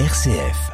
RCF. 0.00 0.72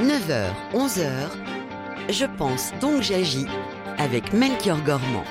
9h, 0.00 0.52
11h, 0.72 1.04
je 2.08 2.24
pense 2.38 2.72
donc 2.80 3.02
j'agis 3.02 3.44
avec 3.98 4.32
Melchior 4.32 4.82
Gormand. 4.82 5.24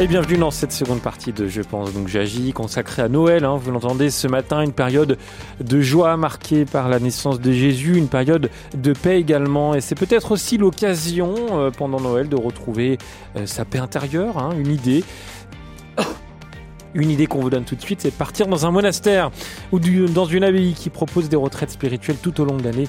Et 0.00 0.06
bienvenue 0.06 0.38
dans 0.38 0.52
cette 0.52 0.70
seconde 0.70 1.02
partie 1.02 1.32
de 1.32 1.48
Je 1.48 1.60
pense 1.60 1.92
donc 1.92 2.06
j'agis, 2.06 2.52
consacrée 2.52 3.02
à 3.02 3.08
Noël. 3.08 3.44
Hein. 3.44 3.56
vous 3.56 3.72
l'entendez 3.72 4.10
ce 4.10 4.28
matin, 4.28 4.60
une 4.60 4.72
période 4.72 5.18
de 5.60 5.80
joie 5.80 6.16
marquée 6.16 6.66
par 6.66 6.88
la 6.88 7.00
naissance 7.00 7.40
de 7.40 7.50
Jésus, 7.50 7.96
une 7.96 8.06
période 8.06 8.48
de 8.76 8.92
paix 8.92 9.18
également. 9.18 9.74
Et 9.74 9.80
c'est 9.80 9.96
peut-être 9.96 10.30
aussi 10.30 10.56
l'occasion 10.56 11.34
euh, 11.50 11.72
pendant 11.72 11.98
Noël 11.98 12.28
de 12.28 12.36
retrouver 12.36 12.96
euh, 13.34 13.46
sa 13.46 13.64
paix 13.64 13.78
intérieure, 13.78 14.38
hein, 14.38 14.50
une 14.56 14.70
idée. 14.70 15.02
Une 16.98 17.10
idée 17.10 17.28
qu'on 17.28 17.38
vous 17.38 17.50
donne 17.50 17.64
tout 17.64 17.76
de 17.76 17.80
suite, 17.80 18.00
c'est 18.00 18.10
partir 18.10 18.48
dans 18.48 18.66
un 18.66 18.72
monastère 18.72 19.30
ou 19.70 19.78
dans 19.78 20.24
une 20.24 20.42
abbaye 20.42 20.74
qui 20.74 20.90
propose 20.90 21.28
des 21.28 21.36
retraites 21.36 21.70
spirituelles 21.70 22.16
tout 22.20 22.40
au 22.40 22.44
long 22.44 22.56
de 22.56 22.64
l'année. 22.64 22.88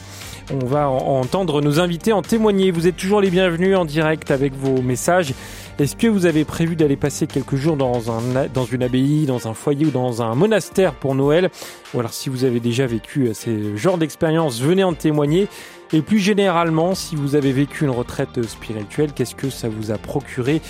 On 0.52 0.66
va 0.66 0.90
entendre 0.90 1.62
nos 1.62 1.80
invités 1.80 2.12
en 2.12 2.24
témoigner. 2.24 2.72
Vous 2.72 2.88
êtes 2.88 2.98
toujours 2.98 3.22
les 3.22 3.30
bienvenus 3.30 3.78
en 3.78 3.86
direct 3.86 4.32
avec 4.32 4.56
vos 4.56 4.82
messages. 4.82 5.36
Est-ce 5.78 5.96
que 5.96 6.08
vous 6.08 6.26
avez 6.26 6.44
prévu 6.44 6.76
d'aller 6.76 6.96
passer 6.96 7.28
quelques 7.28 7.56
jours 7.56 7.78
dans, 7.78 8.12
un, 8.12 8.48
dans 8.52 8.66
une 8.66 8.82
abbaye, 8.82 9.28
dans 9.28 9.48
un 9.48 9.54
foyer 9.54 9.86
ou 9.86 9.92
dans 9.92 10.24
un 10.24 10.34
monastère 10.34 10.96
pour 10.96 11.14
Noël? 11.14 11.52
Ou 11.94 12.00
alors 12.00 12.14
si 12.14 12.30
vous 12.30 12.46
avez 12.46 12.60
déjà 12.60 12.88
vécu 12.88 13.28
euh, 13.28 13.34
ces 13.34 13.78
genres 13.78 14.00
d'expériences, 14.00 14.60
venez 14.60 14.84
en 14.84 14.94
témoigner. 14.94 15.48
Et 15.94 16.02
plus 16.02 16.20
généralement, 16.20 16.96
si 16.96 17.16
vous 17.16 17.36
avez 17.36 17.52
vécu 17.52 17.84
une 17.84 17.92
retraite 17.92 18.42
spirituelle, 18.44 19.12
qu'est-ce 19.14 19.36
que 19.36 19.50
ça 19.50 19.70
vous 19.70 19.92
a 19.92 19.98
procuré 19.98 20.62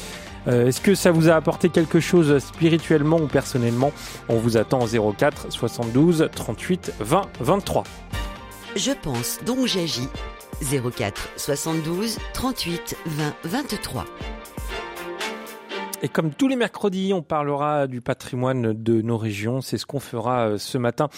euh, 0.50 0.68
Est-ce 0.68 0.82
que 0.82 0.96
ça 0.96 1.12
vous 1.12 1.30
a 1.30 1.36
apporté 1.36 1.70
quelque 1.70 2.00
chose 2.00 2.40
spirituellement 2.40 3.18
ou 3.18 3.28
personnellement 3.28 3.92
On 4.28 4.38
vous 4.38 4.58
attend 4.58 4.80
au 4.82 5.14
04 5.14 5.52
72 5.52 6.30
38 6.34 6.94
20 7.00 7.22
23. 7.40 7.84
Je 8.76 8.92
pense 8.92 9.40
donc 9.46 9.66
j'agis. 9.66 10.10
04 10.62 11.30
72 11.38 12.18
38 12.34 12.98
20 13.06 13.34
23. 13.46 14.06
Et 16.02 16.08
comme 16.08 16.32
tous 16.32 16.48
les 16.48 16.56
mercredis, 16.56 17.12
on 17.14 17.22
parlera 17.22 17.86
du 17.86 18.00
patrimoine 18.00 18.72
de 18.72 19.02
nos 19.02 19.18
régions. 19.18 19.60
C'est 19.60 19.78
ce 19.78 19.86
qu'on 19.86 20.00
fera 20.00 20.48
euh, 20.48 20.58
ce 20.58 20.78
matin 20.78 21.10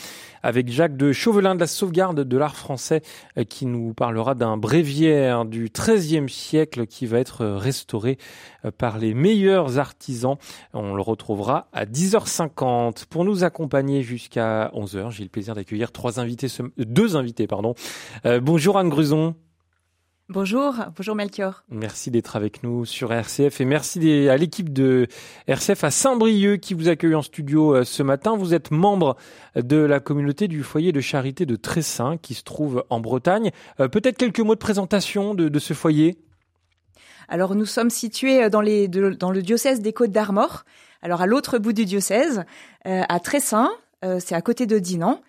avec 0.42 0.72
Jacques 0.72 0.98
de 0.98 1.12
Chauvelin 1.12 1.54
de 1.54 1.60
la 1.60 1.68
sauvegarde 1.68 2.22
de 2.22 2.38
l'art 2.38 2.56
français 2.56 3.04
euh, 3.38 3.44
qui 3.44 3.68
nous 3.68 3.94
parlera 3.94 4.34
d'un 4.34 4.58
bréviaire 4.58 5.46
du 5.46 5.70
XIIIe 5.72 6.28
siècle 6.28 6.88
qui 6.88 7.06
va 7.06 7.20
être 7.20 7.46
restauré 7.46 8.18
euh, 8.66 8.72
par 8.76 8.98
les 8.98 9.14
meilleurs 9.14 9.78
artisans. 9.78 10.38
On 10.74 10.96
le 10.96 11.02
retrouvera 11.04 11.68
à 11.74 11.86
10h50. 11.86 13.06
Pour 13.06 13.24
nous 13.24 13.44
accompagner 13.44 14.02
jusqu'à 14.02 14.72
11h, 14.74 15.12
j'ai 15.12 15.24
le 15.24 15.30
plaisir 15.30 15.54
d'accueillir 15.54 15.92
trois 15.92 16.20
invités, 16.20 16.48
deux 16.78 17.16
invités, 17.16 17.46
pardon. 17.46 17.76
bonjour 18.42 18.80
Anne 18.80 18.90
Gruson. 18.90 19.36
Bonjour, 20.30 20.76
bonjour 20.96 21.14
Melchior. 21.14 21.64
Merci 21.70 22.10
d'être 22.10 22.38
avec 22.38 22.64
nous 22.64 22.86
sur 22.86 23.12
RCF 23.12 23.60
et 23.60 23.66
merci 23.66 24.30
à 24.30 24.38
l'équipe 24.38 24.72
de 24.72 25.08
RCF 25.48 25.84
à 25.84 25.92
Saint-Brieuc 25.92 26.62
qui 26.62 26.74
vous 26.74 26.88
accueille 26.88 27.16
en 27.16 27.22
studio 27.22 27.76
euh, 27.76 27.84
ce 27.84 28.02
matin. 28.02 28.38
Vous 28.38 28.54
êtes 28.54 28.72
membre 28.72 29.18
de 29.56 29.76
la 29.76 30.00
communauté 30.00 30.48
du 30.48 30.64
foyer 30.64 30.94
de 30.94 31.02
charité 31.02 31.46
de 31.46 31.58
Tressin 31.58 32.16
qui 32.16 32.34
se 32.34 32.44
trouve 32.44 32.86
en 32.90 33.02
Bretagne. 33.02 33.52
Euh, 33.82 33.90
peut-être 33.90 34.18
quelques 34.18 34.40
mots 34.40 34.56
de 34.56 34.60
présentation 34.60 35.36
de, 35.36 35.60
ce 35.60 35.74
foyer? 35.74 36.18
Alors 37.28 37.54
nous 37.54 37.66
sommes 37.66 37.90
situés 37.90 38.50
dans, 38.50 38.62
les, 38.62 38.88
dans 38.88 39.32
le 39.32 39.42
diocèse 39.42 39.82
des 39.82 39.92
Côtes 39.92 40.12
d'Armor. 40.12 40.64
Alors 41.02 41.22
à 41.22 41.26
l'autre 41.26 41.58
bout 41.58 41.74
du 41.74 41.84
diocèse, 41.84 42.46
euh, 42.86 43.02
à 43.10 43.20
Tressin, 43.20 43.70
c'est 44.20 44.34
à 44.34 44.42
côté 44.42 44.66
de 44.66 44.80
Dinan. 44.80 45.22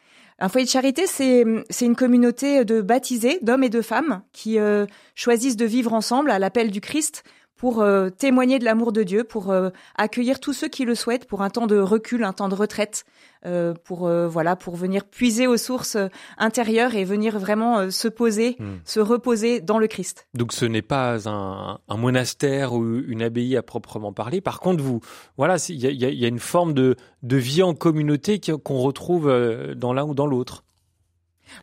Un 0.42 0.48
foyer 0.48 0.66
de 0.66 0.70
charité, 0.70 1.06
c'est 1.06 1.84
une 1.84 1.94
communauté 1.94 2.64
de 2.64 2.80
baptisés, 2.80 3.38
d'hommes 3.42 3.62
et 3.62 3.68
de 3.68 3.80
femmes, 3.80 4.22
qui 4.32 4.58
euh, 4.58 4.86
choisissent 5.14 5.56
de 5.56 5.64
vivre 5.64 5.92
ensemble 5.92 6.32
à 6.32 6.40
l'appel 6.40 6.72
du 6.72 6.80
Christ 6.80 7.22
pour 7.62 7.80
euh, 7.80 8.10
témoigner 8.10 8.58
de 8.58 8.64
l'amour 8.64 8.90
de 8.90 9.04
Dieu, 9.04 9.22
pour 9.22 9.52
euh, 9.52 9.70
accueillir 9.94 10.40
tous 10.40 10.52
ceux 10.52 10.66
qui 10.66 10.84
le 10.84 10.96
souhaitent 10.96 11.28
pour 11.28 11.42
un 11.42 11.48
temps 11.48 11.68
de 11.68 11.78
recul, 11.78 12.24
un 12.24 12.32
temps 12.32 12.48
de 12.48 12.56
retraite, 12.56 13.04
euh, 13.46 13.72
pour 13.84 14.08
voilà, 14.08 14.56
pour 14.56 14.74
venir 14.74 15.04
puiser 15.04 15.46
aux 15.46 15.56
sources 15.56 15.96
intérieures 16.38 16.96
et 16.96 17.04
venir 17.04 17.38
vraiment 17.38 17.88
se 17.88 18.08
poser, 18.08 18.56
hmm. 18.58 18.78
se 18.84 18.98
reposer 18.98 19.60
dans 19.60 19.78
le 19.78 19.86
Christ. 19.86 20.26
Donc 20.34 20.52
ce 20.52 20.64
n'est 20.64 20.82
pas 20.82 21.28
un, 21.28 21.78
un, 21.86 21.96
monastère 21.96 22.72
ou 22.72 22.96
une 22.96 23.22
abbaye 23.22 23.56
à 23.56 23.62
proprement 23.62 24.12
parler. 24.12 24.40
Par 24.40 24.58
contre, 24.58 24.82
vous, 24.82 25.00
voilà, 25.36 25.54
il 25.68 25.76
y 25.76 25.86
a, 25.86 26.10
y 26.10 26.24
a, 26.24 26.28
une 26.28 26.40
forme 26.40 26.74
de, 26.74 26.96
de 27.22 27.36
vie 27.36 27.62
en 27.62 27.74
communauté 27.74 28.40
qu'on 28.40 28.78
retrouve 28.78 29.32
dans 29.76 29.92
l'un 29.92 30.04
ou 30.04 30.14
dans 30.14 30.26
l'autre. 30.26 30.64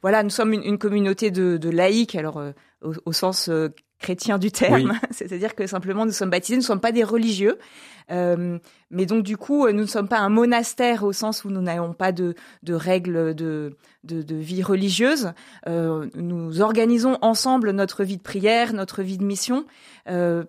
Voilà, 0.01 0.23
nous 0.23 0.29
sommes 0.29 0.53
une, 0.53 0.63
une 0.63 0.77
communauté 0.77 1.29
de, 1.29 1.57
de 1.57 1.69
laïcs, 1.69 2.15
alors 2.15 2.41
au, 2.81 2.93
au, 3.03 3.11
sens 3.11 3.49
chrétien 3.99 4.37
du 4.37 4.51
terme, 4.51 4.93
c'est-à-dire 5.11 5.55
que 5.55 5.67
simplement 5.67 6.05
nous 6.05 6.11
sommes 6.11 6.29
baptisés, 6.29 6.55
nous 6.55 6.61
ne 6.61 6.65
sommes 6.65 6.79
pas 6.79 6.91
des 6.91 7.03
religieux, 7.03 7.59
euh, 8.11 8.57
mais 8.89 9.05
donc 9.05 9.23
du 9.23 9.37
coup 9.37 9.67
nous 9.67 9.81
ne 9.81 9.85
sommes 9.85 10.07
pas 10.07 10.19
un 10.19 10.29
monastère 10.29 11.03
au 11.03 11.13
sens 11.13 11.43
où 11.43 11.49
nous 11.49 11.61
n'avons 11.61 11.93
pas 11.93 12.11
de, 12.11 12.35
de 12.63 12.73
règles 12.73 13.35
de, 13.35 13.77
de, 14.03 14.21
de, 14.21 14.35
vie 14.35 14.63
religieuse. 14.63 15.33
Euh, 15.67 16.07
nous 16.15 16.61
organisons 16.61 17.17
ensemble 17.21 17.71
notre 17.71 18.03
vie 18.03 18.17
de 18.17 18.23
prière, 18.23 18.73
notre 18.73 19.03
vie 19.03 19.17
de 19.17 19.25
mission. 19.25 19.65
Euh, 20.09 20.43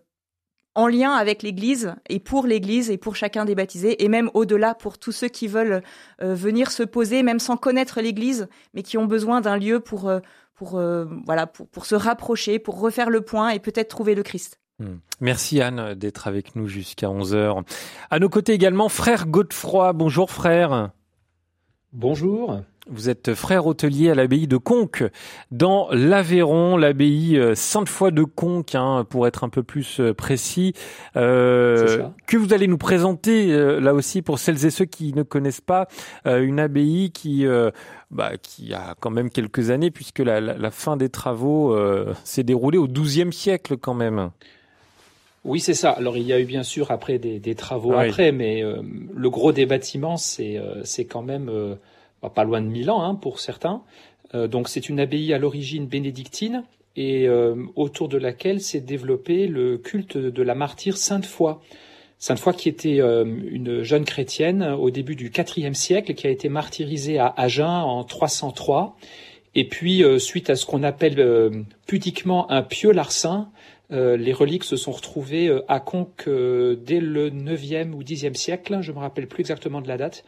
en 0.75 0.87
lien 0.87 1.13
avec 1.13 1.43
l'Église 1.43 1.95
et 2.09 2.21
pour 2.21 2.47
l'Église 2.47 2.91
et 2.91 2.97
pour 2.97 3.17
chacun 3.17 3.45
des 3.45 3.55
baptisés 3.55 4.05
et 4.05 4.09
même 4.09 4.31
au-delà 4.35 4.75
pour 4.75 4.99
tous 4.99 5.13
ceux 5.13 5.29
qui 5.29 5.49
veulent 5.49 5.83
euh, 6.23 6.35
venir 6.35 6.71
se 6.71 6.85
poser 6.85 7.23
même 7.23 7.41
sans 7.41 7.57
connaître 7.57 8.01
l'Église 8.01 8.49
mais 8.73 8.83
qui 8.83 8.97
ont 8.97 9.07
besoin 9.07 9.41
d'un 9.41 9.57
lieu 9.57 9.81
pour 9.81 10.09
euh, 10.09 10.21
pour 10.61 10.77
euh, 10.77 11.07
voilà 11.25 11.47
pour, 11.47 11.67
pour 11.69 11.87
se 11.87 11.95
rapprocher, 11.95 12.59
pour 12.59 12.79
refaire 12.79 13.09
le 13.09 13.23
point 13.23 13.49
et 13.49 13.61
peut-être 13.61 13.89
trouver 13.89 14.15
le 14.15 14.23
Christ. 14.23 14.61
Hmm. 14.79 14.97
Merci 15.19 15.63
Anne 15.63 15.95
d'être 15.95 16.29
avec 16.29 16.55
nous 16.55 16.69
jusqu'à 16.69 17.07
11h. 17.07 17.65
À 18.11 18.19
nos 18.19 18.29
côtés 18.29 18.53
également 18.53 18.91
frère 18.91 19.27
Godefroy. 19.27 19.95
Bonjour 19.95 20.31
frère. 20.31 20.91
Bonjour. 21.95 22.61
Vous 22.89 23.11
êtes 23.11 23.35
frère 23.35 23.67
hôtelier 23.67 24.11
à 24.11 24.15
l'abbaye 24.15 24.47
de 24.47 24.57
Conques, 24.57 25.05
dans 25.51 25.89
l'Aveyron, 25.91 26.79
l'abbaye 26.79 27.37
euh, 27.37 27.55
Sainte-Foy 27.55 28.11
de 28.11 28.25
Conques, 28.25 28.75
hein, 28.75 29.07
pour 29.09 29.27
être 29.27 29.45
un 29.45 29.51
peu 29.51 29.63
plus 29.63 30.01
euh, 30.01 30.15
précis, 30.15 30.73
euh, 31.15 32.09
que 32.27 32.39
vous 32.39 32.55
allez 32.55 32.67
nous 32.67 32.79
présenter 32.79 33.49
là 33.81 33.93
aussi 33.93 34.23
pour 34.23 34.39
celles 34.39 34.65
et 34.65 34.71
ceux 34.71 34.87
qui 34.87 35.13
ne 35.13 35.23
connaissent 35.23 35.61
pas 35.61 35.89
une 36.25 36.59
abbaye 36.59 37.11
qui 37.11 37.45
bah, 38.11 38.33
qui 38.41 38.73
a 38.73 38.95
quand 38.99 39.11
même 39.11 39.31
quelques 39.31 39.71
années, 39.71 39.91
puisque 39.91 40.21
la, 40.21 40.41
la, 40.41 40.71
fin 40.71 40.97
des 40.97 41.09
travaux 41.09 41.77
s'est 42.25 42.43
déroulée 42.43 42.79
au 42.79 42.89
XIIe 42.89 43.33
siècle 43.33 43.77
quand 43.77 43.95
même. 43.95 44.31
Oui, 45.45 45.61
c'est 45.61 45.75
ça. 45.75 45.91
Alors 45.91 46.17
il 46.17 46.25
y 46.25 46.33
a 46.33 46.41
eu 46.41 46.45
bien 46.45 46.63
sûr 46.63 46.91
après 46.91 47.19
des, 47.19 47.39
des 47.39 47.55
travaux 47.55 47.93
après, 47.93 48.33
mais 48.33 48.63
le 48.63 49.31
gros 49.31 49.53
des 49.53 49.67
bâtiments, 49.67 50.17
c'est 50.17 50.61
c'est 50.85 51.05
quand 51.05 51.23
même 51.23 51.77
pas 52.29 52.45
loin 52.45 52.61
de 52.61 52.67
Milan 52.67 53.03
hein, 53.03 53.15
pour 53.15 53.41
certains. 53.41 53.83
Euh, 54.35 54.47
donc 54.49 54.69
c'est 54.69 54.89
une 54.89 55.01
abbaye 55.01 55.33
à 55.33 55.39
l'origine 55.39 55.87
bénédictine 55.87 56.65
et 56.97 57.27
euh, 57.29 57.55
autour 57.77 58.09
de 58.09 58.19
laquelle 58.19 58.61
s'est 58.61 58.81
développé 58.81 59.47
le 59.47 59.79
culte 59.79 60.17
de 60.17 60.43
la 60.43 60.55
martyre 60.55 60.97
Sainte 60.97 61.27
Foy. 61.27 61.57
Sainte 62.19 62.39
Foy 62.39 62.55
qui 62.55 62.69
était 62.69 63.01
euh, 63.01 63.25
une 63.25 63.83
jeune 63.83 64.05
chrétienne 64.05 64.63
au 64.63 64.91
début 64.91 65.17
du 65.17 65.33
IVe 65.57 65.75
siècle 65.75 66.15
qui 66.15 66.27
a 66.27 66.31
été 66.31 66.49
martyrisée 66.49 67.19
à 67.19 67.33
Agen 67.37 67.83
en 67.83 68.05
303. 68.05 68.97
Et 69.57 69.67
puis 69.67 70.05
suite 70.21 70.49
à 70.49 70.55
ce 70.55 70.65
qu'on 70.65 70.85
appelle 70.85 71.65
pudiquement 71.85 72.49
un 72.53 72.63
pieux 72.63 72.93
larcin, 72.93 73.51
les 73.91 74.33
reliques 74.33 74.63
se 74.63 74.77
sont 74.77 74.93
retrouvées 74.93 75.51
à 75.67 75.81
Conques 75.81 76.29
dès 76.29 77.01
le 77.01 77.31
9e 77.31 77.91
ou 77.91 78.05
10e 78.05 78.35
siècle, 78.35 78.79
je 78.81 78.93
me 78.93 78.99
rappelle 78.99 79.27
plus 79.27 79.41
exactement 79.41 79.81
de 79.81 79.89
la 79.89 79.97
date. 79.97 80.25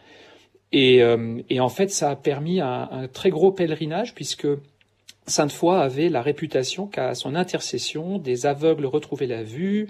Et, 0.72 1.02
euh, 1.02 1.40
et, 1.50 1.60
en 1.60 1.68
fait, 1.68 1.90
ça 1.90 2.10
a 2.10 2.16
permis 2.16 2.60
un, 2.60 2.88
un 2.90 3.08
très 3.08 3.30
gros 3.30 3.52
pèlerinage 3.52 4.14
puisque 4.14 4.46
Sainte-Foy 5.26 5.76
avait 5.76 6.08
la 6.08 6.22
réputation 6.22 6.86
qu'à 6.86 7.14
son 7.14 7.34
intercession, 7.34 8.18
des 8.18 8.46
aveugles 8.46 8.86
retrouvaient 8.86 9.26
la 9.26 9.42
vue, 9.42 9.88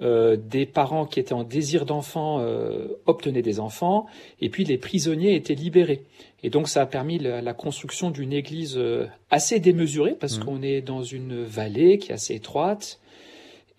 euh, 0.00 0.36
des 0.36 0.66
parents 0.66 1.06
qui 1.06 1.20
étaient 1.20 1.34
en 1.34 1.44
désir 1.44 1.84
d'enfants 1.84 2.40
euh, 2.40 2.88
obtenaient 3.06 3.42
des 3.42 3.60
enfants, 3.60 4.06
et 4.40 4.48
puis 4.48 4.64
les 4.64 4.78
prisonniers 4.78 5.34
étaient 5.36 5.54
libérés. 5.54 6.02
Et 6.42 6.50
donc 6.50 6.68
ça 6.68 6.82
a 6.82 6.86
permis 6.86 7.18
la, 7.18 7.40
la 7.40 7.54
construction 7.54 8.10
d'une 8.10 8.32
église 8.32 8.74
euh, 8.76 9.06
assez 9.30 9.60
démesurée, 9.60 10.16
parce 10.18 10.38
mmh. 10.38 10.44
qu'on 10.44 10.62
est 10.62 10.80
dans 10.80 11.02
une 11.02 11.44
vallée 11.44 11.98
qui 11.98 12.10
est 12.10 12.14
assez 12.14 12.34
étroite, 12.34 12.98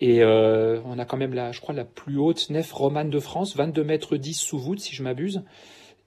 et 0.00 0.22
euh, 0.22 0.80
on 0.84 0.98
a 0.98 1.04
quand 1.04 1.16
même, 1.16 1.34
la, 1.34 1.52
je 1.52 1.60
crois, 1.60 1.74
la 1.74 1.84
plus 1.84 2.18
haute 2.18 2.50
nef 2.50 2.72
romane 2.72 3.10
de 3.10 3.20
France, 3.20 3.56
22 3.56 3.84
mètres 3.84 4.16
10 4.16 4.34
sous 4.34 4.58
voûte, 4.58 4.80
si 4.80 4.94
je 4.94 5.02
m'abuse. 5.02 5.42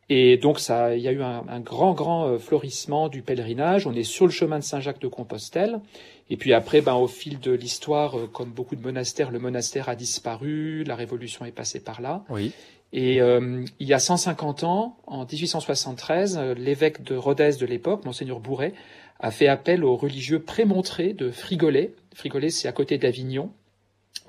Et 0.09 0.37
donc, 0.37 0.59
ça, 0.59 0.95
il 0.95 1.01
y 1.01 1.07
a 1.07 1.11
eu 1.11 1.21
un, 1.21 1.43
un, 1.49 1.59
grand, 1.59 1.93
grand 1.93 2.27
euh, 2.27 2.37
florissement 2.37 3.09
du 3.09 3.21
pèlerinage. 3.21 3.87
On 3.87 3.93
est 3.93 4.03
sur 4.03 4.25
le 4.25 4.31
chemin 4.31 4.59
de 4.59 4.63
Saint-Jacques 4.63 5.01
de 5.01 5.07
Compostelle. 5.07 5.81
Et 6.29 6.37
puis 6.37 6.53
après, 6.53 6.81
ben, 6.81 6.95
au 6.95 7.07
fil 7.07 7.39
de 7.39 7.51
l'histoire, 7.51 8.17
euh, 8.17 8.27
comme 8.27 8.49
beaucoup 8.49 8.75
de 8.75 8.81
monastères, 8.81 9.31
le 9.31 9.39
monastère 9.39 9.89
a 9.89 9.95
disparu, 9.95 10.83
la 10.83 10.95
Révolution 10.95 11.45
est 11.45 11.51
passée 11.51 11.79
par 11.79 12.01
là. 12.01 12.23
Oui. 12.29 12.51
Et 12.93 13.21
euh, 13.21 13.65
il 13.79 13.87
y 13.87 13.93
a 13.93 13.99
150 13.99 14.63
ans, 14.63 14.97
en 15.07 15.25
1873, 15.25 16.37
euh, 16.37 16.53
l'évêque 16.53 17.03
de 17.03 17.15
Rodez 17.15 17.51
de 17.59 17.65
l'époque, 17.65 18.05
monseigneur 18.05 18.39
Bourret, 18.39 18.73
a 19.19 19.31
fait 19.31 19.47
appel 19.47 19.83
aux 19.83 19.95
religieux 19.95 20.41
prémontrés 20.41 21.13
de 21.13 21.31
Frigolet. 21.31 21.93
Frigolet, 22.13 22.49
c'est 22.49 22.67
à 22.67 22.71
côté 22.71 22.97
d'Avignon, 22.97 23.51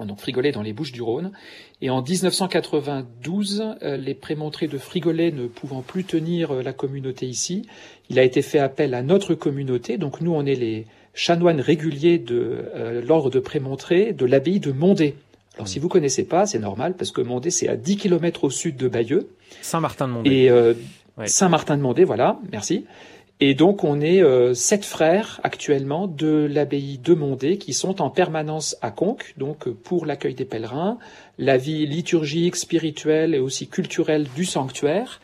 donc 0.06 0.20
Frigolet 0.20 0.52
dans 0.52 0.62
les 0.62 0.72
Bouches 0.72 0.92
du 0.92 1.02
Rhône. 1.02 1.32
Et 1.80 1.90
en 1.90 2.02
1992, 2.02 3.76
euh, 3.82 3.96
les 3.96 4.14
prémontrés 4.14 4.68
de 4.68 4.78
Frigolet 4.78 5.30
ne 5.30 5.46
pouvant 5.46 5.82
plus 5.82 6.04
tenir 6.04 6.52
la 6.54 6.72
communauté 6.72 7.26
ici, 7.26 7.66
il 8.10 8.18
a 8.18 8.22
été 8.22 8.42
fait 8.42 8.58
appel 8.58 8.94
à 8.94 9.02
notre 9.02 9.34
communauté. 9.34 9.98
Donc 9.98 10.20
nous, 10.20 10.32
on 10.32 10.46
est 10.46 10.54
les 10.54 10.86
chanoines 11.14 11.60
réguliers 11.60 12.18
de 12.18 12.64
l'ordre 13.04 13.30
de 13.30 13.40
prémontrés 13.40 14.12
de 14.12 14.24
l'abbaye 14.24 14.60
de 14.60 14.70
Mondé. 14.70 15.16
Alors 15.58 15.66
si 15.66 15.80
vous 15.80 15.88
connaissez 15.88 16.24
pas, 16.24 16.46
c'est 16.46 16.60
normal 16.60 16.94
parce 16.96 17.10
que 17.10 17.20
Mondé 17.20 17.50
c'est 17.50 17.68
à 17.68 17.76
10 17.76 17.96
km 17.96 18.44
au 18.44 18.50
sud 18.50 18.76
de 18.76 18.86
Bayeux. 18.86 19.28
Saint-Martin 19.60 20.06
de 20.06 20.12
Mondé. 20.12 20.30
Et 20.30 20.50
euh, 20.50 20.74
Saint-Martin 21.26 21.76
de 21.76 21.82
Mondé, 21.82 22.04
voilà, 22.04 22.38
merci. 22.52 22.84
Et 23.40 23.54
donc 23.54 23.84
on 23.84 24.00
est 24.00 24.22
euh, 24.22 24.52
sept 24.54 24.84
frères 24.84 25.40
actuellement 25.44 26.08
de 26.08 26.48
l'abbaye 26.50 26.98
de 26.98 27.14
Mondé 27.14 27.58
qui 27.58 27.72
sont 27.72 28.02
en 28.02 28.10
permanence 28.10 28.76
à 28.82 28.90
Conques, 28.90 29.34
donc 29.36 29.68
pour 29.68 30.06
l'accueil 30.06 30.34
des 30.34 30.44
pèlerins, 30.44 30.98
la 31.38 31.56
vie 31.56 31.86
liturgique, 31.86 32.56
spirituelle 32.56 33.34
et 33.34 33.38
aussi 33.38 33.68
culturelle 33.68 34.26
du 34.34 34.44
sanctuaire, 34.44 35.20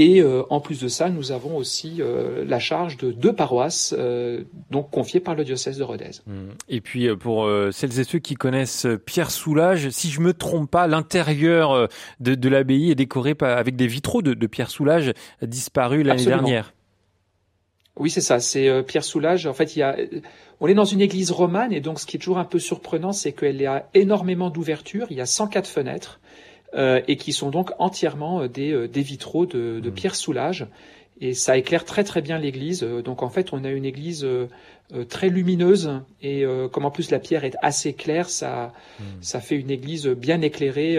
et 0.00 0.22
euh, 0.22 0.44
en 0.48 0.60
plus 0.60 0.80
de 0.80 0.88
ça, 0.88 1.10
nous 1.10 1.30
avons 1.30 1.58
aussi 1.58 1.96
euh, 2.00 2.42
la 2.46 2.58
charge 2.58 2.96
de 2.96 3.12
deux 3.12 3.34
paroisses, 3.34 3.94
euh, 3.98 4.44
donc 4.70 4.90
confiées 4.90 5.20
par 5.20 5.34
le 5.34 5.44
diocèse 5.44 5.76
de 5.76 5.84
Rodez. 5.84 6.22
Mmh. 6.26 6.32
Et 6.70 6.80
puis 6.80 7.14
pour 7.16 7.46
celles 7.70 8.00
et 8.00 8.04
ceux 8.04 8.18
qui 8.18 8.34
connaissent 8.34 8.86
Pierre 9.04 9.30
Soulages, 9.30 9.90
si 9.90 10.08
je 10.08 10.22
me 10.22 10.32
trompe 10.32 10.70
pas, 10.70 10.86
l'intérieur 10.86 11.88
de, 12.18 12.34
de 12.34 12.48
l'abbaye 12.48 12.90
est 12.90 12.94
décoré 12.94 13.34
avec 13.40 13.76
des 13.76 13.86
vitraux 13.86 14.22
de, 14.22 14.32
de 14.32 14.46
Pierre 14.46 14.70
Soulages 14.70 15.12
disparus 15.42 16.06
l'année 16.06 16.24
dernière. 16.24 16.72
Oui, 17.96 18.10
c'est 18.10 18.20
ça. 18.20 18.40
C'est 18.40 18.82
Pierre 18.84 19.04
Soulages. 19.04 19.46
En 19.46 19.52
fait, 19.52 19.76
il 19.76 19.80
y 19.80 19.82
a, 19.82 19.96
on 20.60 20.68
est 20.68 20.74
dans 20.74 20.84
une 20.84 21.00
église 21.00 21.30
romane 21.30 21.72
et 21.72 21.80
donc 21.80 22.00
ce 22.00 22.06
qui 22.06 22.16
est 22.16 22.20
toujours 22.20 22.38
un 22.38 22.44
peu 22.44 22.58
surprenant, 22.58 23.12
c'est 23.12 23.32
qu'elle 23.32 23.64
a 23.66 23.88
énormément 23.94 24.48
d'ouvertures. 24.48 25.06
Il 25.10 25.16
y 25.16 25.20
a 25.20 25.26
104 25.26 25.66
fenêtres. 25.66 26.20
Euh, 26.74 27.00
et 27.08 27.16
qui 27.16 27.32
sont 27.32 27.50
donc 27.50 27.72
entièrement 27.80 28.42
euh, 28.42 28.48
des, 28.48 28.70
euh, 28.70 28.86
des 28.86 29.02
vitraux 29.02 29.44
de, 29.44 29.80
de 29.80 29.90
mmh. 29.90 29.92
Pierre 29.92 30.14
Soulage. 30.14 30.68
Et 31.20 31.34
ça 31.34 31.56
éclaire 31.56 31.84
très 31.84 32.04
très 32.04 32.22
bien 32.22 32.38
l'église. 32.38 32.82
Donc 32.82 33.22
en 33.22 33.28
fait, 33.28 33.52
on 33.52 33.64
a 33.64 33.68
une 33.68 33.84
église 33.84 34.26
très 35.10 35.28
lumineuse 35.28 36.00
et 36.22 36.46
comme 36.72 36.86
en 36.86 36.90
plus 36.90 37.10
la 37.10 37.18
pierre 37.18 37.44
est 37.44 37.56
assez 37.60 37.92
claire, 37.92 38.30
ça, 38.30 38.72
mmh. 38.98 39.02
ça 39.20 39.40
fait 39.40 39.56
une 39.56 39.70
église 39.70 40.06
bien 40.06 40.40
éclairée 40.40 40.98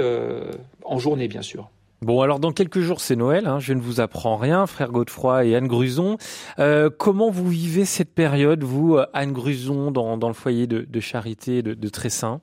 en 0.85 0.99
journée, 0.99 1.27
bien 1.27 1.41
sûr. 1.41 1.71
Bon, 2.01 2.21
alors 2.21 2.39
dans 2.39 2.51
quelques 2.51 2.80
jours, 2.80 3.00
c'est 3.00 3.15
Noël. 3.15 3.45
Hein, 3.45 3.59
je 3.59 3.74
ne 3.74 3.81
vous 3.81 4.00
apprends 4.00 4.38
rien, 4.38 4.65
frère 4.65 4.92
Godefroy 4.92 5.45
et 5.45 5.56
Anne 5.56 5.68
Gruson. 5.68 6.18
Euh, 6.57 6.89
comment 6.89 7.30
vous 7.30 7.48
vivez 7.48 7.86
cette 7.86 8.13
période, 8.13 8.63
vous, 8.63 8.98
Anne 9.13 9.33
Gruson, 9.33 9.92
dans, 9.92 10.27
le 10.27 10.33
foyer 10.33 10.65
de, 10.65 10.81
de 10.81 11.00
charité 11.00 11.62
de, 11.62 11.74
de 11.74 11.89
Tressin 11.89 12.42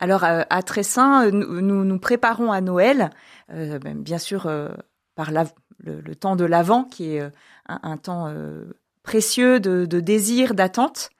alors 0.00 0.24
euh, 0.24 0.42
à 0.50 0.62
Tressin, 0.62 1.26
euh, 1.26 1.30
nous 1.30 1.84
nous 1.84 1.98
préparons 1.98 2.50
à 2.50 2.60
Noël, 2.60 3.10
euh, 3.52 3.78
ben, 3.78 4.02
bien 4.02 4.18
sûr 4.18 4.50
par 5.14 5.30
le, 5.30 6.14
temps 6.14 6.36
de 6.36 6.44
l'Avent, 6.44 6.84
qui 6.84 7.16
est 7.16 7.30
un, 7.68 7.96
temps 7.98 8.34
précieux 9.02 9.60
de, 9.60 9.84
désir, 10.00 10.54
d'attente. 10.54 11.10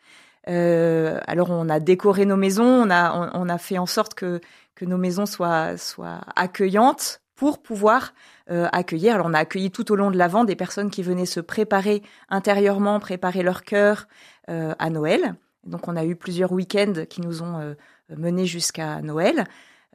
alors 0.47 1.51
on 1.51 1.69
a 1.69 1.81
décoré 1.81 2.25
nos 2.25 2.37
maisons, 2.37 2.89
on, 2.89 3.49
a 3.49 3.59
fait 3.59 3.79
en 3.79 3.87
sorte 3.87 4.15
que 4.15 4.41
que 4.81 4.87
nos 4.87 4.97
maisons 4.97 5.27
soient 5.27 5.77
soient 5.77 6.23
accueillantes 6.37 7.21
pour 7.37 7.63
pouvoir 7.63 8.13
accueillir. 8.49 9.15
Alors 9.15 9.27
on 9.27 9.35
a 9.35 9.39
accueilli 9.39 9.71
tout 9.71 9.93
au 9.93 9.97
long 9.97 10.11
de 10.11 10.19
l'Avent 10.19 10.45
des 10.45 10.57
personnes 10.57 10.91
qui 10.91 11.03
venaient 11.03 11.25
se 11.25 11.41
préparer 11.41 12.03
intérieurement, 12.29 12.99
préparer 12.99 13.43
leur 13.43 13.63
cœur 13.63 14.09
à 14.49 14.91
Noël. 14.91 15.37
Donc 15.65 15.89
on 15.89 15.97
a 15.97 16.05
eu 16.05 16.17
plusieurs 16.17 16.53
week-ends 16.53 17.05
qui 17.09 17.21
nous 17.21 17.43
ont 17.43 17.75
mener 18.17 18.47
jusqu'à 18.47 19.01
Noël. 19.03 19.45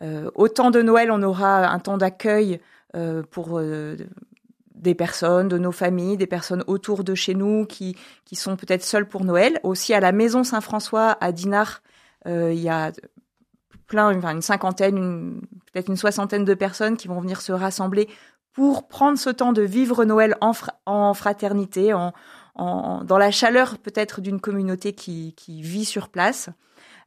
Euh, 0.02 0.30
au 0.36 0.48
temps 0.48 0.72
de 0.72 0.82
Noël, 0.82 1.12
on 1.12 1.22
aura 1.24 1.68
un 1.68 1.80
temps 1.80 1.98
d'accueil 1.98 2.60
euh, 2.96 3.24
pour 3.30 3.60
euh, 3.60 3.96
des 4.74 4.96
personnes 4.96 5.48
de 5.48 5.58
nos 5.58 5.72
familles, 5.72 6.18
des 6.18 6.28
personnes 6.28 6.64
autour 6.68 7.04
de 7.04 7.16
chez 7.16 7.34
nous 7.34 7.66
qui, 7.66 7.96
qui 8.26 8.36
sont 8.36 8.56
peut-être 8.56 8.84
seules 8.84 9.08
pour 9.08 9.24
Noël. 9.24 9.60
Aussi 9.64 9.94
à 9.94 10.00
la 10.00 10.12
Maison 10.12 10.44
Saint-François 10.44 11.18
à 11.22 11.32
Dinard, 11.32 11.82
il 12.28 12.60
y 12.60 12.70
a 12.70 12.92
plein, 13.88 14.12
une 14.12 14.42
cinquantaine, 14.42 15.42
peut-être 15.72 15.90
une 15.90 15.98
soixantaine 15.98 16.46
de 16.46 16.54
personnes 16.54 16.98
qui 16.98 17.08
vont 17.08 17.20
venir 17.20 17.42
se 17.42 17.52
rassembler 17.52 18.08
pour 18.54 18.88
prendre 18.88 19.18
ce 19.18 19.30
temps 19.30 19.54
de 19.54 19.62
vivre 19.62 20.06
Noël 20.06 20.36
en, 20.42 21.14
fraternité, 21.14 21.94
en, 21.94 22.14
en, 22.56 23.04
dans 23.04 23.18
la 23.18 23.30
chaleur 23.30 23.78
peut-être 23.78 24.22
d'une 24.22 24.40
communauté 24.40 24.94
qui, 24.94 25.34
qui 25.36 25.62
vit 25.62 25.86
sur 25.86 26.08
place. 26.08 26.50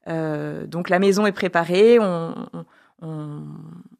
Euh, 0.08 0.66
donc 0.66 0.90
la 0.90 0.98
maison 0.98 1.26
est 1.26 1.32
préparée, 1.32 1.98
on, 1.98 2.34
on, 3.00 3.42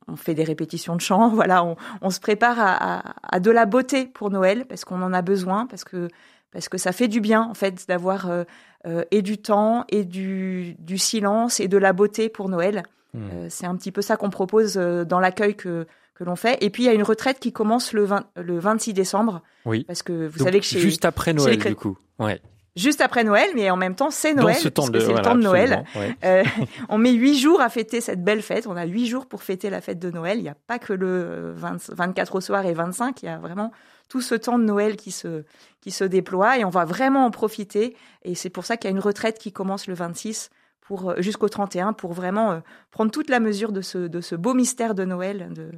on, 0.06 0.16
fait 0.16 0.34
des 0.34 0.44
répétitions 0.44 0.94
de 0.94 1.00
chant, 1.00 1.28
voilà, 1.34 1.64
on, 1.64 1.76
on 2.02 2.10
se 2.10 2.20
prépare 2.20 2.58
à, 2.58 3.02
à, 3.22 3.40
de 3.40 3.50
la 3.50 3.64
beauté 3.66 4.06
pour 4.06 4.30
Noël 4.30 4.66
parce 4.66 4.84
qu'on 4.84 5.02
en 5.02 5.12
a 5.12 5.22
besoin, 5.22 5.66
parce 5.66 5.84
que 5.84 6.08
parce 6.52 6.68
que 6.68 6.78
ça 6.78 6.92
fait 6.92 7.08
du 7.08 7.20
bien 7.20 7.42
en 7.42 7.54
fait 7.54 7.86
d'avoir 7.88 8.30
euh, 8.30 8.44
euh 8.86 9.04
et 9.10 9.22
du 9.22 9.38
temps 9.38 9.84
et 9.88 10.04
du, 10.04 10.76
du, 10.78 10.98
silence 10.98 11.60
et 11.60 11.68
de 11.68 11.78
la 11.78 11.92
beauté 11.92 12.28
pour 12.28 12.48
Noël. 12.48 12.82
Mmh. 13.14 13.20
Euh, 13.32 13.46
c'est 13.48 13.66
un 13.66 13.76
petit 13.76 13.92
peu 13.92 14.02
ça 14.02 14.16
qu'on 14.16 14.30
propose 14.30 14.74
dans 14.74 15.20
l'accueil 15.20 15.56
que 15.56 15.86
que 16.14 16.24
l'on 16.24 16.36
fait. 16.36 16.58
Et 16.62 16.70
puis 16.70 16.82
il 16.82 16.86
y 16.86 16.88
a 16.88 16.94
une 16.94 17.04
retraite 17.04 17.38
qui 17.38 17.52
commence 17.52 17.92
le, 17.92 18.04
20, 18.04 18.26
le 18.36 18.58
26 18.58 18.92
décembre. 18.92 19.40
Oui. 19.64 19.84
Parce 19.84 20.02
que 20.02 20.26
vous 20.26 20.44
savez 20.44 20.58
que 20.58 20.66
chez 20.66 20.80
juste 20.80 21.04
après 21.04 21.32
Noël 21.32 21.58
du 21.58 21.74
coup. 21.76 21.96
Ouais 22.18 22.40
juste 22.78 23.00
après 23.00 23.24
Noël, 23.24 23.50
mais 23.54 23.70
en 23.70 23.76
même 23.76 23.94
temps 23.94 24.10
c'est 24.10 24.34
Noël, 24.34 24.54
c'est 24.54 24.64
le 24.64 24.70
temps 24.70 24.88
de 24.88 25.42
Noël. 25.42 25.84
On 26.88 26.98
met 26.98 27.12
huit 27.12 27.38
jours 27.38 27.60
à 27.60 27.68
fêter 27.68 28.00
cette 28.00 28.24
belle 28.24 28.42
fête. 28.42 28.66
On 28.66 28.76
a 28.76 28.86
huit 28.86 29.06
jours 29.06 29.26
pour 29.26 29.42
fêter 29.42 29.68
la 29.68 29.80
fête 29.80 29.98
de 29.98 30.10
Noël. 30.10 30.38
Il 30.38 30.42
n'y 30.42 30.48
a 30.48 30.56
pas 30.66 30.78
que 30.78 30.92
le 30.92 31.54
24 31.54 32.36
au 32.36 32.40
soir 32.40 32.64
et 32.64 32.72
25. 32.72 33.22
Il 33.22 33.26
y 33.26 33.28
a 33.28 33.38
vraiment 33.38 33.72
tout 34.08 34.20
ce 34.20 34.34
temps 34.34 34.58
de 34.58 34.64
Noël 34.64 34.96
qui 34.96 35.10
se 35.10 35.44
qui 35.80 35.90
se 35.90 36.04
déploie 36.04 36.58
et 36.58 36.64
on 36.64 36.70
va 36.70 36.84
vraiment 36.84 37.24
en 37.24 37.30
profiter. 37.30 37.96
Et 38.22 38.34
c'est 38.34 38.50
pour 38.50 38.64
ça 38.64 38.76
qu'il 38.76 38.90
y 38.90 38.92
a 38.92 38.96
une 38.96 39.02
retraite 39.02 39.38
qui 39.38 39.52
commence 39.52 39.86
le 39.86 39.94
26 39.94 40.50
pour 40.80 41.10
euh, 41.10 41.14
jusqu'au 41.18 41.48
31 41.48 41.92
pour 41.92 42.12
vraiment 42.12 42.52
euh, 42.52 42.60
prendre 42.90 43.10
toute 43.10 43.30
la 43.30 43.40
mesure 43.40 43.72
de 43.72 43.80
ce 43.80 43.98
de 43.98 44.20
ce 44.20 44.34
beau 44.34 44.54
mystère 44.54 44.94
de 44.94 45.04
Noël, 45.04 45.50
de 45.54 45.70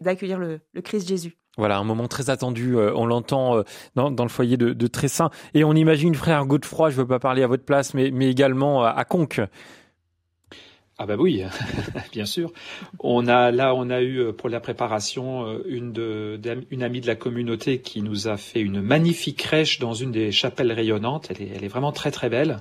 d'accueillir 0.00 0.38
le, 0.38 0.60
le 0.72 0.82
Christ 0.82 1.08
Jésus. 1.08 1.36
Voilà, 1.56 1.78
un 1.78 1.84
moment 1.84 2.06
très 2.06 2.30
attendu. 2.30 2.76
Euh, 2.76 2.92
on 2.94 3.04
l'entend 3.04 3.64
dans, 3.96 4.12
dans, 4.12 4.22
le 4.22 4.28
foyer 4.28 4.56
de, 4.56 4.72
de 4.72 4.86
Tressin. 4.86 5.30
Et 5.54 5.64
on 5.64 5.72
imagine 5.72 6.14
frère 6.14 6.46
Godefroy, 6.46 6.90
je 6.90 6.96
ne 6.96 7.00
veux 7.00 7.08
pas 7.08 7.18
parler 7.18 7.42
à 7.42 7.48
votre 7.48 7.64
place, 7.64 7.94
mais, 7.94 8.12
mais 8.12 8.30
également 8.30 8.84
à, 8.84 9.04
Conques. 9.04 9.40
Ah 10.98 11.06
bah 11.06 11.14
oui, 11.16 11.44
bien 12.12 12.26
sûr. 12.26 12.52
On 12.98 13.28
a 13.28 13.52
là, 13.52 13.72
on 13.74 13.88
a 13.88 14.00
eu 14.00 14.18
euh, 14.18 14.32
pour 14.32 14.48
la 14.48 14.58
préparation 14.58 15.62
une 15.64 15.92
de, 15.92 16.40
amie 16.82 17.00
de 17.00 17.06
la 17.06 17.14
communauté 17.14 17.80
qui 17.80 18.02
nous 18.02 18.26
a 18.26 18.36
fait 18.36 18.60
une 18.60 18.80
magnifique 18.80 19.38
crèche 19.38 19.78
dans 19.78 19.94
une 19.94 20.10
des 20.10 20.32
chapelles 20.32 20.72
rayonnantes. 20.72 21.28
Elle 21.30 21.48
elle 21.54 21.64
est 21.64 21.68
vraiment 21.68 21.92
très 21.92 22.10
très 22.10 22.28
belle. 22.28 22.58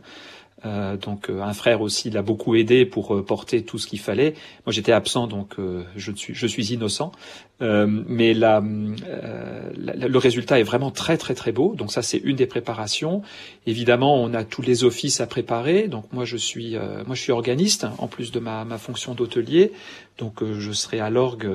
Euh, 0.66 0.98
donc 0.98 1.30
euh, 1.30 1.42
un 1.42 1.54
frère 1.54 1.82
aussi 1.82 2.10
l'a 2.10 2.24
beaucoup 2.24 2.56
aidé 2.56 2.84
pour 2.86 3.16
euh, 3.16 3.24
porter 3.24 3.64
tout 3.64 3.78
ce 3.78 3.86
qu'il 3.86 4.00
fallait. 4.00 4.34
Moi 4.66 4.74
j'étais 4.74 4.92
absent 4.92 5.28
donc 5.28 5.56
je 5.96 6.12
suis 6.12 6.34
je 6.34 6.48
suis 6.48 6.74
innocent. 6.74 7.12
mais 7.60 8.34
la, 8.34 8.62
le 8.62 10.18
résultat 10.18 10.60
est 10.60 10.64
vraiment 10.64 10.92
très 10.92 11.18
très 11.18 11.36
très 11.36 11.52
beau. 11.52 11.76
Donc 11.76 11.92
ça 11.92 12.02
c'est 12.02 12.18
une 12.18 12.36
des 12.36 12.48
préparations. 12.48 13.22
Évidemment 13.68 14.22
on 14.22 14.34
a 14.34 14.44
tous 14.44 14.62
les 14.62 14.84
offices 14.84 15.22
à 15.22 15.28
préparer. 15.28 15.88
Donc 15.88 16.12
moi 16.12 16.26
je 16.26 16.38
suis 16.38 16.76
moi 17.06 17.16
je 17.16 17.22
suis 17.22 17.32
organiste 17.32 17.86
en 18.00 18.08
plus 18.08 18.32
de 18.32 18.40
ma, 18.40 18.66
ma 18.66 18.78
fonction 18.78 19.14
d'hôtelier. 19.14 19.72
Donc 20.18 20.44
je 20.44 20.72
serai 20.72 21.00
à 21.00 21.10
l'orgue 21.10 21.50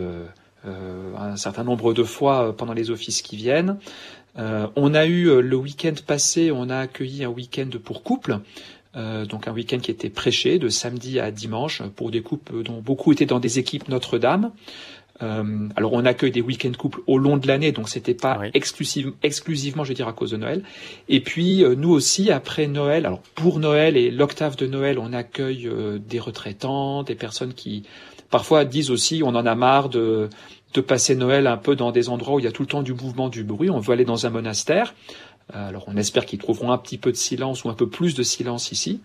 un 0.65 1.37
certain 1.37 1.65
nombre 1.65 1.93
de 1.93 2.05
fois 2.05 2.57
pendant 2.57 2.73
les 2.73 2.91
offices 2.91 3.21
qui 3.23 3.37
viennent. 3.37 3.79
on 4.37 4.95
a 4.95 5.07
eu 5.07 5.43
le 5.43 5.57
week-end 5.57 5.95
passé, 6.07 6.53
on 6.53 6.71
a 6.71 6.79
accueilli 6.79 7.25
un 7.25 7.31
week-end 7.31 7.71
pour 7.83 8.03
couple. 8.03 8.39
Euh, 8.95 9.25
donc 9.25 9.49
un 9.49 9.53
week-end 9.53 9.79
qui 9.79 9.91
était 9.91 10.11
prêché 10.11 10.59
de 10.59 10.69
samedi 10.69 11.19
à 11.19 11.31
dimanche 11.31 11.83
pour 11.97 12.11
des 12.11 12.21
couples 12.21 12.63
dont 12.63 12.81
beaucoup 12.81 13.13
étaient 13.13 13.27
dans 13.27 13.41
des 13.41 13.59
équipes 13.59 13.89
Notre-Dame. 13.89 14.53
Euh, 15.23 15.69
alors 15.77 15.93
on 15.93 16.05
accueille 16.05 16.31
des 16.31 16.41
week-end 16.41 16.73
couples 16.77 17.01
au 17.07 17.17
long 17.17 17.37
de 17.37 17.47
l'année, 17.47 17.73
donc 17.73 17.89
c'était 17.89 18.15
pas 18.15 18.41
exclusivement, 18.53 19.85
je 19.85 19.91
veux 19.91 19.95
dire, 19.95 20.09
à 20.09 20.13
cause 20.13 20.33
de 20.33 20.37
Noël. 20.37 20.63
Et 21.09 21.21
puis 21.21 21.65
euh, 21.65 21.75
nous 21.75 21.91
aussi 21.91 22.31
après 22.31 22.67
Noël, 22.67 23.07
alors 23.07 23.21
pour 23.35 23.61
Noël 23.61 23.97
et 23.97 24.11
l'octave 24.11 24.57
de 24.57 24.67
Noël, 24.67 24.99
on 24.99 25.13
accueille 25.13 25.71
des 26.07 26.19
retraitants, 26.19 27.03
des 27.03 27.15
personnes 27.15 27.55
qui 27.55 27.85
parfois 28.31 28.65
disent 28.65 28.91
aussi 28.91 29.23
on 29.25 29.29
en 29.29 29.47
a 29.47 29.55
marre 29.55 29.89
de 29.89 30.29
de 30.75 30.81
passer 30.81 31.15
Noël 31.15 31.47
un 31.47 31.57
peu 31.57 31.77
dans 31.77 31.93
des 31.93 32.09
endroits 32.09 32.37
où 32.37 32.39
il 32.39 32.45
y 32.45 32.49
a 32.49 32.53
tout 32.53 32.63
le 32.63 32.69
temps 32.69 32.83
du 32.83 32.95
mouvement, 32.95 33.29
du 33.29 33.45
bruit. 33.45 33.71
On 33.71 33.79
veut 33.79 33.93
aller 33.93 34.05
dans 34.05 34.27
un 34.27 34.31
monastère. 34.31 34.95
Euh, 35.55 35.69
alors 35.69 35.85
on 35.87 35.97
espère 35.97 36.27
qu'ils 36.27 36.39
trouveront 36.39 36.73
un 36.73 36.79
petit 36.79 36.99
peu 36.99 37.11
de 37.11 37.17
silence 37.17 37.65
ou 37.65 37.69
un 37.69 37.75
peu 37.75 37.89
plus 37.89 38.15
de 38.15 38.23
silence 38.23 38.73
ici. 38.73 39.01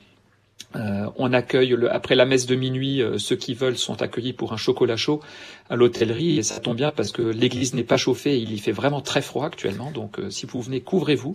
on 0.74 1.34
accueille 1.34 1.70
le, 1.70 1.92
après 1.92 2.16
la 2.16 2.26
messe 2.26 2.46
de 2.46 2.56
minuit, 2.56 3.02
ceux 3.18 3.36
qui 3.36 3.54
veulent 3.54 3.78
sont 3.78 4.02
accueillis 4.02 4.34
pour 4.34 4.54
un 4.54 4.58
chocolat 4.58 4.98
chaud 4.98 5.22
à 5.70 5.76
l'hôtellerie 5.76 6.38
et 6.38 6.44
ça 6.44 6.60
tombe 6.60 6.78
bien 6.78 6.92
parce 6.92 7.12
que 7.12 7.22
l'église 7.22 7.74
n'est 7.74 7.84
pas 7.84 7.98
chauffée, 7.98 8.40
il 8.40 8.52
y 8.52 8.60
fait 8.60 8.74
vraiment 8.74 9.02
très 9.02 9.22
froid 9.22 9.46
actuellement, 9.46 9.92
donc 9.92 10.20
si 10.30 10.46
vous 10.46 10.62
venez, 10.62 10.82
couvrez-vous. 10.82 11.34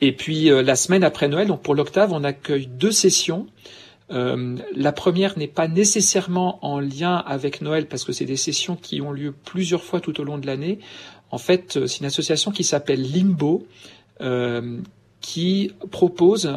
Et 0.00 0.12
puis 0.12 0.48
la 0.48 0.74
semaine 0.74 1.04
après 1.04 1.28
Noël, 1.28 1.48
donc 1.48 1.62
pour 1.62 1.74
l'octave, 1.74 2.12
on 2.12 2.24
accueille 2.24 2.66
deux 2.66 2.92
sessions. 2.92 3.46
Euh, 4.10 4.56
la 4.74 4.92
première 4.92 5.36
n'est 5.36 5.48
pas 5.48 5.66
nécessairement 5.66 6.64
en 6.64 6.78
lien 6.78 7.16
avec 7.16 7.60
Noël 7.60 7.88
parce 7.88 8.04
que 8.04 8.12
c'est 8.12 8.24
des 8.24 8.36
sessions 8.36 8.76
qui 8.76 9.00
ont 9.00 9.10
lieu 9.10 9.32
plusieurs 9.32 9.82
fois 9.82 10.00
tout 10.00 10.20
au 10.20 10.24
long 10.24 10.38
de 10.38 10.46
l'année. 10.46 10.78
En 11.30 11.38
fait, 11.38 11.76
euh, 11.76 11.86
c'est 11.86 12.00
une 12.00 12.06
association 12.06 12.52
qui 12.52 12.62
s'appelle 12.62 13.02
Limbo. 13.02 13.66
Euh, 14.20 14.78
qui 15.20 15.72
propose 15.90 16.56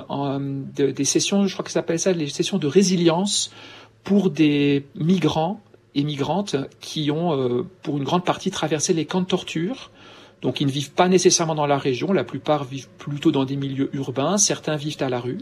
des 0.75 1.05
sessions, 1.05 1.47
je 1.47 1.53
crois 1.53 1.65
que 1.65 1.71
ça 1.71 1.79
s'appelle 1.79 1.97
ça, 1.97 2.11
les 2.11 2.27
sessions 2.27 2.59
de 2.59 2.67
résilience 2.67 3.51
pour 4.03 4.29
des 4.29 4.85
migrants 4.93 5.59
et 5.95 6.03
migrantes 6.03 6.55
qui 6.79 7.09
ont, 7.09 7.65
pour 7.81 7.97
une 7.97 8.03
grande 8.03 8.23
partie, 8.23 8.51
traversé 8.51 8.93
les 8.93 9.05
camps 9.05 9.21
de 9.21 9.25
torture. 9.25 9.89
Donc, 10.43 10.61
ils 10.61 10.67
ne 10.67 10.71
vivent 10.71 10.91
pas 10.91 11.07
nécessairement 11.07 11.55
dans 11.55 11.65
la 11.65 11.79
région. 11.79 12.13
La 12.13 12.23
plupart 12.23 12.63
vivent 12.63 12.89
plutôt 12.99 13.31
dans 13.31 13.45
des 13.45 13.55
milieux 13.55 13.89
urbains. 13.93 14.37
Certains 14.37 14.75
vivent 14.75 15.01
à 15.01 15.09
la 15.09 15.19
rue. 15.19 15.39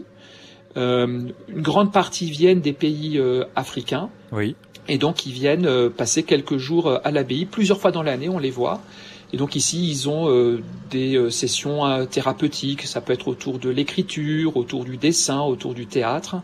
Euh, 0.76 1.30
une 1.48 1.62
grande 1.62 1.92
partie 1.92 2.30
viennent 2.30 2.60
des 2.60 2.72
pays 2.72 3.18
euh, 3.18 3.44
africains. 3.56 4.10
Oui. 4.32 4.54
Et 4.86 4.98
donc 4.98 5.26
ils 5.26 5.32
viennent 5.32 5.66
euh, 5.66 5.90
passer 5.90 6.22
quelques 6.22 6.56
jours 6.56 7.00
à 7.02 7.10
l'abbaye, 7.10 7.46
plusieurs 7.46 7.78
fois 7.78 7.90
dans 7.90 8.02
l'année, 8.02 8.28
on 8.28 8.38
les 8.38 8.50
voit. 8.50 8.80
Et 9.32 9.36
donc 9.36 9.56
ici, 9.56 9.88
ils 9.90 10.08
ont 10.08 10.58
des 10.90 11.30
sessions 11.30 12.06
thérapeutiques, 12.06 12.82
ça 12.82 13.00
peut 13.00 13.12
être 13.12 13.28
autour 13.28 13.58
de 13.58 13.68
l'écriture, 13.68 14.56
autour 14.56 14.84
du 14.84 14.96
dessin, 14.96 15.40
autour 15.40 15.74
du 15.74 15.86
théâtre. 15.86 16.36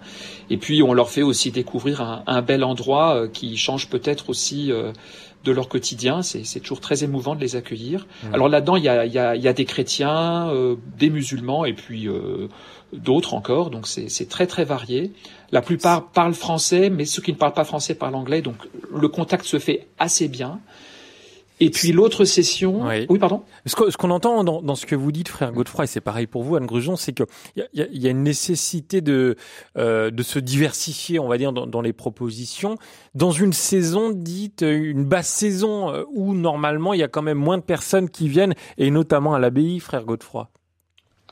Et 0.51 0.59
puis 0.59 0.83
on 0.83 0.93
leur 0.93 1.09
fait 1.09 1.23
aussi 1.23 1.51
découvrir 1.51 2.03
un, 2.03 2.23
un 2.27 2.43
bel 2.43 2.63
endroit 2.63 3.27
qui 3.33 3.57
change 3.57 3.89
peut-être 3.89 4.29
aussi 4.29 4.71
de 4.71 5.53
leur 5.53 5.69
quotidien. 5.69 6.21
C'est 6.23 6.61
toujours 6.61 6.81
très 6.81 7.05
émouvant 7.05 7.35
de 7.35 7.41
les 7.41 7.57
accueillir. 7.57 8.07
Mmh. 8.25 8.35
Alors 8.35 8.51
là-dedans, 8.51 8.77
il 8.77 8.85
y 8.85 8.89
a, 8.91 9.07
y, 9.07 9.19
a, 9.19 9.35
y 9.35 9.49
a, 9.49 9.53
des 9.55 9.65
chrétiens, 9.65 10.53
des 10.99 11.09
musulmans 11.09 11.65
et 11.65 11.73
puis 11.73 12.07
d'autres 12.93 13.35
encore, 13.35 13.71
donc 13.71 13.87
c'est 13.87 14.29
très 14.29 14.47
très 14.47 14.65
varié. 14.65 15.13
La 15.53 15.63
plupart 15.63 16.11
parlent 16.11 16.35
français, 16.35 16.91
mais 16.91 17.05
ceux 17.05 17.23
qui 17.23 17.33
ne 17.33 17.37
parlent 17.37 17.55
pas 17.55 17.65
français 17.65 17.95
parlent 17.95 18.15
anglais, 18.15 18.43
donc 18.43 18.57
le 18.93 19.09
contact 19.09 19.45
se 19.45 19.59
fait 19.59 19.89
assez 19.99 20.29
bien. 20.29 20.61
Et 21.61 21.71
puis 21.71 21.93
l'autre 21.93 22.25
session. 22.25 22.87
Oui. 22.87 23.19
pardon. 23.19 23.43
Ce 23.67 23.75
qu'on 23.75 24.11
entend 24.11 24.43
dans, 24.43 24.75
ce 24.75 24.87
que 24.87 24.97
vous 24.97 25.13
dites, 25.13 25.29
frère 25.29 25.53
Godefroy, 25.53 25.85
et 25.85 25.87
c'est 25.87 26.01
pareil 26.01 26.27
pour 26.27 26.43
vous, 26.43 26.57
Anne 26.57 26.67
Grujon, 26.67 26.97
c'est 26.97 27.13
qu'il 27.13 27.27
y, 27.57 27.63
y, 27.81 28.01
y 28.01 28.07
a, 28.07 28.11
une 28.11 28.23
nécessité 28.25 29.01
de 29.01 29.37
euh, 29.79 30.11
de 30.11 30.23
se 30.23 30.39
diversifier, 30.39 31.19
on 31.19 31.29
va 31.29 31.39
dire, 31.39 31.53
dans, 31.53 31.67
dans, 31.67 31.81
les 31.81 31.93
propositions. 31.93 32.77
Dans 33.15 33.31
une 33.31 33.53
saison 33.53 34.11
dite 34.11 34.65
une 34.67 35.05
basse 35.05 35.29
saison 35.29 35.91
euh, 35.91 36.03
où 36.13 36.35
normalement 36.35 36.93
il 36.93 37.01
y 37.01 37.05
a 37.05 37.09
quand 37.09 37.23
même 37.23 37.39
moins 37.39 37.59
de 37.59 37.63
personnes 37.63 38.11
qui 38.11 38.29
viennent, 38.29 38.55
et 38.79 38.91
notamment 38.91 39.35
à 39.35 39.39
l'abbaye, 39.39 39.79
frère 39.79 40.05
Godefroy. 40.05 40.51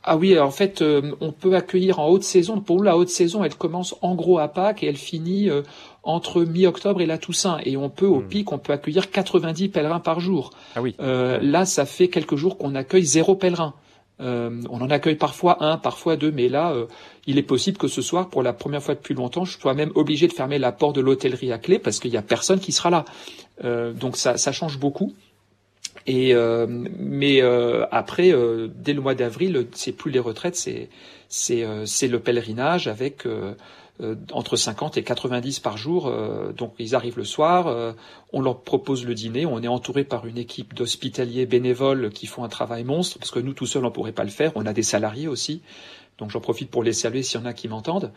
Ah 0.04 0.16
oui, 0.16 0.36
en 0.36 0.50
fait, 0.50 0.82
euh, 0.82 1.12
on 1.20 1.30
peut 1.30 1.54
accueillir 1.54 2.00
en 2.00 2.08
haute 2.08 2.24
saison. 2.24 2.60
Pour 2.60 2.78
nous, 2.78 2.82
la 2.82 2.96
haute 2.96 3.08
saison, 3.08 3.44
elle 3.44 3.54
commence 3.54 3.94
en 4.02 4.16
gros 4.16 4.40
à 4.40 4.48
Pâques 4.48 4.82
et 4.82 4.88
elle 4.88 4.96
finit 4.96 5.48
euh, 5.48 5.62
entre 6.02 6.42
mi-octobre 6.42 7.00
et 7.00 7.06
la 7.06 7.18
Toussaint. 7.18 7.58
Et 7.64 7.76
on 7.76 7.88
peut, 7.88 8.06
au 8.06 8.20
hmm. 8.20 8.28
pic, 8.28 8.52
on 8.52 8.58
peut 8.58 8.72
accueillir 8.72 9.10
90 9.10 9.68
pèlerins 9.68 10.00
par 10.00 10.20
jour. 10.20 10.50
Ah 10.74 10.82
oui. 10.82 10.94
Euh, 11.00 11.38
là, 11.40 11.64
ça 11.64 11.86
fait 11.86 12.08
quelques 12.08 12.36
jours 12.36 12.58
qu'on 12.58 12.74
accueille 12.74 13.04
zéro 13.04 13.34
pèlerin. 13.34 13.74
on 14.18 14.80
en 14.80 14.90
accueille 14.90 15.16
parfois 15.16 15.64
un, 15.64 15.78
parfois 15.78 16.16
deux, 16.16 16.30
mais 16.30 16.48
là, 16.48 16.74
il 17.26 17.38
est 17.38 17.42
possible 17.42 17.76
que 17.78 17.88
ce 17.88 18.02
soir, 18.02 18.28
pour 18.28 18.42
la 18.42 18.52
première 18.52 18.82
fois 18.82 18.94
depuis 18.94 19.14
longtemps, 19.14 19.44
je 19.44 19.58
sois 19.58 19.74
même 19.74 19.92
obligé 19.94 20.28
de 20.28 20.32
fermer 20.32 20.58
la 20.58 20.72
porte 20.72 20.94
de 20.96 21.00
l'hôtellerie 21.00 21.52
à 21.52 21.58
clé 21.58 21.78
parce 21.78 21.98
qu'il 21.98 22.12
y 22.12 22.16
a 22.16 22.22
personne 22.22 22.60
qui 22.60 22.72
sera 22.72 22.90
là. 22.90 23.04
donc 23.92 24.16
ça, 24.16 24.36
ça 24.36 24.52
change 24.52 24.78
beaucoup. 24.78 25.12
Et 26.06 26.34
euh, 26.34 26.66
mais 26.68 27.42
euh, 27.42 27.86
après, 27.90 28.32
euh, 28.32 28.68
dès 28.74 28.92
le 28.92 29.00
mois 29.00 29.14
d'avril, 29.14 29.66
c'est 29.72 29.92
plus 29.92 30.10
les 30.10 30.18
retraites, 30.18 30.56
c'est 30.56 30.88
c'est 31.28 31.64
c'est 31.86 32.08
le 32.08 32.18
pèlerinage 32.18 32.88
avec 32.88 33.26
entre 34.32 34.56
50 34.56 34.96
et 34.96 35.04
90 35.04 35.60
par 35.60 35.76
jour. 35.76 36.12
donc 36.56 36.74
ils 36.78 36.94
arrivent 36.94 37.18
le 37.18 37.24
soir, 37.24 37.94
on 38.32 38.40
leur 38.40 38.62
propose 38.62 39.04
le 39.04 39.14
dîner, 39.14 39.46
on 39.46 39.62
est 39.62 39.68
entouré 39.68 40.02
par 40.02 40.26
une 40.26 40.38
équipe 40.38 40.74
d'hospitaliers 40.74 41.46
bénévoles 41.46 42.10
qui 42.10 42.26
font 42.26 42.42
un 42.42 42.48
travail 42.48 42.84
monstre 42.84 43.18
parce 43.18 43.30
que 43.30 43.38
nous 43.38 43.52
tout 43.52 43.66
seuls 43.66 43.84
on 43.84 43.90
pourrait 43.90 44.12
pas 44.12 44.24
le 44.24 44.30
faire. 44.30 44.52
On 44.56 44.66
a 44.66 44.72
des 44.72 44.82
salariés 44.82 45.28
aussi. 45.28 45.62
Donc 46.18 46.30
j'en 46.30 46.40
profite 46.40 46.70
pour 46.70 46.82
les 46.82 46.92
saluer 46.92 47.22
s'il 47.22 47.40
y 47.40 47.42
en 47.42 47.46
a 47.46 47.52
qui 47.52 47.68
m'entendent. 47.68 48.12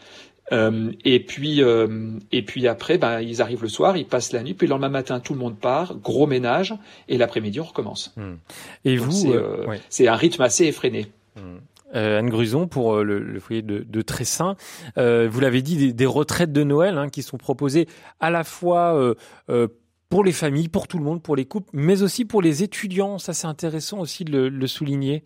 Euh, 0.51 0.91
et 1.03 1.20
puis 1.20 1.63
euh, 1.63 2.12
et 2.32 2.44
puis 2.44 2.67
après, 2.67 2.98
ben, 2.98 3.20
ils 3.22 3.41
arrivent 3.41 3.63
le 3.63 3.70
soir, 3.70 3.98
ils 3.98 4.05
passent 4.05 4.32
la 4.32 4.44
nuit, 4.44 4.53
puis 4.53 4.67
le 4.67 4.72
lendemain 4.72 4.89
matin 4.89 5.20
tout 5.20 5.34
le 5.34 5.39
monde 5.39 5.58
part, 5.58 5.96
gros 5.96 6.27
ménage, 6.27 6.75
et 7.08 7.17
l'après-midi 7.17 7.60
on 7.60 7.63
recommence. 7.63 8.13
Hmm. 8.15 8.36
Et 8.84 8.98
vous, 8.98 9.32
euh, 9.32 9.65
c'est 9.89 10.08
un 10.08 10.15
rythme 10.15 10.44
assez 10.44 10.65
effréné. 10.65 11.08
Hmm. 11.95 11.97
Anne 11.97 12.29
Gruson 12.29 12.67
pour 12.67 12.97
le, 13.03 13.39
foyer 13.39 13.61
de, 13.61 13.79
de 13.79 14.01
Tressin. 14.01 14.55
vous 14.95 15.39
l'avez 15.39 15.61
dit, 15.61 15.93
des, 15.93 16.05
retraites 16.05 16.51
de 16.51 16.63
Noël 16.63 16.97
hein, 16.97 17.09
qui 17.09 17.23
sont 17.23 17.37
proposées 17.37 17.87
à 18.19 18.29
la 18.29 18.43
fois 18.43 19.15
pour 20.09 20.23
les 20.23 20.33
familles, 20.33 20.69
pour 20.69 20.87
tout 20.87 20.97
le 20.97 21.03
monde, 21.03 21.23
pour 21.23 21.35
les 21.35 21.45
couples, 21.45 21.69
mais 21.73 22.03
aussi 22.03 22.25
pour 22.25 22.41
les 22.41 22.63
étudiants. 22.63 23.17
Ça, 23.17 23.33
c'est 23.33 23.47
intéressant 23.47 23.99
aussi 23.99 24.23
de 24.23 24.39
le 24.39 24.67
souligner. 24.67 25.25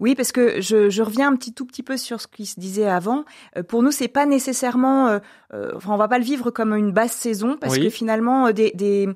Oui, 0.00 0.14
parce 0.14 0.32
que 0.32 0.60
je, 0.60 0.90
je, 0.90 1.02
reviens 1.02 1.28
un 1.28 1.36
petit 1.36 1.52
tout 1.52 1.64
petit 1.64 1.82
peu 1.82 1.96
sur 1.96 2.20
ce 2.20 2.26
qui 2.26 2.46
se 2.46 2.58
disait 2.58 2.88
avant. 2.88 3.24
Euh, 3.56 3.62
pour 3.62 3.82
nous, 3.82 3.90
c'est 3.90 4.08
pas 4.08 4.26
nécessairement, 4.26 5.08
euh, 5.08 5.18
euh, 5.54 5.72
enfin, 5.76 5.92
on 5.92 5.96
va 5.96 6.08
pas 6.08 6.18
le 6.18 6.24
vivre 6.24 6.50
comme 6.50 6.74
une 6.74 6.92
basse 6.92 7.12
saison, 7.12 7.56
parce 7.60 7.78
que 7.78 7.88
finalement, 7.90 8.50
des, 8.50 8.72
des, 8.74 9.08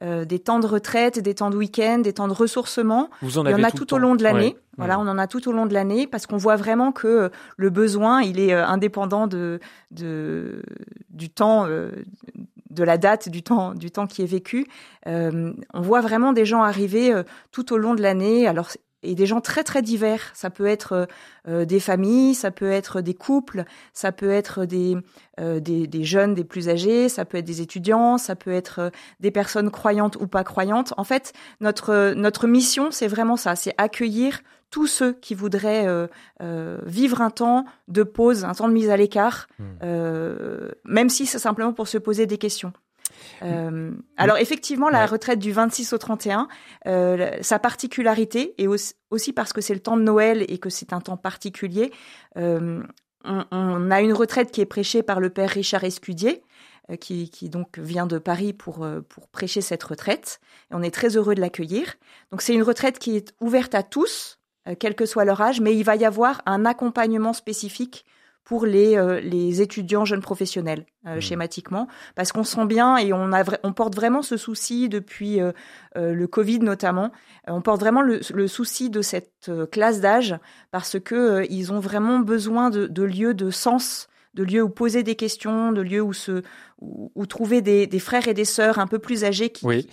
des, 0.00 0.38
temps 0.38 0.60
de 0.60 0.66
retraite, 0.66 1.18
des 1.18 1.34
temps 1.34 1.50
de 1.50 1.56
week-end, 1.56 1.98
des 1.98 2.12
temps 2.12 2.28
de 2.28 2.32
ressourcement, 2.32 3.10
Vous 3.22 3.38
en 3.38 3.44
il 3.44 3.50
y 3.50 3.54
en 3.54 3.62
a 3.62 3.70
tout, 3.70 3.92
au 3.94 3.98
long 3.98 4.14
de 4.14 4.22
l'année. 4.22 4.56
Voilà, 4.76 4.98
on 4.98 5.06
en 5.06 5.18
a 5.18 5.26
tout 5.26 5.46
au 5.48 5.52
long 5.52 5.66
de 5.66 5.74
l'année, 5.74 6.06
parce 6.06 6.26
qu'on 6.26 6.38
voit 6.38 6.56
vraiment 6.56 6.90
que 6.90 7.30
le 7.56 7.70
besoin, 7.70 8.22
il 8.22 8.40
est 8.40 8.54
indépendant 8.54 9.26
de, 9.26 9.60
de 9.90 10.62
du 11.10 11.28
temps. 11.28 11.66
de 11.66 12.84
la 12.84 12.98
date 12.98 13.28
du 13.28 13.42
temps 13.42 13.74
du 13.74 13.90
temps 13.90 14.06
qui 14.06 14.22
est 14.22 14.26
vécu, 14.26 14.66
on 15.06 15.52
voit 15.74 16.00
vraiment 16.00 16.32
des 16.32 16.46
gens 16.46 16.62
arriver 16.62 17.12
tout 17.52 17.72
au 17.72 17.76
long 17.76 17.94
de 17.94 18.02
l'année. 18.02 18.46
Alors 18.46 18.70
et 19.02 19.14
des 19.14 19.26
gens 19.26 19.40
très 19.40 19.64
très 19.64 19.82
divers. 19.82 20.30
Ça 20.34 20.50
peut 20.50 20.66
être 20.66 20.92
euh, 20.92 21.06
euh, 21.48 21.64
des 21.64 21.80
familles, 21.80 22.34
ça 22.34 22.50
peut 22.50 22.70
être 22.70 23.00
des 23.00 23.14
couples, 23.14 23.64
ça 23.92 24.12
peut 24.12 24.30
être 24.30 24.64
des, 24.64 24.96
euh, 25.40 25.60
des, 25.60 25.86
des 25.86 26.04
jeunes, 26.04 26.34
des 26.34 26.44
plus 26.44 26.68
âgés, 26.68 27.08
ça 27.08 27.24
peut 27.24 27.38
être 27.38 27.44
des 27.44 27.60
étudiants, 27.60 28.18
ça 28.18 28.36
peut 28.36 28.52
être 28.52 28.90
des 29.20 29.30
personnes 29.30 29.70
croyantes 29.70 30.16
ou 30.16 30.26
pas 30.26 30.44
croyantes. 30.44 30.94
En 30.96 31.04
fait, 31.04 31.32
notre 31.60 32.14
notre 32.14 32.46
mission, 32.46 32.90
c'est 32.90 33.08
vraiment 33.08 33.36
ça, 33.36 33.56
c'est 33.56 33.74
accueillir 33.78 34.40
tous 34.70 34.86
ceux 34.86 35.12
qui 35.14 35.34
voudraient 35.34 35.86
vivre 36.86 37.22
un 37.22 37.30
temps 37.30 37.64
de 37.88 38.04
pause, 38.04 38.44
un 38.44 38.52
temps 38.52 38.68
de 38.68 38.72
mise 38.72 38.88
à 38.88 38.96
l'écart, 38.96 39.48
mmh. 39.58 39.64
même 40.84 41.08
si 41.08 41.26
c'est 41.26 41.40
simplement 41.40 41.72
pour 41.72 41.88
se 41.88 41.98
poser 41.98 42.26
des 42.26 42.38
questions. 42.38 42.72
Euh, 43.42 43.92
alors 44.16 44.38
effectivement, 44.38 44.88
la 44.88 45.06
retraite 45.06 45.38
du 45.38 45.52
26 45.52 45.92
au 45.92 45.98
31, 45.98 46.48
euh, 46.86 47.30
sa 47.40 47.58
particularité, 47.58 48.54
et 48.58 48.66
aussi, 48.66 49.32
parce 49.32 49.52
que 49.52 49.60
c'est 49.60 49.74
le 49.74 49.80
temps 49.80 49.96
de 49.96 50.02
Noël 50.02 50.44
et 50.48 50.58
que 50.58 50.70
c'est 50.70 50.92
un 50.92 51.00
temps 51.00 51.16
particulier, 51.16 51.92
euh, 52.36 52.82
on, 53.24 53.90
a 53.90 54.00
une 54.00 54.14
retraite 54.14 54.50
qui 54.50 54.60
est 54.60 54.66
prêchée 54.66 55.02
par 55.02 55.20
le 55.20 55.30
père 55.30 55.50
Richard 55.50 55.84
Escudier, 55.84 56.42
qui, 57.00 57.30
qui, 57.30 57.48
donc 57.50 57.78
vient 57.78 58.06
de 58.06 58.18
Paris 58.18 58.52
pour, 58.52 58.84
pour 59.08 59.28
prêcher 59.28 59.60
cette 59.60 59.84
retraite. 59.84 60.40
Et 60.70 60.74
on 60.74 60.82
est 60.82 60.90
très 60.90 61.16
heureux 61.16 61.34
de 61.34 61.40
l'accueillir. 61.40 61.96
Donc 62.30 62.40
c'est 62.42 62.54
une 62.54 62.62
retraite 62.62 62.98
qui 62.98 63.16
est 63.16 63.34
ouverte 63.40 63.74
à 63.74 63.82
tous, 63.82 64.38
quel 64.78 64.94
que 64.96 65.04
soit 65.04 65.26
leur 65.26 65.40
âge, 65.40 65.60
mais 65.60 65.76
il 65.76 65.84
va 65.84 65.96
y 65.96 66.04
avoir 66.06 66.40
un 66.46 66.64
accompagnement 66.64 67.34
spécifique 67.34 68.06
pour 68.44 68.66
les, 68.66 68.96
euh, 68.96 69.20
les 69.20 69.62
étudiants 69.62 70.04
jeunes 70.04 70.22
professionnels, 70.22 70.84
euh, 71.06 71.16
mmh. 71.16 71.20
schématiquement, 71.20 71.88
parce 72.14 72.32
qu'on 72.32 72.44
sent 72.44 72.66
bien 72.66 72.96
et 72.96 73.12
on, 73.12 73.32
a 73.32 73.44
on 73.62 73.72
porte 73.72 73.94
vraiment 73.94 74.22
ce 74.22 74.36
souci 74.36 74.88
depuis 74.88 75.40
euh, 75.40 75.52
le 75.94 76.26
Covid 76.26 76.60
notamment, 76.60 77.12
on 77.46 77.62
porte 77.62 77.80
vraiment 77.80 78.02
le, 78.02 78.20
le 78.34 78.48
souci 78.48 78.90
de 78.90 79.02
cette 79.02 79.50
classe 79.70 80.00
d'âge 80.00 80.36
parce 80.70 80.98
que 80.98 81.46
ils 81.50 81.72
ont 81.72 81.80
vraiment 81.80 82.18
besoin 82.18 82.70
de, 82.70 82.86
de, 82.86 83.02
lieux 83.02 83.34
de 83.34 83.50
sens, 83.50 84.08
de 84.34 84.42
lieux 84.42 84.62
où 84.62 84.68
poser 84.68 85.02
des 85.02 85.16
questions, 85.16 85.72
de 85.72 85.80
lieux 85.80 86.02
où 86.02 86.12
se 86.12 86.42
où, 86.80 87.26
trouver 87.26 87.60
des, 87.60 87.86
des, 87.86 87.98
frères 87.98 88.26
et 88.26 88.34
des 88.34 88.44
sœurs 88.44 88.78
un 88.78 88.86
peu 88.86 88.98
plus 88.98 89.24
âgés 89.24 89.50
qui, 89.50 89.66
oui 89.66 89.88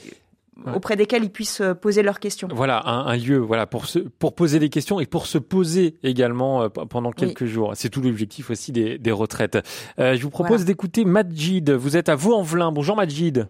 auprès 0.76 0.96
desquels 0.96 1.24
ils 1.24 1.32
puissent 1.32 1.62
euh, 1.62 1.74
poser 1.74 2.04
leurs 2.04 2.20
questions. 2.20 2.48
Voilà, 2.52 2.82
un, 2.86 3.16
lieu 3.18 3.38
voilà 3.38 3.66
pour 3.66 3.86
se, 3.86 4.00
pour 4.00 4.36
poser 4.36 4.60
des 4.60 4.70
questions 4.70 5.00
et 5.00 5.06
pour 5.06 5.26
se 5.28 5.38
poser 5.38 5.96
également 6.04 6.64
euh, 6.64 6.70
pendant 6.70 7.12
quelques 7.12 7.46
jours. 7.46 7.72
C'est 7.76 7.90
tout 7.90 8.02
l'objectif 8.02 8.50
aussi 8.50 8.72
des, 8.72 8.98
des 8.98 9.12
retraites. 9.12 9.58
Euh, 10.00 10.16
je 10.16 10.24
vous 10.24 10.30
propose 10.30 10.66
d'écouter 10.66 11.06
Majid. 11.06 11.70
Vous 11.72 11.98
êtes 11.98 12.10
à 12.10 12.16
Vaux-en-Velin. 12.16 12.72
Bonjour 12.72 12.96
Majid. 12.96 13.48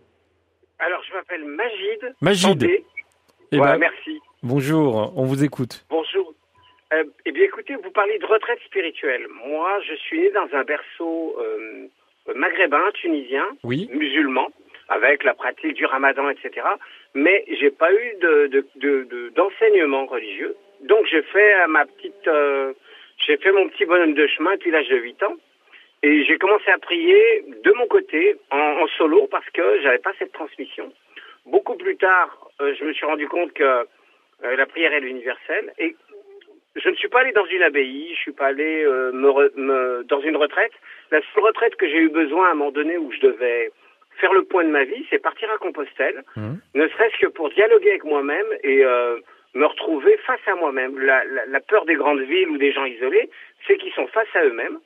Alors 0.79 1.01
je 1.07 1.13
m'appelle 1.13 1.45
Majid. 1.45 2.15
Majid. 2.21 2.69
Eh 3.51 3.59
ben, 3.59 3.77
merci. 3.77 4.19
Bonjour, 4.43 5.13
on 5.15 5.23
vous 5.23 5.43
écoute. 5.43 5.85
Bonjour. 5.89 6.33
eh 6.91 7.31
bien 7.31 7.43
écoutez, 7.43 7.73
écoutez, 7.73 7.75
vous 7.83 7.91
parlez 7.91 8.17
de 8.19 8.25
retraite 8.25 8.59
spirituelle. 8.65 9.25
Moi, 9.47 9.79
je 9.89 9.95
suis 9.95 10.19
né 10.21 10.31
dans 10.31 10.47
un 10.57 10.63
berceau 10.63 11.35
euh, 11.39 11.87
maghrébin, 12.35 12.83
tunisien, 12.93 13.45
Oui. 13.63 13.89
musulman, 13.93 14.47
avec 14.89 15.23
la 15.23 15.33
pratique 15.33 15.73
du 15.73 15.85
ramadan, 15.85 16.29
etc. 16.29 16.65
Mais 17.13 17.43
j'ai 17.59 17.71
pas 17.71 17.91
eu 17.91 18.15
de, 18.21 18.47
de, 18.47 18.65
de- 18.75 19.03
de- 19.03 19.29
d'enseignement 19.29 20.05
religieux. 20.05 20.55
Donc 20.81 21.05
j'ai 21.07 21.21
fait 21.23 21.53
euh, 21.55 21.67
ma 21.67 21.85
petite, 21.85 22.27
euh, 22.27 22.73
j'ai 23.25 23.37
fait 23.37 23.51
mon 23.51 23.67
petit 23.69 23.85
bonhomme 23.85 24.13
de 24.13 24.27
chemin 24.27 24.53
depuis 24.53 24.71
l'âge 24.71 24.87
de 24.89 24.97
8 24.97 25.23
ans. 25.23 25.35
Et 26.03 26.23
j'ai 26.25 26.37
commencé 26.37 26.69
à 26.69 26.77
prier 26.77 27.43
de 27.63 27.71
mon 27.73 27.87
côté, 27.87 28.35
en, 28.51 28.85
solo, 28.97 29.27
parce 29.31 29.49
que 29.49 29.81
j'avais 29.81 29.97
pas 29.97 30.13
cette 30.19 30.31
transmission. 30.31 30.93
Beaucoup 31.47 31.75
plus 31.75 31.97
tard, 31.97 32.49
euh, 32.61 32.75
je 32.77 32.83
me 32.85 32.93
suis 32.93 33.05
rendu 33.05 33.27
compte 33.27 33.51
que 33.53 33.85
la 34.43 34.65
prière 34.67 34.93
est 34.93 35.01
universelle. 35.01 35.73
Et 35.79 35.95
je 36.75 36.89
ne 36.89 36.95
suis 36.95 37.07
pas 37.07 37.21
allé 37.21 37.31
dans 37.31 37.45
une 37.47 37.63
abbaye, 37.63 38.13
je 38.13 38.19
suis 38.19 38.31
pas 38.31 38.47
allé 38.47 38.85
me, 38.85 39.51
me- 39.55 40.03
dans 40.03 40.21
une 40.21 40.37
retraite. 40.37 40.73
La 41.09 41.19
seule 41.33 41.43
retraite 41.43 41.75
que 41.77 41.87
j'ai 41.89 41.97
eu 41.97 42.09
besoin 42.09 42.49
à 42.49 42.51
un 42.51 42.53
moment 42.53 42.71
donné 42.71 42.97
où 42.99 43.11
je 43.11 43.19
devais 43.21 43.71
faire 44.19 44.33
le 44.33 44.43
point 44.43 44.63
de 44.63 44.69
ma 44.69 44.83
vie, 44.83 45.05
c'est 45.09 45.19
partir 45.21 45.49
à 45.51 45.57
Compostelle, 45.57 46.23
Mhm. 46.35 46.59
ne 46.75 46.87
serait-ce 46.89 47.17
que 47.19 47.27
pour 47.27 47.49
dialoguer 47.49 47.89
avec 47.91 48.03
moi-même 48.03 48.47
et 48.63 48.83
euh, 48.83 49.17
me 49.53 49.65
retrouver 49.65 50.17
face 50.25 50.45
à 50.47 50.55
moi-même. 50.55 50.99
La, 50.99 51.23
la- 51.25 51.45
la 51.45 51.59
peur 51.61 51.85
des 51.85 51.95
grandes 51.95 52.21
villes 52.21 52.49
ou 52.49 52.57
des 52.57 52.71
gens 52.71 52.85
isolés, 52.85 53.29
c'est 53.65 53.77
qu'ils 53.77 53.93
sont 53.93 54.07
face 54.07 54.27
à 54.35 54.43
eux-mêmes. 54.43 54.79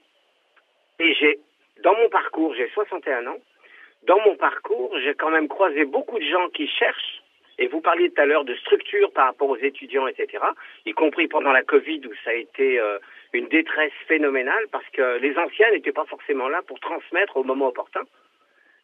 Et 1.00 1.14
j'ai, 1.16 1.40
dans 1.84 1.96
mon 1.96 2.10
parcours, 2.10 2.54
j'ai 2.56 2.68
61 2.70 3.26
ans, 3.28 3.38
dans 4.04 4.20
mon 4.22 4.36
parcours, 4.36 4.96
j'ai 5.04 5.14
quand 5.16 5.30
même 5.32 5.48
croisé 5.48 5.86
beaucoup 5.86 6.20
de 6.20 6.26
gens 6.26 6.50
qui 6.50 6.68
cherchent, 6.68 7.22
et 7.60 7.68
vous 7.68 7.82
parliez 7.82 8.10
tout 8.12 8.22
à 8.22 8.26
l'heure 8.26 8.46
de 8.46 8.56
structure 8.56 9.12
par 9.14 9.26
rapport 9.28 9.50
aux 9.50 9.58
étudiants, 9.58 10.08
etc., 10.08 10.44
y 10.86 10.94
compris 10.94 11.28
pendant 11.28 11.52
la 11.52 11.64
Covid 11.64 12.02
où 12.08 12.14
ça 12.24 12.32
a 12.32 12.34
été 12.34 12.80
euh, 12.80 12.98
une 13.34 13.48
détresse 13.48 13.92
phénoménale 14.08 14.66
parce 14.72 14.88
que 14.94 15.18
les 15.20 15.38
anciens 15.38 15.70
n'étaient 15.72 15.92
pas 15.92 16.06
forcément 16.06 16.50
là 16.50 16.62
pour 16.68 16.80
transmettre 16.80 17.38
au 17.38 17.44
moment 17.44 17.68
opportun. 17.68 18.02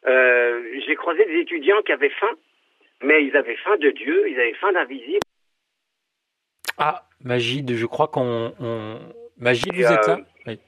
Euh, 0.05 0.61
j'ai 0.85 0.95
croisé 0.95 1.25
des 1.25 1.39
étudiants 1.39 1.81
qui 1.85 1.91
avaient 1.91 2.11
faim, 2.11 2.31
mais 3.03 3.25
ils 3.25 3.35
avaient 3.35 3.57
faim 3.57 3.77
de 3.77 3.89
Dieu, 3.91 4.29
ils 4.29 4.39
avaient 4.39 4.53
faim 4.53 4.71
d'invisible. 4.71 5.19
Ah, 6.77 7.03
Magide, 7.23 7.73
je 7.73 7.85
crois 7.85 8.07
qu'on. 8.07 8.53
On... 8.59 8.99
Magide, 9.39 9.73
vous 9.73 9.81
Et, 9.81 9.85
êtes 9.85 10.09
euh, 10.09 10.17
là 10.17 10.19
Oui, 10.45 10.59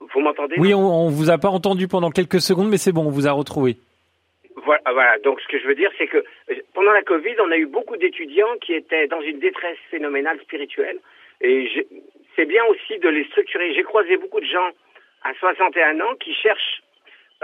Vous 0.00 0.20
m'entendez 0.20 0.56
Oui, 0.58 0.74
on, 0.74 1.06
on 1.06 1.08
vous 1.08 1.30
a 1.30 1.38
pas 1.38 1.48
entendu 1.48 1.88
pendant 1.88 2.10
quelques 2.10 2.40
secondes, 2.40 2.68
mais 2.68 2.76
c'est 2.76 2.92
bon, 2.92 3.06
on 3.06 3.10
vous 3.10 3.26
a 3.26 3.32
retrouvé. 3.32 3.76
Voilà, 4.64 4.82
voilà. 4.92 5.18
Donc, 5.18 5.40
ce 5.40 5.48
que 5.48 5.58
je 5.58 5.66
veux 5.66 5.74
dire, 5.74 5.90
c'est 5.98 6.06
que 6.06 6.18
euh, 6.18 6.54
pendant 6.74 6.92
la 6.92 7.02
Covid, 7.02 7.34
on 7.40 7.50
a 7.50 7.56
eu 7.56 7.66
beaucoup 7.66 7.96
d'étudiants 7.96 8.56
qui 8.60 8.74
étaient 8.74 9.08
dans 9.08 9.20
une 9.20 9.38
détresse 9.38 9.78
phénoménale 9.90 10.38
spirituelle. 10.40 10.98
Et 11.40 11.68
c'est 12.36 12.46
bien 12.46 12.64
aussi 12.66 12.98
de 12.98 13.08
les 13.08 13.24
structurer. 13.24 13.74
J'ai 13.74 13.82
croisé 13.82 14.16
beaucoup 14.16 14.40
de 14.40 14.46
gens 14.46 14.70
à 15.22 15.34
61 15.34 16.00
ans 16.00 16.14
qui 16.20 16.34
cherchent 16.34 16.82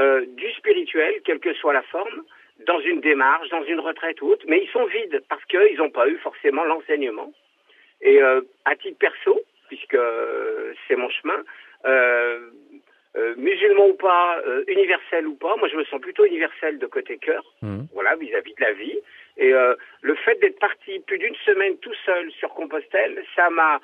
euh, 0.01 0.25
du 0.27 0.51
spirituel, 0.53 1.21
quelle 1.25 1.41
que 1.41 1.53
soit 1.55 1.73
la 1.73 1.83
forme, 1.83 2.23
dans 2.67 2.81
une 2.81 3.01
démarche, 3.01 3.49
dans 3.51 3.65
une 3.65 3.81
retraite 3.81 4.21
ou 4.23 4.29
autre, 4.33 4.45
mais 4.49 4.63
ils 4.63 4.71
sont 4.71 4.85
vides 4.87 5.23
parce 5.29 5.45
qu'ils 5.47 5.77
n'ont 5.79 5.91
pas 5.91 6.09
eu 6.09 6.17
forcément 6.19 6.65
l'enseignement. 6.65 7.33
Et 8.03 8.23
euh, 8.23 8.41
à 8.65 8.77
titre 8.77 8.99
perso, 8.99 9.41
puisque 9.69 9.95
euh, 9.95 10.73
c'est 10.87 10.97
mon 10.97 11.09
chemin, 11.11 11.43
euh, 11.87 12.51
euh, 13.17 13.35
musulman 13.37 13.89
ou 13.89 13.95
pas, 13.95 14.39
euh, 14.47 14.63
universel 14.69 15.27
ou 15.27 15.35
pas, 15.35 15.57
moi 15.57 15.69
je 15.69 15.77
me 15.77 15.85
sens 15.85 16.01
plutôt 16.01 16.25
universel 16.25 16.79
de 16.79 16.87
côté 16.87 17.19
cœur, 17.19 17.43
Mhm. 17.63 17.87
voilà, 17.95 18.15
vis-à-vis 18.17 18.55
de 18.55 18.61
la 18.63 18.73
vie. 18.73 18.99
Et 19.37 19.53
euh, 19.55 19.75
le 20.03 20.15
fait 20.17 20.39
d'être 20.41 20.59
parti 20.59 21.01
plus 21.01 21.19
d'une 21.19 21.35
semaine 21.47 21.77
tout 21.79 21.95
seul 22.05 22.31
sur 22.33 22.51
Compostelle, 22.51 23.25
ça 23.37 23.49
m'a 23.51 23.81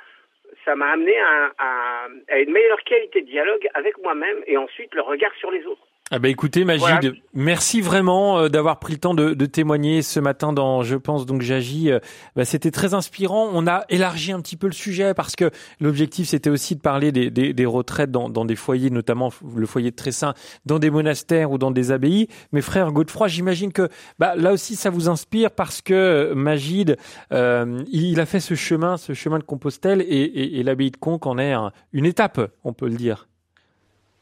ça 0.64 0.76
m'a 0.76 0.92
amené 0.92 1.18
à, 1.18 1.52
à- 1.58 2.08
à 2.28 2.38
une 2.38 2.52
meilleure 2.52 2.82
qualité 2.84 3.20
de 3.22 3.26
dialogue 3.26 3.66
avec 3.74 3.98
moi-même 3.98 4.44
et 4.46 4.56
ensuite 4.56 4.94
le 4.94 5.00
regard 5.02 5.34
sur 5.36 5.50
les 5.50 5.66
autres. 5.66 5.86
Ah 6.12 6.20
bah 6.20 6.28
écoutez 6.28 6.64
Magide, 6.64 6.86
Voilà. 6.86 7.10
merci 7.34 7.80
vraiment 7.80 8.38
euh, 8.38 8.48
d'avoir 8.48 8.78
pris 8.78 8.92
le 8.92 9.00
temps 9.00 9.12
de, 9.14 9.34
de 9.34 9.46
témoigner 9.46 10.02
ce 10.02 10.20
matin 10.20 10.52
dans 10.52 10.84
Je 10.84 10.94
pense 10.94 11.26
donc 11.26 11.42
j'agis. 11.42 11.90
Euh, 11.90 11.98
bah, 12.36 12.44
c'était 12.44 12.70
très 12.70 12.94
inspirant. 12.94 13.48
On 13.52 13.66
a 13.66 13.84
élargi 13.88 14.30
un 14.30 14.40
petit 14.40 14.56
peu 14.56 14.68
le 14.68 14.72
sujet 14.72 15.14
parce 15.14 15.34
que 15.34 15.50
l'objectif 15.80 16.28
c'était 16.28 16.48
aussi 16.48 16.76
de 16.76 16.80
parler 16.80 17.10
des, 17.10 17.32
des, 17.32 17.52
des 17.52 17.66
retraites 17.66 18.12
dans, 18.12 18.28
dans 18.28 18.44
des 18.44 18.54
foyers, 18.54 18.90
notamment 18.90 19.32
le 19.56 19.66
foyer 19.66 19.90
de 19.90 19.96
Tressin, 19.96 20.34
dans 20.64 20.78
des 20.78 20.90
monastères 20.90 21.50
ou 21.50 21.58
dans 21.58 21.72
des 21.72 21.90
abbayes. 21.90 22.28
Mais 22.52 22.60
frère 22.60 22.92
Godefroy, 22.92 23.26
j'imagine 23.26 23.72
que 23.72 23.88
bah, 24.20 24.36
là 24.36 24.52
aussi 24.52 24.76
ça 24.76 24.90
vous 24.90 25.08
inspire 25.08 25.50
parce 25.50 25.82
que 25.82 25.92
euh, 25.92 26.34
Magide, 26.36 26.98
euh, 27.32 27.82
il 27.90 28.20
a 28.20 28.26
fait 28.26 28.38
ce 28.40 28.54
chemin, 28.54 28.96
ce 28.96 29.12
chemin 29.12 29.40
de 29.40 29.44
Compostelle 29.44 30.02
et, 30.02 30.04
et, 30.06 30.60
et 30.60 30.62
l'abbaye 30.62 30.92
de 30.92 30.98
Conques 30.98 31.26
en 31.26 31.36
est 31.36 31.52
un- 31.52 31.72
une 31.92 32.06
étape, 32.06 32.40
on 32.62 32.72
peut 32.72 32.86
le 32.88 32.94
dire. 32.94 33.26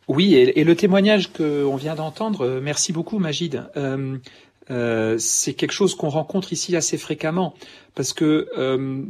Oui, 0.09 0.35
et, 0.35 0.61
et 0.61 0.64
le 0.64 0.77
témoignage 0.77 1.33
qu'on 1.33 1.77
vient 1.77 1.95
d'entendre, 1.95 2.43
euh, 2.43 2.61
merci 2.62 2.93
beaucoup 2.93 3.19
Magide, 3.19 3.69
euh, 3.77 4.19
euh, 4.71 5.17
c'est 5.19 5.55
quelque 5.55 5.73
chose 5.73 5.95
qu'on 5.95 6.09
rencontre 6.09 6.53
ici 6.53 6.77
assez 6.77 6.99
fréquemment, 6.99 7.55
parce 7.95 8.12
que 8.12 8.49
euh, 8.57 9.05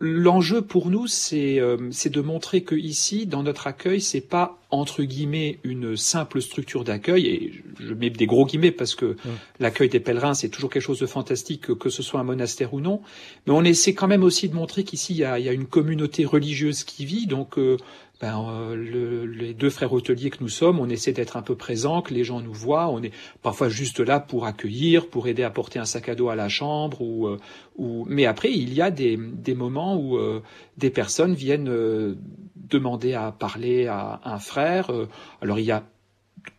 l'enjeu 0.00 0.62
pour 0.62 0.90
nous, 0.90 1.06
c'est 1.08 1.58
euh, 1.58 1.76
de 1.76 2.20
montrer 2.20 2.62
que 2.62 2.76
ici, 2.76 3.26
dans 3.26 3.42
notre 3.42 3.66
accueil, 3.66 4.00
c'est 4.00 4.20
pas 4.20 4.58
entre 4.70 5.02
guillemets 5.02 5.58
une 5.64 5.96
simple 5.96 6.40
structure 6.40 6.84
d'accueil, 6.84 7.26
et 7.26 7.52
je 7.80 7.94
mets 7.94 8.10
des 8.10 8.26
gros 8.26 8.46
guillemets 8.46 8.70
parce 8.70 8.94
que 8.94 9.16
l'accueil 9.58 9.88
des 9.88 9.98
pèlerins, 9.98 10.34
c'est 10.34 10.50
toujours 10.50 10.70
quelque 10.70 10.82
chose 10.82 11.00
de 11.00 11.06
fantastique, 11.06 11.74
que, 11.74 11.88
ce 11.88 12.02
soit 12.02 12.20
un 12.20 12.24
monastère 12.24 12.74
ou 12.74 12.80
non, 12.80 13.00
mais 13.46 13.52
on 13.52 13.64
essaie 13.64 13.94
quand 13.94 14.08
même 14.08 14.22
aussi 14.22 14.48
de 14.48 14.54
montrer 14.54 14.84
qu'ici, 14.84 15.14
il 15.14 15.18
y 15.18 15.24
a, 15.24 15.38
il 15.38 15.44
y 15.44 15.48
a 15.48 15.52
une 15.52 15.66
communauté 15.66 16.24
religieuse 16.24 16.84
qui 16.84 17.04
vit, 17.04 17.26
donc 17.26 17.58
euh, 17.58 17.78
ben, 18.20 18.44
euh, 18.50 18.74
le- 18.74 19.26
les 19.26 19.54
deux 19.54 19.70
frères 19.70 19.92
hôteliers 19.92 20.30
que 20.30 20.38
nous 20.40 20.48
sommes, 20.48 20.80
on 20.80 20.88
essaie 20.88 21.12
d'être 21.12 21.36
un 21.36 21.42
peu 21.42 21.54
présents, 21.54 22.02
que 22.02 22.12
les 22.12 22.24
gens 22.24 22.40
nous 22.40 22.52
voient. 22.52 22.88
On 22.88 23.02
est 23.02 23.12
parfois 23.42 23.68
juste 23.68 24.00
là 24.00 24.18
pour 24.20 24.44
accueillir, 24.46 25.08
pour 25.08 25.28
aider 25.28 25.44
à 25.44 25.50
porter 25.50 25.78
un 25.78 25.84
sac 25.84 26.08
à 26.08 26.14
dos 26.14 26.28
à 26.28 26.34
la 26.36 26.48
chambre. 26.48 27.00
Ou, 27.00 27.28
euh, 27.28 27.38
ou... 27.76 28.04
Mais 28.08 28.26
après, 28.26 28.50
il 28.52 28.74
y 28.74 28.82
a 28.82 28.90
des, 28.90 29.16
des 29.16 29.54
moments 29.54 29.96
où 29.96 30.16
euh, 30.16 30.42
des 30.76 30.90
personnes 30.90 31.34
viennent 31.34 31.68
euh, 31.68 32.16
demander 32.56 33.14
à 33.14 33.30
parler 33.32 33.86
à 33.86 34.20
un 34.24 34.38
frère. 34.38 34.90
Euh, 34.90 35.06
Alors 35.40 35.58
il 35.58 35.64
y 35.66 35.70
a 35.72 35.84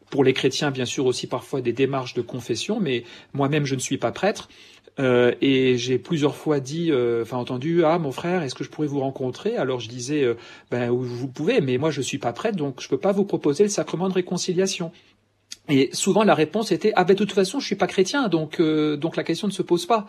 pour 0.10 0.24
les 0.24 0.34
chrétiens, 0.34 0.72
bien 0.72 0.86
sûr, 0.86 1.06
aussi 1.06 1.28
parfois 1.28 1.62
des 1.62 1.72
démarches 1.72 2.15
de 2.15 2.24
confession, 2.24 2.80
mais 2.80 3.04
moi-même, 3.34 3.65
je 3.65 3.76
ne 3.76 3.80
suis 3.80 4.00
pas 4.00 4.12
prêtre. 4.12 4.50
Euh, 4.99 5.33
et 5.41 5.77
j'ai 5.77 5.97
plusieurs 5.97 6.35
fois 6.35 6.59
dit, 6.59 6.91
euh, 6.91 7.23
entendu, 7.31 7.85
ah 7.85 7.97
mon 7.99 8.12
frère, 8.12 8.43
est-ce 8.43 8.55
que 8.55 8.63
je 8.63 8.69
pourrais 8.69 8.88
vous 8.88 8.99
rencontrer? 8.99 9.55
Alors 9.55 9.79
je 9.79 9.88
disais, 9.88 10.23
euh, 10.23 10.35
ben 10.71 10.89
vous 10.91 11.27
pouvez, 11.27 11.62
mais 11.62 11.77
moi 11.77 11.89
je 11.89 12.01
suis 12.01 12.17
pas 12.17 12.33
prêtre, 12.33 12.57
donc 12.57 12.81
je 12.81 12.89
peux 12.89 12.97
pas 12.97 13.13
vous 13.13 13.23
proposer 13.23 13.63
le 13.63 13.69
sacrement 13.69 14.09
de 14.09 14.13
réconciliation. 14.13 14.91
Et 15.69 15.89
souvent 15.93 16.23
la 16.23 16.33
réponse 16.33 16.71
était, 16.71 16.91
ah 16.95 17.05
ben 17.05 17.13
de 17.13 17.19
toute 17.19 17.31
façon 17.31 17.59
je 17.59 17.65
suis 17.65 17.75
pas 17.75 17.88
chrétien, 17.88 18.27
donc 18.27 18.59
euh, 18.59 18.97
donc 18.97 19.15
la 19.15 19.23
question 19.23 19.47
ne 19.47 19.53
se 19.53 19.62
pose 19.62 19.85
pas. 19.85 20.07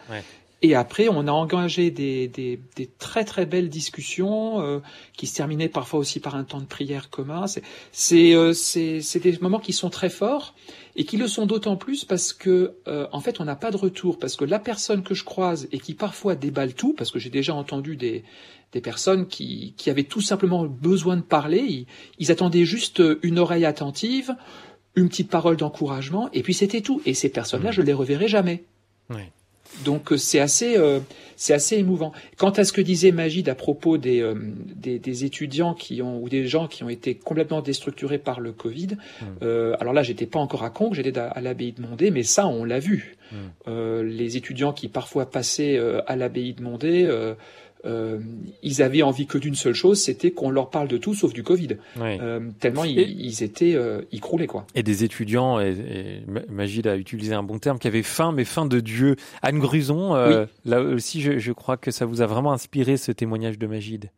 Et 0.63 0.75
après, 0.75 1.09
on 1.09 1.27
a 1.27 1.33
engagé 1.33 1.91
des, 1.91 2.29
des, 2.29 2.61
des 2.77 2.87
très 2.87 3.25
très 3.25 3.47
belles 3.47 3.71
discussions 3.71 4.61
euh, 4.61 4.81
qui 5.17 5.27
se 5.27 5.35
terminaient 5.37 5.71
parfois 5.71 5.99
aussi 6.01 6.21
par 6.21 6.35
un 6.35 6.45
temps 6.45 6.61
de 6.61 6.67
prière 6.67 7.09
commun. 7.09 7.47
C'est 7.47 7.63
c'est 7.93 8.35
euh, 8.35 8.53
c'est 8.53 9.01
c'est 9.01 9.21
des 9.21 9.39
moments 9.41 9.59
qui 9.59 9.73
sont 9.73 9.89
très 9.89 10.11
forts 10.11 10.55
et 10.97 11.05
qui 11.05 11.17
le 11.17 11.29
sont 11.29 11.47
d'autant 11.47 11.77
plus 11.77 12.05
parce 12.05 12.35
que 12.35 12.75
euh, 12.89 13.07
en 13.13 13.21
fait 13.21 13.41
on 13.41 13.45
n'a 13.45 13.57
pas 13.57 13.71
de 13.71 13.79
retour 13.79 14.19
parce 14.19 14.37
que 14.37 14.45
la 14.45 14.59
personne 14.59 15.03
que 15.03 15.15
je 15.15 15.25
croise 15.25 15.67
et 15.73 15.79
qui 15.79 15.95
parfois 15.95 16.35
déballe 16.35 16.75
tout 16.75 16.93
parce 16.93 17.11
que 17.11 17.19
j'ai 17.19 17.31
déjà 17.31 17.55
entendu 17.55 17.97
des 17.97 18.23
des 18.73 18.81
personnes 18.83 19.27
qui 19.27 19.73
qui 19.79 19.89
avaient 19.89 20.05
tout 20.05 20.21
simplement 20.21 20.67
besoin 20.67 21.17
de 21.17 21.23
parler 21.23 21.61
ils, 21.61 21.87
ils 22.19 22.31
attendaient 22.31 22.65
juste 22.65 23.03
une 23.23 23.39
oreille 23.39 23.65
attentive 23.65 24.35
une 24.97 25.09
petite 25.09 25.31
parole 25.31 25.57
d'encouragement 25.57 26.29
et 26.33 26.43
puis 26.43 26.55
c'était 26.55 26.81
tout 26.81 27.01
et 27.07 27.15
ces 27.15 27.31
personnes 27.31 27.63
là 27.63 27.71
je 27.71 27.83
les 27.83 27.93
reverrai 27.93 28.29
jamais 28.29 28.65
Oui. 29.09 29.23
Donc 29.85 30.13
euh, 30.13 30.17
c'est 30.17 30.41
assez, 30.41 30.77
euh, 30.77 31.01
c'est 31.37 31.55
assez 31.55 31.77
émouvant. 31.77 32.13
Quant 32.37 32.51
à 32.51 32.65
ce 32.65 32.73
que 32.73 32.81
disait 32.81 33.13
Magide 33.13 33.49
à 33.49 33.55
propos 33.55 33.99
des, 33.99 34.21
euh, 34.21 34.35
des, 34.37 34.99
des 34.99 35.25
étudiants 35.25 35.75
qui 35.75 36.03
ont 36.03 36.23
ou 36.23 36.29
des 36.29 36.47
gens 36.47 36.69
qui 36.69 36.85
ont 36.85 36.89
été 36.89 37.15
complètement 37.15 37.63
déstructurés 37.63 38.19
par 38.19 38.41
le 38.41 38.53
Covid, 38.53 38.89
euh, 39.43 39.75
alors 39.81 39.93
là 39.93 40.03
j'étais 40.03 40.27
pas 40.27 40.39
encore 40.39 40.65
à 40.65 40.71
Conques, 40.71 40.95
j'étais 40.95 41.19
à, 41.19 41.29
à 41.29 41.41
l'abbaye 41.41 41.73
de 41.73 41.83
Mondé, 41.83 42.11
mais 42.11 42.23
ça 42.23 42.47
on 42.47 42.65
l'a 42.65 42.79
vu. 42.79 43.17
Euh, 43.69 44.03
les 44.03 44.37
étudiants 44.37 44.73
qui 44.73 44.89
parfois 44.89 45.31
passaient 45.31 45.79
à 46.07 46.17
l'abbaye 46.17 46.53
de 46.53 46.63
Mondé, 46.63 47.09
euh, 47.85 48.19
ils 48.63 48.83
avaient 48.83 49.03
envie 49.03 49.27
que 49.27 49.39
d'une 49.39 49.55
seule 49.55 49.75
chose, 49.75 50.01
c'était 50.03 50.31
qu'on 50.31 50.51
leur 50.51 50.71
parle 50.71 50.89
de 50.89 50.97
tout 50.99 51.15
sauf 51.15 51.33
du 51.33 51.43
Covid. 51.43 51.77
Euh, 52.21 52.41
tellement 52.61 52.85
ils, 52.85 53.43
étaient, 53.43 53.75
euh, 53.75 54.03
ils 54.13 54.21
croulaient 54.21 54.47
quoi. 54.47 54.67
et 54.75 54.83
des 54.83 55.05
étudiants, 55.05 55.61
et, 55.61 55.71
et 55.71 56.31
Ma- 56.31 56.43
Magide 56.49 56.87
a 56.87 56.97
utilisé 56.97 57.35
un 57.35 57.43
bon 57.43 57.59
terme, 57.59 57.79
qui 57.79 57.87
avait 57.89 58.03
faim, 58.03 58.33
mais 58.33 58.45
faim 58.45 58.67
de 58.67 58.81
Dieu. 58.81 59.17
Anne 59.43 59.59
Gruson, 59.59 60.15
euh, 60.15 60.47
là 60.65 60.81
aussi, 60.83 61.21
je, 61.21 61.39
je 61.39 61.53
crois 61.53 61.77
que 61.77 61.91
ça 61.91 62.05
vous 62.07 62.21
a 62.23 62.27
vraiment 62.27 62.53
inspiré 62.53 62.97
ce 62.97 63.13
témoignage 63.13 63.59
de 63.59 63.67
Magide. 63.67 64.11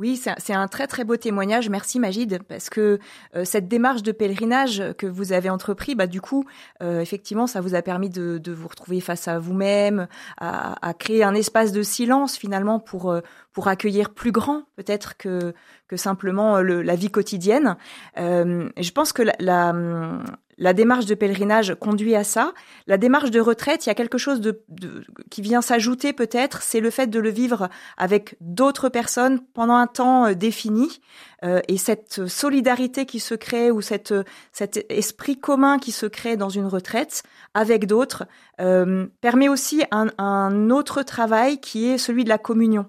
Oui, 0.00 0.16
c'est 0.16 0.54
un 0.54 0.66
très 0.66 0.86
très 0.86 1.04
beau 1.04 1.18
témoignage. 1.18 1.68
Merci 1.68 2.00
Magide, 2.00 2.42
parce 2.48 2.70
que 2.70 2.98
euh, 3.36 3.44
cette 3.44 3.68
démarche 3.68 4.02
de 4.02 4.12
pèlerinage 4.12 4.82
que 4.96 5.06
vous 5.06 5.34
avez 5.34 5.50
entrepris, 5.50 5.94
bah 5.94 6.06
du 6.06 6.22
coup, 6.22 6.46
euh, 6.82 7.02
effectivement, 7.02 7.46
ça 7.46 7.60
vous 7.60 7.74
a 7.74 7.82
permis 7.82 8.08
de, 8.08 8.40
vous 8.50 8.66
retrouver 8.66 9.02
face 9.02 9.28
à 9.28 9.38
vous-même, 9.38 10.08
à, 10.38 10.88
à, 10.88 10.94
créer 10.94 11.22
un 11.22 11.34
espace 11.34 11.72
de 11.72 11.82
silence 11.82 12.38
finalement 12.38 12.80
pour 12.80 13.10
euh, 13.10 13.20
pour 13.52 13.68
accueillir 13.68 14.08
plus 14.08 14.32
grand 14.32 14.62
peut-être 14.74 15.18
que 15.18 15.52
que 15.86 15.98
simplement 15.98 16.60
le, 16.60 16.80
la 16.80 16.94
vie 16.94 17.10
quotidienne. 17.10 17.76
je 18.16 18.90
pense 18.92 19.12
que 19.12 19.22
la, 19.22 19.34
la 19.38 19.74
la 20.60 20.74
démarche 20.74 21.06
de 21.06 21.14
pèlerinage 21.14 21.74
conduit 21.80 22.14
à 22.14 22.22
ça. 22.22 22.52
La 22.86 22.98
démarche 22.98 23.30
de 23.30 23.40
retraite, 23.40 23.86
il 23.86 23.88
y 23.88 23.92
a 23.92 23.94
quelque 23.94 24.18
chose 24.18 24.40
de, 24.40 24.62
qui 25.30 25.40
vient 25.40 25.62
s'ajouter 25.62 26.12
peut-être, 26.12 26.62
c'est 26.62 26.80
le 26.80 26.90
fait 26.90 27.06
de 27.06 27.18
le 27.18 27.30
vivre 27.30 27.70
avec 27.96 28.36
d'autres 28.40 28.90
personnes 28.90 29.40
pendant 29.54 29.74
un 29.74 29.86
temps 29.86 30.26
euh, 30.26 30.34
défini. 30.34 31.00
Euh, 31.42 31.60
et 31.68 31.78
cette 31.78 32.28
solidarité 32.28 33.06
qui 33.06 33.18
se 33.18 33.34
crée 33.34 33.70
ou 33.70 33.80
cet 33.80 34.12
esprit 34.90 35.40
commun 35.40 35.78
qui 35.78 35.90
se 35.90 36.04
crée 36.04 36.36
dans 36.36 36.50
une 36.50 36.66
retraite 36.66 37.22
avec 37.54 37.86
d'autres 37.86 38.26
euh, 38.60 39.06
permet 39.22 39.48
aussi 39.48 39.82
un, 39.90 40.08
un, 40.18 40.68
autre 40.68 41.02
travail 41.02 41.58
qui 41.58 41.88
est 41.88 41.96
celui 41.96 42.24
de 42.24 42.28
la 42.28 42.36
communion. 42.36 42.86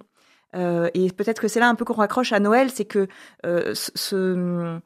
et 0.54 1.10
peut-être 1.12 1.42
que 1.42 1.48
c'est 1.48 1.62
là 1.62 1.70
un 1.70 1.76
peu 1.76 1.86
qu'on 1.86 1.94
raccroche 1.94 2.34
à 2.34 2.42
Noël, 2.42 2.70
c'est 2.70 2.84
que 2.84 3.08
ce 3.44 4.82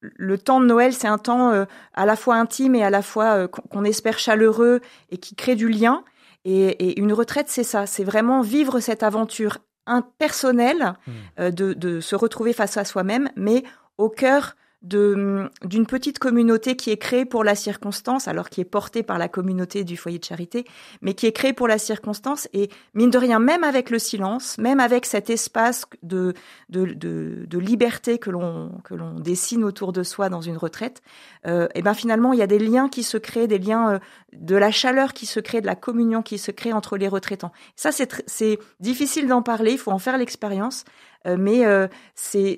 le 0.00 0.38
temps 0.38 0.60
de 0.60 0.66
Noël, 0.66 0.92
c'est 0.92 1.08
un 1.08 1.18
temps 1.18 1.50
euh, 1.50 1.64
à 1.94 2.06
la 2.06 2.16
fois 2.16 2.36
intime 2.36 2.74
et 2.74 2.82
à 2.82 2.90
la 2.90 3.02
fois 3.02 3.36
euh, 3.36 3.48
qu'on 3.48 3.84
espère 3.84 4.18
chaleureux 4.18 4.80
et 5.10 5.18
qui 5.18 5.34
crée 5.34 5.56
du 5.56 5.68
lien. 5.68 6.04
Et, 6.44 6.98
une 6.98 7.12
retraite, 7.12 7.50
c'est 7.50 7.64
ça, 7.64 7.86
c'est 7.86 8.04
vraiment 8.04 8.40
vivre 8.40 8.80
cette 8.80 9.02
aventure 9.02 9.58
impersonnelle 9.86 10.94
mmh. 11.06 11.12
euh, 11.40 11.50
de, 11.50 11.74
de, 11.74 12.00
se 12.00 12.16
retrouver 12.16 12.54
face 12.54 12.78
à 12.78 12.84
soi-même, 12.84 13.28
mais 13.36 13.62
au 13.98 14.08
cœur 14.08 14.56
d'une 14.82 15.50
petite 15.86 16.18
communauté 16.18 16.74
qui 16.74 16.90
est 16.90 16.96
créée 16.96 17.26
pour 17.26 17.44
la 17.44 17.54
circonstance, 17.54 18.28
alors 18.28 18.48
qui 18.48 18.62
est 18.62 18.64
portée 18.64 19.02
par 19.02 19.18
la 19.18 19.28
communauté 19.28 19.84
du 19.84 19.98
foyer 19.98 20.18
de 20.18 20.24
charité, 20.24 20.64
mais 21.02 21.12
qui 21.12 21.26
est 21.26 21.32
créée 21.32 21.52
pour 21.52 21.68
la 21.68 21.76
circonstance 21.76 22.48
et 22.54 22.70
mine 22.94 23.10
de 23.10 23.18
rien, 23.18 23.40
même 23.40 23.62
avec 23.62 23.90
le 23.90 23.98
silence, 23.98 24.56
même 24.56 24.80
avec 24.80 25.04
cet 25.04 25.28
espace 25.28 25.84
de 26.02 26.32
de, 26.70 26.86
de, 26.86 27.44
de 27.46 27.58
liberté 27.58 28.18
que 28.18 28.30
l'on 28.30 28.72
que 28.82 28.94
l'on 28.94 29.14
dessine 29.20 29.64
autour 29.64 29.92
de 29.92 30.02
soi 30.02 30.30
dans 30.30 30.40
une 30.40 30.56
retraite, 30.56 31.02
euh, 31.46 31.68
et 31.74 31.82
ben 31.82 31.92
finalement 31.94 32.32
il 32.32 32.38
y 32.38 32.42
a 32.42 32.46
des 32.46 32.58
liens 32.58 32.88
qui 32.88 33.02
se 33.02 33.18
créent, 33.18 33.48
des 33.48 33.58
liens 33.58 33.94
euh, 33.94 33.98
de 34.32 34.56
la 34.56 34.70
chaleur 34.70 35.12
qui 35.12 35.26
se 35.26 35.40
crée, 35.40 35.60
de 35.60 35.66
la 35.66 35.76
communion 35.76 36.22
qui 36.22 36.38
se 36.38 36.52
crée 36.52 36.72
entre 36.72 36.96
les 36.96 37.08
retraitants. 37.08 37.52
Ça 37.76 37.90
c'est 37.92 38.58
difficile 38.80 39.28
d'en 39.28 39.42
parler, 39.42 39.72
il 39.72 39.78
faut 39.78 39.90
en 39.90 39.98
faire 39.98 40.16
l'expérience, 40.16 40.84
mais 41.24 41.64
euh, 41.64 41.86
c'est 42.14 42.56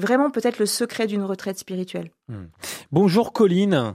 vraiment 0.00 0.30
peut-être 0.30 0.58
le 0.58 0.66
secret 0.66 1.06
d'une 1.06 1.22
retraite 1.22 1.58
spirituelle. 1.58 2.10
Hmm. 2.28 2.46
Bonjour 2.92 3.32
Colline. 3.32 3.94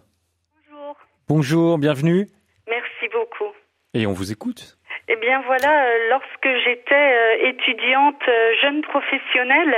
Bonjour. 0.70 0.98
Bonjour, 1.28 1.78
bienvenue. 1.78 2.28
Merci 2.68 3.08
beaucoup. 3.12 3.52
Et 3.94 4.08
on 4.08 4.14
vous 4.14 4.32
écoute. 4.32 4.78
Eh 5.08 5.16
bien 5.18 5.42
voilà, 5.42 5.86
euh, 5.86 6.10
lorsque 6.10 6.64
j'étais 6.64 7.50
étudiante 7.50 8.24
jeune 8.62 8.82
professionnelle, 8.82 9.76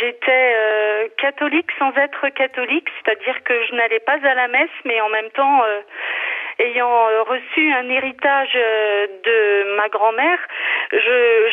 j'étais 0.00 1.12
catholique 1.18 1.70
sans 1.78 1.92
être 1.96 2.28
catholique, 2.30 2.88
c'est-à-dire 3.02 3.42
que 3.44 3.54
je 3.66 3.74
n'allais 3.74 4.00
pas 4.00 4.18
à 4.22 4.34
la 4.34 4.48
messe, 4.48 4.70
mais 4.84 5.00
en 5.00 5.08
même 5.08 5.30
temps 5.30 5.62
ayant 6.60 7.08
euh, 7.08 7.22
reçu 7.22 7.72
un 7.72 7.88
héritage 7.88 8.52
euh, 8.54 9.06
de 9.24 9.76
ma 9.76 9.88
grand-mère, 9.88 10.38
je, 10.92 11.50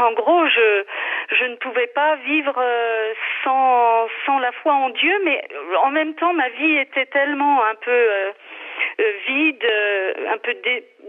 en 0.00 0.12
gros, 0.12 0.46
je, 0.46 0.84
je 1.32 1.44
ne 1.44 1.56
pouvais 1.56 1.86
pas 1.88 2.16
vivre 2.16 2.54
euh, 2.58 3.12
sans, 3.42 4.08
sans 4.26 4.38
la 4.38 4.52
foi 4.52 4.72
en 4.74 4.90
Dieu, 4.90 5.14
mais 5.24 5.42
en 5.82 5.90
même 5.90 6.14
temps, 6.14 6.32
ma 6.32 6.48
vie 6.50 6.76
était 6.78 7.06
tellement 7.06 7.64
un 7.64 7.74
peu 7.74 8.08
vide, 9.28 9.66
un 10.28 10.38
peu 10.38 10.54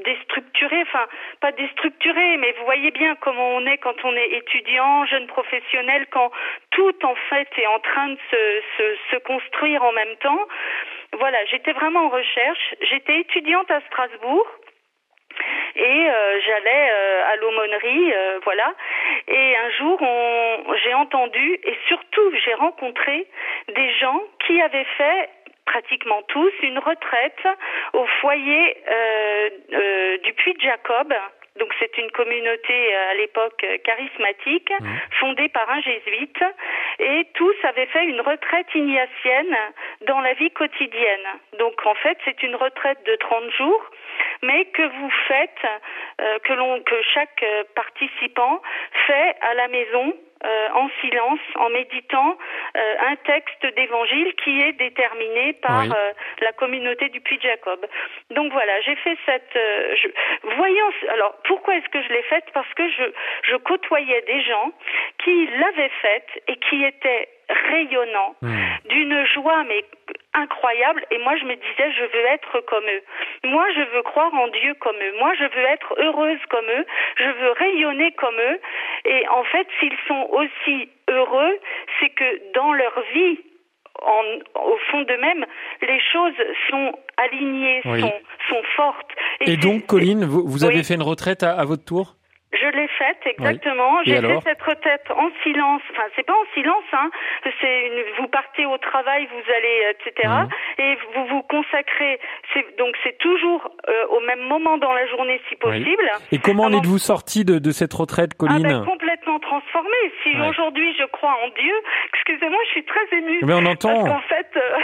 déstructurée, 0.05 0.81
enfin 0.81 1.07
pas 1.39 1.51
déstructurée, 1.51 2.37
mais 2.37 2.53
vous 2.57 2.65
voyez 2.65 2.91
bien 2.91 3.15
comment 3.15 3.55
on 3.55 3.65
est 3.65 3.77
quand 3.77 3.95
on 4.03 4.15
est 4.15 4.31
étudiant, 4.31 5.05
jeune 5.05 5.27
professionnel, 5.27 6.05
quand 6.11 6.31
tout 6.71 7.05
en 7.05 7.15
fait 7.29 7.47
est 7.57 7.67
en 7.67 7.79
train 7.79 8.09
de 8.09 8.17
se, 8.29 8.61
se, 8.77 8.97
se 9.11 9.17
construire 9.17 9.83
en 9.83 9.91
même 9.93 10.15
temps. 10.17 10.47
Voilà, 11.17 11.43
j'étais 11.45 11.73
vraiment 11.73 12.05
en 12.05 12.09
recherche. 12.09 12.75
J'étais 12.89 13.19
étudiante 13.19 13.69
à 13.69 13.81
Strasbourg 13.81 14.47
et 15.75 16.09
euh, 16.09 16.39
j'allais 16.45 16.89
euh, 16.91 17.31
à 17.31 17.35
l'aumônerie, 17.37 18.13
euh, 18.13 18.39
voilà. 18.43 18.73
Et 19.27 19.55
un 19.57 19.69
jour, 19.71 19.99
j'ai 20.83 20.93
entendu 20.93 21.59
et 21.63 21.77
surtout 21.87 22.31
j'ai 22.43 22.53
rencontré 22.53 23.27
des 23.75 23.93
gens 23.95 24.21
qui 24.45 24.61
avaient 24.61 24.87
fait 24.97 25.29
pratiquement 25.65 26.21
tous 26.23 26.51
une 26.63 26.79
retraite 26.79 27.47
au 27.93 28.05
foyer 28.19 28.75
du 30.23 30.33
Puy 30.33 30.53
de 30.53 30.61
Jacob 30.61 31.13
donc 31.61 31.75
c'est 31.77 31.95
une 31.99 32.09
communauté 32.09 32.73
euh, 32.73 33.11
à 33.11 33.13
l'époque 33.13 33.63
euh, 33.63 33.77
charismatique, 33.83 34.71
mmh. 34.79 34.85
fondée 35.19 35.47
par 35.49 35.69
un 35.69 35.79
jésuite, 35.81 36.43
et 36.97 37.27
tous 37.35 37.53
avaient 37.63 37.85
fait 37.85 38.03
une 38.05 38.19
retraite 38.19 38.65
ignatienne 38.73 39.55
dans 40.07 40.21
la 40.21 40.33
vie 40.33 40.49
quotidienne. 40.49 41.27
Donc 41.59 41.85
en 41.85 41.93
fait 41.93 42.17
c'est 42.25 42.41
une 42.41 42.55
retraite 42.55 43.05
de 43.05 43.15
30 43.15 43.51
jours, 43.51 43.83
mais 44.41 44.65
que 44.73 44.81
vous 44.81 45.11
faites, 45.27 45.65
euh, 46.19 46.39
que 46.39 46.53
l'on, 46.53 46.81
que 46.81 46.99
chaque 47.13 47.45
participant 47.75 48.59
fait 49.05 49.35
à 49.41 49.53
la 49.53 49.67
maison 49.67 50.15
euh, 50.43 50.67
en 50.73 50.89
silence, 51.01 51.39
en 51.55 51.69
méditant 51.69 52.37
euh, 52.75 52.95
un 53.09 53.15
texte 53.17 53.65
d'évangile 53.75 54.33
qui 54.43 54.59
est 54.59 54.73
déterminé 54.73 55.53
par 55.53 55.83
euh, 55.83 56.11
la 56.41 56.51
communauté 56.53 57.09
du 57.09 57.21
Puy 57.21 57.37
de 57.37 57.43
Jacob. 57.43 57.85
Donc 58.31 58.51
voilà, 58.51 58.81
j'ai 58.81 58.95
fait 58.95 59.17
cette. 59.25 59.53
Je, 59.53 60.07
voyant, 60.55 60.89
alors 61.09 61.35
pourquoi 61.43 61.75
est-ce 61.75 61.89
que 61.89 62.01
je 62.01 62.09
l'ai 62.09 62.23
faite? 62.23 62.45
Parce 62.53 62.73
que 62.73 62.89
je, 62.89 63.03
je 63.43 63.55
côtoyais 63.57 64.21
des 64.21 64.41
gens 64.41 64.71
qui 65.23 65.47
l'avaient 65.57 65.91
faite 66.01 66.43
et 66.47 66.55
qui 66.55 66.83
étaient 66.83 67.29
rayonnants, 67.69 68.35
hmm. 68.41 68.55
d'une 68.89 69.25
joie 69.33 69.63
mais 69.67 69.83
incroyable 70.33 71.05
et 71.11 71.17
moi 71.19 71.35
je 71.37 71.45
me 71.45 71.55
disais 71.55 71.91
je 71.91 72.03
veux 72.03 72.25
être 72.33 72.59
comme 72.61 72.85
eux. 72.85 73.03
Moi 73.43 73.65
je 73.75 73.95
veux 73.95 74.03
croire 74.03 74.33
en 74.33 74.47
Dieu 74.47 74.73
comme 74.79 74.95
eux. 74.95 75.13
Moi 75.19 75.33
je 75.37 75.43
veux 75.43 75.65
être 75.65 75.93
heureuse 75.97 76.39
comme 76.49 76.65
eux. 76.65 76.85
Je 77.17 77.29
veux 77.29 77.51
rayonner 77.51 78.11
comme 78.13 78.39
eux 78.39 78.59
et 79.05 79.27
en 79.27 79.43
fait 79.43 79.67
s'ils 79.79 79.97
sont 80.07 80.27
aussi 80.31 80.89
heureux, 81.09 81.59
c'est 81.99 82.09
que 82.09 82.53
dans 82.53 82.73
leur 82.73 83.01
vie 83.13 83.39
en, 84.01 84.59
au 84.59 84.77
fond 84.89 85.01
d'eux-mêmes, 85.03 85.45
les 85.81 85.99
choses 86.11 86.33
sont 86.69 86.93
alignées, 87.17 87.81
sont, 87.83 88.13
sont 88.49 88.63
fortes. 88.75 89.11
Et, 89.41 89.57
donc, 89.57 89.85
Colline, 89.85 90.25
vous, 90.25 90.47
vous 90.47 90.63
avez 90.63 90.83
fait 90.83 90.95
une 90.95 91.03
retraite 91.03 91.43
à, 91.43 91.51
à 91.51 91.65
votre 91.65 91.85
tour? 91.85 92.15
Je 92.53 92.67
l'ai 92.67 92.87
faite 92.87 93.19
exactement. 93.25 94.03
J'ai 94.03 94.19
fait 94.19 94.39
cette 94.43 94.61
retraite 94.61 95.05
en 95.09 95.29
silence. 95.43 95.81
Enfin, 95.91 96.03
c'est 96.15 96.25
pas 96.25 96.33
en 96.33 96.53
silence, 96.53 96.83
hein. 96.93 97.09
C'est 97.61 97.87
une... 97.87 98.03
vous 98.19 98.27
partez 98.27 98.65
au 98.65 98.77
travail, 98.77 99.27
vous 99.31 99.51
allez, 99.51 99.93
etc. 99.93 100.27
Mhm. 100.27 100.49
Et 100.79 100.97
vous 101.15 101.25
vous 101.27 101.41
consacrez. 101.43 102.19
C'est 102.53 102.77
donc 102.77 102.95
c'est 103.03 103.17
toujours 103.19 103.71
euh, 103.87 104.07
au 104.09 104.19
même 104.21 104.41
moment 104.41 104.77
dans 104.77 104.93
la 104.93 105.07
journée, 105.07 105.39
si 105.49 105.55
possible. 105.55 106.11
Et 106.31 106.39
comment 106.39 106.63
en 106.63 106.73
êtes-vous 106.73 106.97
sorti 106.97 107.45
de, 107.45 107.59
de, 107.59 107.71
cette 107.71 107.93
retraite, 107.93 108.33
Colline 108.35 108.65
ah 108.65 108.69
ben, 108.69 108.85
Complètement 108.85 109.39
transformée. 109.39 110.11
Si 110.23 110.29
aujourd'hui 110.41 110.93
je 110.99 111.05
crois 111.05 111.37
en 111.43 111.49
Dieu, 111.49 111.73
excusez-moi, 112.13 112.59
je 112.65 112.71
suis 112.71 112.85
très 112.85 113.17
émue. 113.17 113.39
Mais 113.43 113.53
on 113.53 113.65
entend. 113.65 113.93
Parce 113.93 114.09
qu'en 114.09 114.27
fait, 114.27 114.51
euh, 114.57 114.77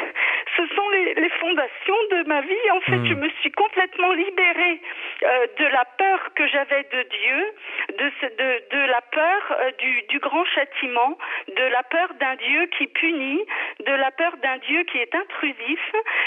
ce 0.58 0.76
sont 0.76 0.90
les, 0.90 1.14
les, 1.14 1.30
fondations 1.30 1.98
de 2.12 2.24
ma 2.28 2.42
vie. 2.42 2.72
En 2.72 2.82
fait, 2.82 2.98
mhm. 2.98 3.08
je 3.08 3.14
me 3.14 3.30
suis 3.42 3.52
complètement 3.52 4.12
libérée 4.12 4.82
euh, 5.24 5.48
de 5.60 5.66
la 5.66 5.86
peur 5.86 6.20
que 6.36 6.48
j'avais 6.48 6.84
de 6.92 7.04
Dieu 7.04 7.54
de, 7.90 8.28
de, 8.38 8.64
de 8.72 8.92
la 8.92 9.02
peur 9.02 9.42
euh, 9.52 9.72
du, 9.80 10.02
du 10.10 10.20
grand 10.20 10.46
châtiment, 10.46 11.18
de 11.48 11.64
la 11.64 11.84
peur 11.84 12.10
d'un 12.20 12.36
Dieu 12.36 12.66
qui 12.78 12.88
punit, 12.88 13.44
de 13.86 13.92
la 13.92 14.12
peur 14.12 14.36
d'un 14.38 14.58
Dieu 14.58 14.84
qui 14.84 14.98
est 14.98 15.14
intrusif. 15.16 15.80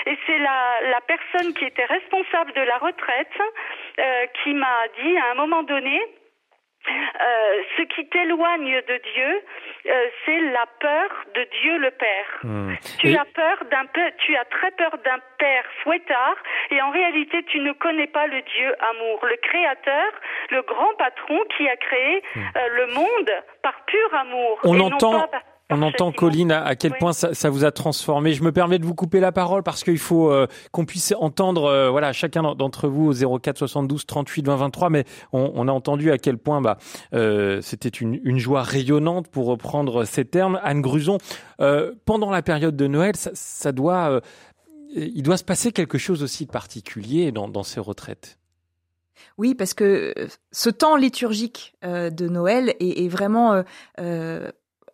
Et 0.07 0.17
c'est 0.27 0.39
la, 0.39 0.81
la 0.91 1.01
personne 1.01 1.53
qui 1.55 1.65
était 1.65 1.85
responsable 1.85 2.53
de 2.53 2.63
la 2.63 2.79
retraite 2.79 3.39
euh, 3.99 4.27
qui 4.43 4.55
m'a 4.55 4.87
dit 5.03 5.17
à 5.19 5.33
un 5.33 5.35
moment 5.35 5.63
donné, 5.63 6.01
euh, 6.89 7.63
ce 7.77 7.83
qui 7.83 8.09
t'éloigne 8.09 8.81
de 8.89 9.01
Dieu, 9.15 9.43
euh, 9.87 10.07
c'est 10.25 10.41
la 10.41 10.67
peur 10.81 11.11
de 11.35 11.47
Dieu 11.61 11.79
le 11.79 11.91
Père. 11.91 12.41
Hmm. 12.43 12.75
Tu 12.99 13.17
as 13.17 13.25
peur 13.27 13.59
d'un 13.71 13.85
tu 14.19 14.37
as 14.37 14.45
très 14.47 14.71
peur 14.73 14.91
d'un 15.05 15.19
père 15.39 15.65
fouettard, 15.83 16.37
et 16.71 16.81
en 16.81 16.91
réalité 16.91 17.43
tu 17.45 17.61
ne 17.61 17.73
connais 17.73 18.07
pas 18.07 18.27
le 18.27 18.41
Dieu 18.43 18.75
amour, 18.91 19.25
le 19.27 19.37
Créateur, 19.37 20.13
le 20.51 20.63
grand 20.63 20.95
patron 20.99 21.39
qui 21.57 21.69
a 21.69 21.77
créé 21.77 22.23
hmm. 22.35 22.41
euh, 22.57 22.69
le 22.69 22.87
monde 22.95 23.31
par 23.63 23.85
pur 23.85 24.15
amour. 24.15 24.59
On 24.65 24.81
entend. 24.81 25.27
On 25.73 25.83
entend, 25.83 26.11
Colline, 26.11 26.51
à, 26.51 26.75
quel 26.75 26.95
point 26.99 27.13
ça, 27.13 27.51
vous 27.51 27.65
a 27.65 27.71
transformé. 27.71 28.35
Je 28.35 28.43
me 28.43 28.51
permets 28.51 28.81
de 28.81 28.85
vous 28.85 28.95
couper 28.95 29.21
la 29.21 29.31
parole 29.31 29.63
parce 29.63 29.85
qu'il 29.85 29.99
faut 29.99 30.31
euh, 30.31 30.49
qu'on 30.73 30.85
puisse 30.85 31.15
entendre, 31.19 31.65
euh, 31.65 31.91
voilà, 31.91 32.13
chacun 32.13 32.43
d'entre 32.43 32.89
vous 32.89 33.23
au 33.25 33.39
04 33.39 33.57
72 33.57 34.05
38 34.05 34.47
20 34.47 34.57
23. 34.57 34.91
Mais 34.91 35.05
on, 35.33 35.69
a 35.69 35.73
entendu 35.73 36.11
à 36.11 36.19
quel 36.19 36.39
point, 36.39 36.61
bah, 36.61 36.79
euh, 37.15 37.61
c'était 37.63 37.89
une, 37.89 38.39
joie 38.39 38.63
rayonnante 38.63 39.29
pour 39.29 39.47
reprendre 39.47 40.05
ces 40.05 40.25
termes. 40.25 40.59
Anne 40.65 40.81
Gruson, 40.81 41.19
pendant 42.05 42.31
la 42.31 42.43
période 42.43 42.75
de 42.75 42.87
Noël, 42.87 43.15
ça, 43.15 43.73
doit, 43.73 44.21
il 44.95 45.23
doit 45.23 45.37
se 45.37 45.45
passer 45.45 45.71
quelque 45.71 45.99
chose 45.99 46.23
aussi 46.23 46.47
de 46.47 46.51
particulier 46.51 47.31
dans, 47.31 47.49
dans 47.49 47.63
ces 47.63 47.81
retraites. 47.81 48.39
Oui, 49.37 49.55
parce 49.55 49.75
que 49.75 50.15
ce 50.51 50.71
temps 50.71 50.97
liturgique 50.97 51.75
de 51.83 52.29
Noël 52.29 52.75
est, 52.81 53.05
est 53.05 53.09
vraiment 53.09 53.63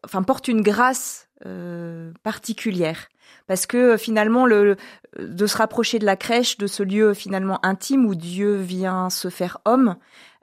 enfin 0.05 0.23
porte 0.23 0.49
une 0.49 0.63
grâce 0.63 1.29
euh, 1.45 2.13
particulière 2.23 3.09
parce 3.47 3.67
que 3.67 3.99
finalement 3.99 4.47
le 4.47 4.77
de 5.19 5.47
se 5.47 5.57
rapprocher 5.59 5.99
de 5.99 6.07
la 6.07 6.17
crèche, 6.17 6.57
de 6.57 6.67
ce 6.67 6.83
lieu 6.83 7.13
finalement 7.13 7.65
intime 7.65 8.07
où 8.07 8.15
Dieu 8.15 8.55
vient 8.55 9.11
se 9.11 9.29
faire 9.29 9.59
homme. 9.67 9.97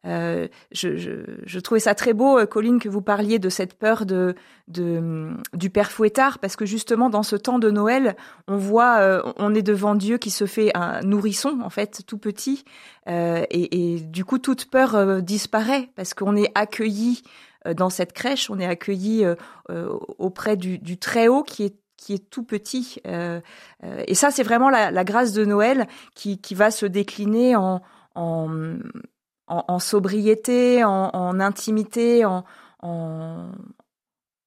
Euh, 0.06 0.48
je, 0.72 1.24
je, 1.46 1.60
trouvais 1.60 1.80
ça 1.80 1.96
très 1.96 2.14
beau, 2.14 2.38
euh, 2.38 2.46
Colline, 2.46 2.80
que 2.80 2.90
vous 2.90 3.02
parliez 3.02 3.40
de 3.40 3.48
cette 3.48 3.74
peur 3.74 4.06
de, 4.06 4.36
de 4.68 5.32
du 5.54 5.70
père 5.70 5.92
fouettard, 5.92 6.40
parce 6.40 6.58
que 6.58 6.66
justement 6.66 7.10
dans 7.10 7.24
ce 7.24 7.38
temps 7.38 7.58
de 7.58 7.72
Noël, 7.72 8.16
on 8.48 8.58
voit, 8.58 9.24
on 9.38 9.56
est 9.56 9.62
devant 9.64 9.96
Dieu 9.96 10.18
qui 10.20 10.30
se 10.30 10.46
fait 10.46 10.76
un 10.76 11.02
nourrisson 11.02 11.60
en 11.64 11.70
fait, 11.70 12.04
tout 12.06 12.18
petit, 12.18 12.66
et, 13.08 13.48
et, 13.50 14.00
du 14.02 14.26
coup 14.26 14.38
toute 14.38 14.70
peur 14.70 15.24
disparaît 15.24 15.90
parce 15.96 16.14
qu'on 16.14 16.36
est 16.36 16.52
accueilli 16.54 17.24
dans 17.74 17.90
cette 17.90 18.14
crèche, 18.14 18.50
on 18.50 18.60
est 18.60 18.66
accueilli 18.66 19.24
euh, 19.24 19.36
euh, 19.70 19.88
auprès 20.18 20.58
du, 20.58 20.80
du 20.80 20.98
très 20.98 21.28
haut 21.28 21.44
qui 21.44 21.64
est 21.64 21.76
qui 21.96 22.14
est 22.14 22.30
tout 22.30 22.44
petit. 22.44 22.98
Euh, 23.08 23.40
et 23.82 24.14
ça, 24.14 24.30
c'est 24.30 24.44
vraiment 24.44 24.70
la, 24.70 24.92
la, 24.92 25.06
grâce 25.06 25.32
de 25.32 25.46
Noël 25.46 25.88
qui, 26.16 26.42
qui 26.42 26.54
va 26.54 26.70
se 26.70 26.86
décliner 26.86 27.56
en, 27.56 27.82
en, 28.16 28.50
en, 29.48 29.80
sobriété, 29.80 30.84
en, 30.84 31.12
en 31.14 31.40
intimité, 31.40 32.26
en, 32.26 32.44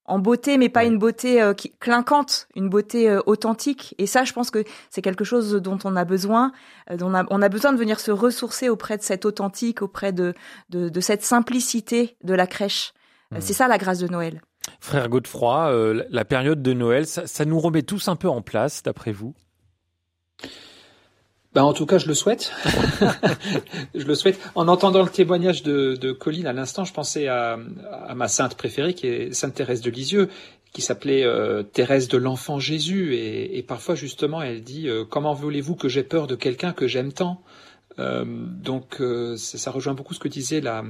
en 0.06 0.18
beauté, 0.18 0.56
mais 0.58 0.68
pas 0.68 0.84
une 0.84 0.98
beauté 0.98 1.42
euh, 1.42 1.52
qui, 1.52 1.72
clinquante, 1.78 2.48
une 2.54 2.68
beauté 2.68 3.10
euh, 3.10 3.20
authentique. 3.26 3.94
Et 3.98 4.06
ça, 4.06 4.24
je 4.24 4.32
pense 4.32 4.50
que 4.50 4.64
c'est 4.90 5.02
quelque 5.02 5.24
chose 5.24 5.52
dont 5.54 5.78
on 5.84 5.96
a 5.96 6.04
besoin. 6.04 6.52
Euh, 6.90 6.96
dont 6.96 7.10
on, 7.10 7.14
a, 7.14 7.24
on 7.30 7.42
a 7.42 7.48
besoin 7.48 7.72
de 7.72 7.78
venir 7.78 8.00
se 8.00 8.10
ressourcer 8.10 8.68
auprès 8.68 8.96
de 8.96 9.02
cet 9.02 9.24
authentique, 9.24 9.82
auprès 9.82 10.12
de, 10.12 10.34
de, 10.70 10.88
de 10.88 11.00
cette 11.00 11.24
simplicité 11.24 12.16
de 12.22 12.34
la 12.34 12.46
crèche. 12.46 12.92
Mmh. 13.30 13.36
C'est 13.40 13.52
ça 13.52 13.68
la 13.68 13.78
grâce 13.78 13.98
de 13.98 14.08
Noël. 14.08 14.40
Frère 14.80 15.08
Godefroy, 15.08 16.04
la 16.10 16.24
période 16.24 16.62
de 16.62 16.72
Noël, 16.72 17.06
ça, 17.06 17.26
ça 17.26 17.44
nous 17.44 17.60
remet 17.60 17.82
tous 17.82 18.08
un 18.08 18.16
peu 18.16 18.28
en 18.28 18.42
place, 18.42 18.82
d'après 18.82 19.12
vous? 19.12 19.34
Ben, 21.56 21.62
en 21.62 21.72
tout 21.72 21.86
cas, 21.86 21.96
je 21.96 22.06
le 22.06 22.12
souhaite. 22.12 22.52
je 23.94 24.04
le 24.04 24.14
souhaite. 24.14 24.38
En 24.54 24.68
entendant 24.68 25.02
le 25.02 25.08
témoignage 25.08 25.62
de, 25.62 25.96
de 25.96 26.12
Colline 26.12 26.46
à 26.46 26.52
l'instant, 26.52 26.84
je 26.84 26.92
pensais 26.92 27.28
à, 27.28 27.58
à, 28.06 28.14
ma 28.14 28.28
sainte 28.28 28.58
préférée, 28.58 28.92
qui 28.92 29.06
est 29.06 29.32
Sainte 29.32 29.54
Thérèse 29.54 29.80
de 29.80 29.90
Lisieux, 29.90 30.28
qui 30.74 30.82
s'appelait 30.82 31.24
euh, 31.24 31.62
Thérèse 31.62 32.08
de 32.08 32.18
l'Enfant 32.18 32.58
Jésus. 32.58 33.14
Et, 33.14 33.56
et, 33.56 33.62
parfois, 33.62 33.94
justement, 33.94 34.42
elle 34.42 34.62
dit 34.62 34.86
euh, 34.86 35.06
Comment 35.08 35.32
voulez-vous 35.32 35.76
que 35.76 35.88
j'ai 35.88 36.02
peur 36.02 36.26
de 36.26 36.34
quelqu'un 36.34 36.74
que 36.74 36.86
j'aime 36.86 37.14
tant? 37.14 37.42
Euh, 37.98 38.26
Donc, 38.26 39.00
euh, 39.00 39.38
ça, 39.38 39.70
rejoint 39.70 39.94
beaucoup 39.94 40.12
ce 40.12 40.20
que 40.20 40.28
disait 40.28 40.60
la, 40.60 40.84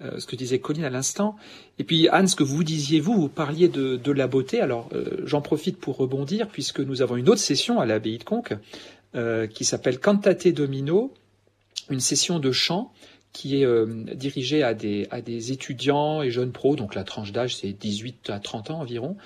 ce 0.00 0.26
que 0.26 0.36
disait 0.36 0.58
Colline 0.60 0.84
à 0.84 0.90
l'instant. 0.90 1.36
Et 1.78 1.84
puis 1.84 2.08
Anne, 2.08 2.28
ce 2.28 2.36
que 2.36 2.44
vous 2.44 2.62
disiez, 2.62 3.00
vous, 3.00 3.14
vous 3.14 3.28
parliez 3.28 3.68
de, 3.68 3.96
de 3.96 4.12
la 4.12 4.26
beauté. 4.26 4.60
Alors 4.60 4.88
j'en 5.24 5.40
profite 5.40 5.78
pour 5.78 5.96
rebondir, 5.96 6.48
puisque 6.48 6.80
nous 6.80 7.02
avons 7.02 7.16
une 7.16 7.28
autre 7.28 7.40
session 7.40 7.80
à 7.80 7.86
l'abbaye 7.86 8.18
de 8.18 8.24
Conques 8.24 8.54
euh, 9.14 9.46
qui 9.46 9.64
s'appelle 9.64 9.98
Cantate 9.98 10.48
Domino, 10.48 11.14
une 11.88 11.98
session 11.98 12.38
de 12.38 12.52
chant 12.52 12.92
qui 13.32 13.62
est 13.62 13.64
euh, 13.64 13.86
dirigée 14.14 14.62
à 14.62 14.74
des, 14.74 15.08
à 15.10 15.22
des 15.22 15.50
étudiants 15.50 16.20
et 16.20 16.30
jeunes 16.30 16.52
pros, 16.52 16.76
donc 16.76 16.94
la 16.94 17.04
tranche 17.04 17.32
d'âge 17.32 17.56
c'est 17.56 17.72
18 17.72 18.28
à 18.28 18.38
30 18.38 18.70
ans 18.70 18.80
environ. 18.80 19.16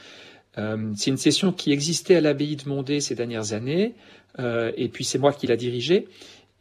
Euh, 0.56 0.92
c'est 0.96 1.10
une 1.10 1.16
session 1.16 1.50
qui 1.52 1.72
existait 1.72 2.14
à 2.14 2.20
l'abbaye 2.20 2.54
de 2.54 2.68
Mondé 2.68 3.00
ces 3.00 3.16
dernières 3.16 3.54
années, 3.54 3.94
et 4.38 4.88
puis 4.88 5.04
c'est 5.04 5.18
moi 5.18 5.32
qui 5.32 5.48
l'a 5.48 5.56
dirigée. 5.56 6.06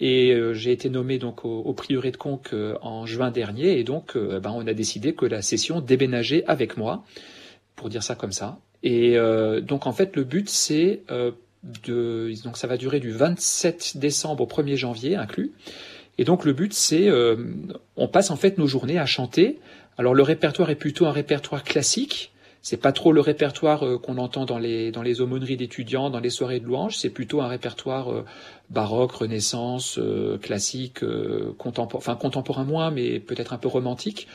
Et 0.04 0.36
j'ai 0.54 0.72
été 0.72 0.90
nommé 0.90 1.20
donc 1.20 1.46
au, 1.46 1.72
prieuré 1.74 2.10
de 2.10 2.18
Conques 2.18 2.56
en 2.82 3.06
juin 3.06 3.30
dernier, 3.30 3.80
et 3.80 3.84
donc 3.84 4.18
ben, 4.18 4.52
on 4.52 4.66
a 4.66 4.74
décidé 4.74 5.14
que 5.14 5.28
la 5.28 5.44
session 5.44 5.80
déménageait 5.80 6.44
avec 6.48 6.76
moi, 6.76 7.04
pour 7.76 7.88
dire 7.90 8.02
ça 8.02 8.16
comme 8.16 8.32
ça. 8.32 8.58
Et 8.82 9.16
donc 9.62 9.86
en 9.86 9.94
fait 9.94 10.16
le 10.16 10.24
but 10.24 10.50
c'est 10.50 11.02
de, 11.64 12.34
donc 12.44 12.58
ça 12.58 12.68
va 12.68 12.78
durer 12.78 13.00
du 13.00 13.12
27 13.12 13.98
décembre 13.98 14.44
au 14.44 14.48
1er 14.48 14.76
janvier 14.76 15.16
inclus. 15.16 15.52
Et 16.18 16.24
donc 16.24 16.46
le 16.46 16.54
but 16.54 16.74
c'est, 16.74 17.08
euh, 17.08 17.36
on 17.96 18.08
passe 18.08 18.32
en 18.32 18.36
fait 18.36 18.58
nos 18.58 18.68
journées 18.68 18.98
à 18.98 19.06
chanter. 19.06 19.60
Alors 19.98 20.14
le 20.14 20.24
répertoire 20.24 20.70
est 20.70 20.76
plutôt 20.76 21.06
un 21.06 21.12
répertoire 21.12 21.64
classique. 21.64 22.31
C'est 22.62 22.78
pas 22.78 22.92
trop 22.92 23.12
le 23.12 23.22
répertoire 23.22 23.86
euh, 23.86 23.98
qu'on 23.98 24.18
entend 24.18 24.46
dans 24.46 24.60
les 24.60 24.92
dans 24.92 25.02
les 25.02 25.22
aumôneries 25.22 25.58
d'étudiants, 25.58 26.10
dans 26.10 26.20
les 26.20 26.30
soirées 26.30 26.60
de 26.60 26.66
louanges. 26.66 26.98
C'est 26.98 27.10
plutôt 27.10 27.42
un 27.42 27.48
répertoire 27.48 28.12
euh, 28.12 28.26
baroque, 28.70 29.12
Renaissance, 29.12 30.00
classique, 30.42 31.00
contemporain, 31.58 31.98
enfin 31.98 32.16
contemporain 32.16 32.64
moins, 32.64 32.90
mais 32.92 33.20
peut-être 33.20 33.54
un 33.54 33.58
peu 33.58 33.68
romantique. 33.68 34.28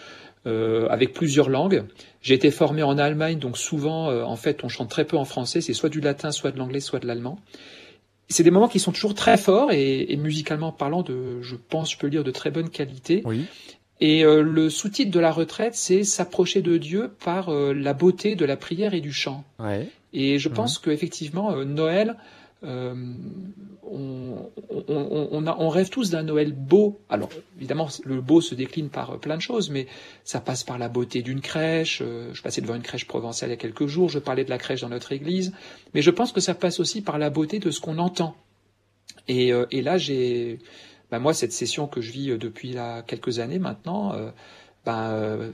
Euh, 0.47 0.87
avec 0.91 1.12
plusieurs 1.12 1.49
langues. 1.49 1.83
J'ai 2.23 2.35
été 2.35 2.53
formé 2.53 2.85
en 2.85 2.99
Allemagne, 2.99 3.41
donc 3.41 3.59
souvent, 3.59 4.11
euh, 4.11 4.23
en 4.23 4.37
fait, 4.37 4.62
on 4.62 4.69
chante 4.69 4.89
très 4.89 5.05
peu 5.05 5.17
en 5.17 5.25
français. 5.25 5.61
C'est 5.61 5.73
soit 5.73 5.89
du 5.89 6.01
latin, 6.01 6.31
soit 6.31 6.53
de 6.53 6.59
l'anglais, 6.59 6.79
soit 6.79 7.01
de 7.01 7.07
l'allemand. 7.09 7.41
C'est 8.29 8.45
des 8.45 8.53
moments 8.53 8.69
qui 8.69 8.79
sont 8.79 8.93
toujours 8.93 9.15
très 9.15 9.39
forts 9.39 9.73
et, 9.73 10.12
et, 10.12 10.17
musicalement 10.17 10.71
parlant, 10.71 11.03
de, 11.03 11.43
je 11.43 11.57
pense, 11.57 11.91
je 11.91 11.99
peux 11.99 12.07
le 12.07 12.12
dire, 12.12 12.23
de 12.23 12.31
très 12.31 12.53
bonne 12.53 12.71
qualité. 12.71 13.23
Oui. 13.25 13.47
Et 14.00 14.24
euh, 14.24 14.42
le 14.42 14.68
sous-titre 14.68 15.11
de 15.11 15.20
la 15.20 15.32
retraite, 15.32 15.74
c'est 15.74 16.04
s'approcher 16.04 16.62
de 16.62 16.76
Dieu 16.76 17.11
par 17.24 17.50
la 17.50 17.94
beauté 17.94 18.35
de 18.37 18.44
la 18.44 18.56
prière 18.56 18.94
et 18.94 19.00
du 19.00 19.12
chant. 19.12 19.44
Ouais. 19.59 19.88
Et 20.12 20.38
je 20.38 20.48
pense 20.48 20.78
qu'effectivement, 20.78 21.64
Noël, 21.64 22.16
euh, 22.64 22.94
on, 23.82 24.50
on, 24.70 25.28
on, 25.30 25.46
on, 25.46 25.68
rêve 25.68 25.90
tous 25.90 26.11
d'un 26.11 26.22
Noël 26.22 26.52
beau. 26.52 26.98
Alors 27.09 27.28
évidemment, 27.59 27.88
le 28.04 28.20
beau 28.20 28.40
se 28.40 28.54
décline 28.54 28.88
par 28.88 29.11
euh, 29.11 29.18
plein 29.18 29.37
de 29.37 29.42
choses, 29.42 29.70
mais 29.70 29.87
ça 30.24 30.40
passe 30.40 30.64
par 30.64 30.78
la 30.78 30.88
beauté 30.88 31.22
d'une 31.22 31.40
crèche. 31.40 32.02
Euh, 32.02 32.30
je 32.32 32.42
passais 32.42 32.62
devant 32.62 32.74
une 32.74 32.82
crèche 32.82 33.06
provençale 33.06 33.50
il 33.50 33.52
y 33.52 33.54
a 33.54 33.59
quelques 33.59 33.87
jours, 33.87 34.09
je 34.09 34.18
parlais 34.18 34.44
de 34.44 34.50
la 34.50 34.59
crèche 34.59 34.80
dans 34.80 34.88
notre 34.88 35.12
église, 35.12 35.52
mais 35.94 36.02
je 36.02 36.11
pense 36.11 36.32
que 36.32 36.40
ça 36.40 36.54
passe 36.54 36.80
aussi 36.80 37.02
par 37.02 37.18
la 37.18 37.30
beauté 37.30 37.59
de 37.59 37.70
ce 37.70 37.80
qu'on 37.80 37.98
entend. 37.98 38.35
Et, 39.28 39.52
et 39.70 39.82
là, 39.82 39.98
j'ai, 39.98 40.61
bah 41.11 41.19
moi, 41.19 41.35
cette 41.35 41.53
session 41.53 41.87
que 41.87 42.01
je 42.01 42.12
vis 42.12 42.38
depuis 42.38 42.73
là, 42.73 43.03
quelques 43.03 43.38
années 43.38 43.59
maintenant, 43.59 44.12
ben, 44.87 45.51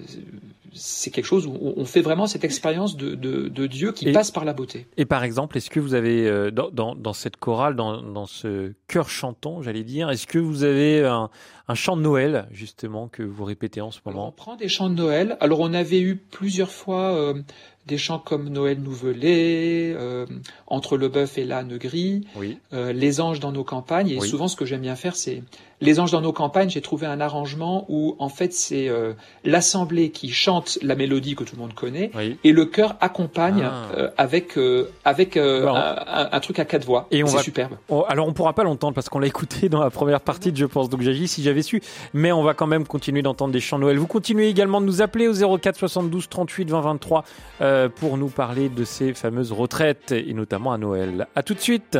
c'est 0.74 1.10
quelque 1.10 1.24
chose 1.24 1.46
où 1.46 1.56
on 1.58 1.84
fait 1.86 2.02
vraiment 2.02 2.26
cette 2.26 2.44
expérience 2.44 2.98
de, 2.98 3.14
de, 3.14 3.48
de 3.48 3.66
Dieu 3.66 3.92
qui 3.92 4.12
passe 4.12 4.30
par 4.30 4.44
la 4.44 4.52
beauté. 4.52 4.86
Et 4.98 5.06
par 5.06 5.24
exemple, 5.24 5.56
est-ce 5.56 5.70
que 5.70 5.80
vous 5.80 5.94
avez 5.94 6.28
euh, 6.28 6.50
dans, 6.50 6.70
dans, 6.70 6.94
dans, 6.94 7.14
cette 7.14 7.36
chorale, 7.36 7.74
dans, 7.74 8.02
dans 8.02 8.26
ce 8.26 8.72
chœur 8.88 9.08
chantant, 9.08 9.62
j'allais 9.62 9.84
dire, 9.84 10.10
est-ce 10.10 10.26
que 10.26 10.38
vous 10.38 10.64
avez 10.64 11.04
un, 11.04 11.30
un, 11.68 11.74
chant 11.74 11.96
de 11.96 12.02
Noël 12.02 12.46
justement 12.52 13.08
que 13.08 13.22
vous 13.22 13.44
répétez 13.44 13.80
en 13.80 13.90
ce 13.90 14.00
moment? 14.04 14.28
On 14.28 14.32
prend 14.32 14.56
des 14.56 14.68
chants 14.68 14.90
de 14.90 14.94
Noël. 14.94 15.38
Alors 15.40 15.60
on 15.60 15.72
avait 15.72 16.00
eu 16.00 16.16
plusieurs 16.16 16.70
fois 16.70 17.14
euh, 17.14 17.42
des 17.86 17.98
chants 17.98 18.18
comme 18.20 18.48
Noël 18.48 18.80
nouvelé, 18.80 19.92
euh, 19.96 20.26
Entre 20.66 20.96
le 20.96 21.08
bœuf 21.08 21.36
et 21.38 21.44
l'âne 21.44 21.76
gris, 21.78 22.26
oui. 22.36 22.58
euh, 22.72 22.92
Les 22.92 23.20
anges 23.20 23.40
dans 23.40 23.52
nos 23.52 23.64
campagnes. 23.64 24.08
Et 24.08 24.20
souvent, 24.28 24.48
ce 24.48 24.56
que 24.56 24.64
j'aime 24.64 24.82
bien 24.82 24.96
faire, 24.96 25.16
c'est 25.16 25.42
Les 25.82 25.98
anges 25.98 26.12
dans 26.12 26.20
nos 26.20 26.32
campagnes. 26.32 26.70
J'ai 26.70 26.80
trouvé 26.80 27.06
un 27.06 27.20
arrangement 27.20 27.84
où, 27.88 28.14
en 28.20 28.28
fait, 28.28 28.52
c'est 28.52 28.88
euh, 28.88 29.14
l'assemblée 29.44 30.10
qui 30.10 30.30
chante 30.30 30.78
la 30.80 30.94
mélodie 30.94 31.34
que 31.34 31.42
tout 31.42 31.56
le 31.56 31.60
monde 31.60 31.74
connaît 31.74 32.12
oui. 32.14 32.38
et 32.44 32.52
le 32.52 32.66
chœur 32.66 32.96
accompagne 33.00 33.62
ah. 33.64 33.72
Euh, 33.96 34.10
avec 34.16 34.56
euh, 34.56 34.88
avec 35.04 35.36
bon. 35.36 35.74
un, 35.74 36.28
un, 36.30 36.40
truc 36.40 36.60
à 36.60 36.64
quatre 36.64 36.84
voix. 36.84 37.08
Et 37.10 37.22
c'est 37.26 37.38
superbe. 37.38 37.72
On, 37.88 38.02
alors, 38.02 38.28
on 38.28 38.32
pourra 38.32 38.52
pas 38.52 38.62
l'entendre 38.62 38.94
parce 38.94 39.08
qu'on 39.08 39.18
l'a 39.18 39.26
écouté 39.26 39.68
dans 39.68 39.82
la 39.82 39.90
première 39.90 40.20
partie 40.20 40.52
de 40.52 40.56
Je 40.56 40.66
pense. 40.66 40.88
Donc, 40.88 41.02
j'ai 41.02 41.14
dit 41.14 41.26
si 41.26 41.42
j'avais 41.42 41.62
su. 41.62 41.82
Mais 42.14 42.30
on 42.30 42.44
va 42.44 42.54
quand 42.54 42.68
même 42.68 42.86
continuer 42.86 43.22
d'entendre 43.22 43.52
des 43.52 43.60
chants 43.60 43.78
Noël. 43.78 43.98
Vous 43.98 44.06
continuez 44.06 44.48
également 44.48 44.80
de 44.80 44.86
nous 44.86 45.02
appeler 45.02 45.26
au 45.26 45.58
04 45.58 45.76
72 45.76 46.28
38 46.28 46.70
20 46.70 46.80
23 46.80 47.24
euh, 47.60 47.88
pour 47.88 48.16
nous 48.16 48.28
parler 48.28 48.68
de 48.68 48.84
ces 48.84 49.14
fameuses 49.14 49.50
retraites 49.50 50.12
et 50.12 50.32
notamment 50.32 50.72
à 50.72 50.78
Noël. 50.78 51.26
À 51.34 51.42
tout 51.42 51.54
de 51.54 51.60
suite. 51.60 51.98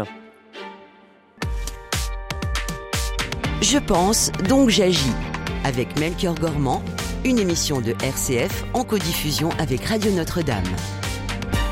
Je 3.63 3.79
pense, 3.79 4.33
donc 4.49 4.71
j'agis. 4.71 5.13
Avec 5.63 5.97
Melchior 5.97 6.35
Gormand, 6.35 6.83
une 7.25 7.39
émission 7.39 7.81
de 7.81 7.93
RCF 8.03 8.65
en 8.75 8.83
codiffusion 8.83 9.51
avec 9.61 9.85
Radio 9.85 10.11
Notre-Dame. 10.11 10.65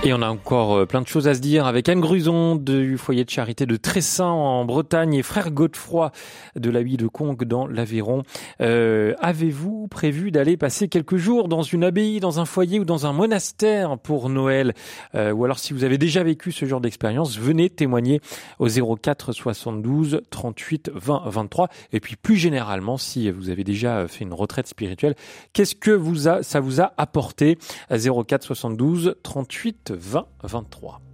Et 0.02 0.14
on 0.14 0.22
a 0.22 0.30
encore 0.30 0.76
euh, 0.78 0.86
plein 0.86 1.02
de 1.02 1.06
choses 1.06 1.28
à 1.28 1.34
se 1.34 1.40
dire 1.40 1.66
avec 1.66 1.86
Anne 1.90 2.00
Gruson 2.00 2.56
du 2.56 2.96
foyer 2.96 3.22
de 3.26 3.28
charité 3.28 3.66
de 3.66 3.76
Tressin 3.76 4.24
en 4.24 4.64
Bretagne 4.64 5.12
et 5.12 5.22
frère 5.22 5.50
Godefroy 5.50 6.10
de 6.56 6.70
l'abbaye 6.70 6.96
de 6.96 7.06
Conques 7.06 7.44
dans 7.44 7.66
l'Aveyron. 7.66 8.22
Euh, 8.62 9.12
Avez-vous 9.20 9.88
prévu 9.88 10.30
d'aller 10.30 10.56
passer 10.56 10.88
quelques 10.88 11.18
jours 11.18 11.48
dans 11.48 11.60
une 11.60 11.84
abbaye, 11.84 12.18
dans 12.18 12.40
un 12.40 12.46
foyer 12.46 12.80
ou 12.80 12.86
dans 12.86 13.04
un 13.04 13.12
monastère 13.12 13.98
pour 13.98 14.30
Noël? 14.30 14.72
Euh, 15.14 15.32
Ou 15.32 15.44
alors 15.44 15.58
si 15.58 15.74
vous 15.74 15.84
avez 15.84 15.98
déjà 15.98 16.22
vécu 16.22 16.50
ce 16.50 16.64
genre 16.64 16.80
d'expérience, 16.80 17.38
venez 17.38 17.68
témoigner 17.68 18.22
au 18.58 18.68
04 18.68 19.32
72 19.32 20.22
38 20.30 20.92
20 20.94 21.24
23. 21.26 21.68
Et 21.92 22.00
puis 22.00 22.16
plus 22.16 22.36
généralement, 22.36 22.96
si 22.96 23.30
vous 23.30 23.50
avez 23.50 23.64
déjà 23.64 24.08
fait 24.08 24.24
une 24.24 24.32
retraite 24.32 24.66
spirituelle, 24.66 25.14
qu'est-ce 25.52 25.74
que 25.74 25.90
vous 25.90 26.26
a, 26.26 26.42
ça 26.42 26.60
vous 26.60 26.80
a 26.80 26.94
apporté? 26.96 27.58
04 27.90 28.44
72 28.44 29.16
38 29.22 29.89
20 29.96 31.09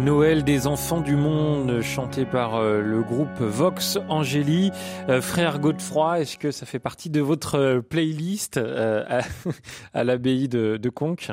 Noël 0.00 0.44
des 0.44 0.66
enfants 0.66 1.02
du 1.02 1.14
monde, 1.14 1.82
chanté 1.82 2.24
par 2.24 2.56
euh, 2.56 2.80
le 2.80 3.02
groupe 3.02 3.38
Vox 3.38 3.98
Angélie. 4.08 4.70
Euh, 5.10 5.20
frère 5.20 5.58
Godefroy, 5.58 6.20
est-ce 6.20 6.38
que 6.38 6.50
ça 6.50 6.64
fait 6.64 6.78
partie 6.78 7.10
de 7.10 7.20
votre 7.20 7.56
euh, 7.56 7.80
playlist 7.82 8.56
à, 9.92 10.04
l'abbaye 10.04 10.48
de, 10.48 10.78
de 10.78 10.88
Conques? 10.88 11.30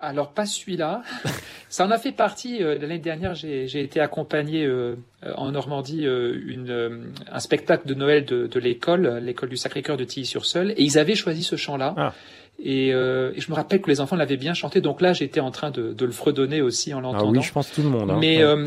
Alors 0.00 0.32
pas 0.32 0.46
celui-là. 0.46 1.02
Ça 1.68 1.86
en 1.86 1.90
a 1.90 1.98
fait 1.98 2.12
partie. 2.12 2.60
L'année 2.60 2.98
dernière, 2.98 3.34
j'ai 3.34 3.80
été 3.80 4.00
accompagné 4.00 4.68
en 5.36 5.52
Normandie 5.52 6.02
une, 6.02 7.12
un 7.30 7.38
spectacle 7.38 7.86
de 7.86 7.94
Noël 7.94 8.24
de, 8.24 8.48
de 8.48 8.58
l'école, 8.58 9.18
l'école 9.18 9.50
du 9.50 9.56
Sacré-Cœur 9.56 9.96
de 9.96 10.02
Tilly-sur-Seul, 10.02 10.72
et 10.72 10.82
ils 10.82 10.98
avaient 10.98 11.14
choisi 11.14 11.44
ce 11.44 11.54
chant-là. 11.54 11.94
Ah. 11.96 12.14
Et, 12.62 12.92
euh, 12.92 13.32
et, 13.34 13.40
je 13.40 13.50
me 13.50 13.56
rappelle 13.56 13.80
que 13.80 13.88
les 13.88 14.00
enfants 14.00 14.16
l'avaient 14.16 14.36
bien 14.36 14.52
chanté, 14.52 14.80
donc 14.80 15.00
là 15.00 15.14
j'étais 15.14 15.40
en 15.40 15.50
train 15.50 15.70
de, 15.70 15.94
de, 15.94 16.04
le 16.04 16.12
fredonner 16.12 16.60
aussi 16.60 16.92
en 16.92 17.00
l'entendant. 17.00 17.32
Ah 17.34 17.38
oui, 17.38 17.42
je 17.42 17.52
pense 17.52 17.70
tout 17.70 17.82
le 17.82 17.88
monde. 17.88 18.10
Hein. 18.10 18.18
Mais 18.20 18.42
euh, 18.42 18.66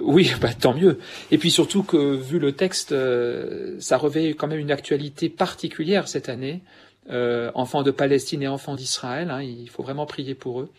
oui, 0.00 0.32
bah, 0.40 0.52
tant 0.58 0.74
mieux. 0.74 0.98
Et 1.30 1.38
puis 1.38 1.50
surtout 1.50 1.82
que 1.82 2.14
vu 2.14 2.38
le 2.38 2.52
texte, 2.52 2.92
euh, 2.92 3.76
ça 3.78 3.96
revêt 3.96 4.30
quand 4.30 4.46
même 4.46 4.58
une 4.58 4.72
actualité 4.72 5.28
particulière 5.28 6.08
cette 6.08 6.28
année. 6.28 6.62
Euh, 7.10 7.50
enfants 7.54 7.82
de 7.82 7.90
Palestine 7.90 8.42
et 8.42 8.48
enfants 8.48 8.74
d'Israël, 8.74 9.30
hein, 9.30 9.42
il 9.42 9.68
faut 9.68 9.82
vraiment 9.82 10.06
prier 10.06 10.34
pour 10.34 10.60
eux. 10.60 10.70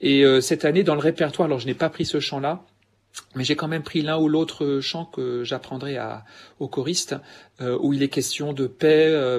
Et 0.00 0.24
euh, 0.24 0.40
cette 0.40 0.64
année, 0.64 0.84
dans 0.84 0.94
le 0.94 1.00
répertoire, 1.00 1.46
alors 1.46 1.58
je 1.58 1.66
n'ai 1.66 1.74
pas 1.74 1.88
pris 1.88 2.04
ce 2.04 2.20
chant-là, 2.20 2.62
mais 3.34 3.44
j'ai 3.44 3.56
quand 3.56 3.68
même 3.68 3.82
pris 3.82 4.02
l'un 4.02 4.18
ou 4.18 4.28
l'autre 4.28 4.80
chant 4.80 5.04
que 5.04 5.44
j'apprendrai 5.44 5.98
aux 6.58 6.68
choristes, 6.68 7.16
euh, 7.60 7.76
où 7.80 7.92
il 7.92 8.02
est 8.02 8.08
question 8.08 8.52
de 8.52 8.66
paix, 8.66 9.08
euh, 9.08 9.38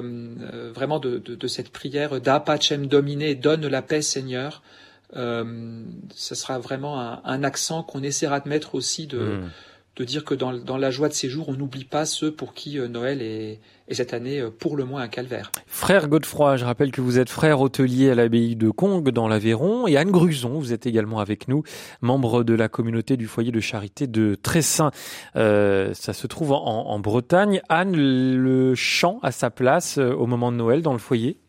euh, 0.52 0.72
vraiment 0.74 0.98
de, 0.98 1.18
de, 1.18 1.34
de, 1.34 1.48
cette 1.48 1.70
prière 1.70 2.20
Da 2.20 2.40
pacem 2.40 2.86
domine, 2.86 3.34
donne 3.34 3.66
la 3.66 3.82
paix 3.82 4.02
Seigneur. 4.02 4.62
Euh, 5.16 5.82
ce 6.14 6.34
sera 6.34 6.58
vraiment 6.58 7.00
un, 7.00 7.20
un 7.24 7.42
accent 7.42 7.82
qu'on 7.82 8.02
essaiera 8.02 8.40
de 8.40 8.48
mettre 8.48 8.74
aussi 8.74 9.06
de, 9.06 9.18
hmm 9.18 9.50
de 9.98 10.04
dire 10.04 10.24
que 10.24 10.34
dans, 10.34 10.56
dans 10.56 10.76
la 10.76 10.90
joie 10.90 11.08
de 11.08 11.12
ces 11.12 11.28
jours, 11.28 11.48
on 11.48 11.54
n'oublie 11.54 11.84
pas 11.84 12.06
ceux 12.06 12.30
pour 12.30 12.54
qui 12.54 12.78
euh, 12.78 12.86
Noël 12.86 13.20
est, 13.20 13.60
est, 13.88 13.94
cette 13.94 14.14
année 14.14 14.40
euh, 14.40 14.50
pour 14.50 14.76
le 14.76 14.84
moins 14.84 15.02
un 15.02 15.08
calvaire. 15.08 15.50
Frère 15.66 16.08
Godefroy, 16.08 16.56
je 16.56 16.64
rappelle 16.64 16.92
que 16.92 17.00
vous 17.00 17.18
êtes 17.18 17.28
frère 17.28 17.60
hôtelier 17.60 18.10
à 18.10 18.14
l'abbaye 18.14 18.54
de 18.54 18.70
Conques 18.70 19.10
dans 19.10 19.26
l'Aveyron 19.26 19.88
et 19.88 19.96
Anne 19.96 20.12
Gruson, 20.12 20.50
vous 20.50 20.72
êtes 20.72 20.86
également 20.86 21.18
avec 21.18 21.48
nous, 21.48 21.64
membre 22.00 22.44
de 22.44 22.54
la 22.54 22.68
communauté 22.68 23.16
du 23.16 23.26
foyer 23.26 23.50
de 23.50 23.60
charité 23.60 24.06
de 24.06 24.36
Tressin. 24.36 24.92
Euh, 25.34 25.92
ça 25.94 26.12
se 26.12 26.28
trouve 26.28 26.52
en, 26.52 26.86
en, 26.86 27.00
Bretagne. 27.00 27.60
Anne, 27.68 27.96
le 27.96 28.74
chant 28.76 29.18
a 29.22 29.32
sa 29.32 29.50
place 29.50 29.98
euh, 29.98 30.12
au 30.12 30.26
moment 30.26 30.52
de 30.52 30.56
Noël 30.56 30.80
dans 30.82 30.92
le 30.92 30.98
foyer? 30.98 31.40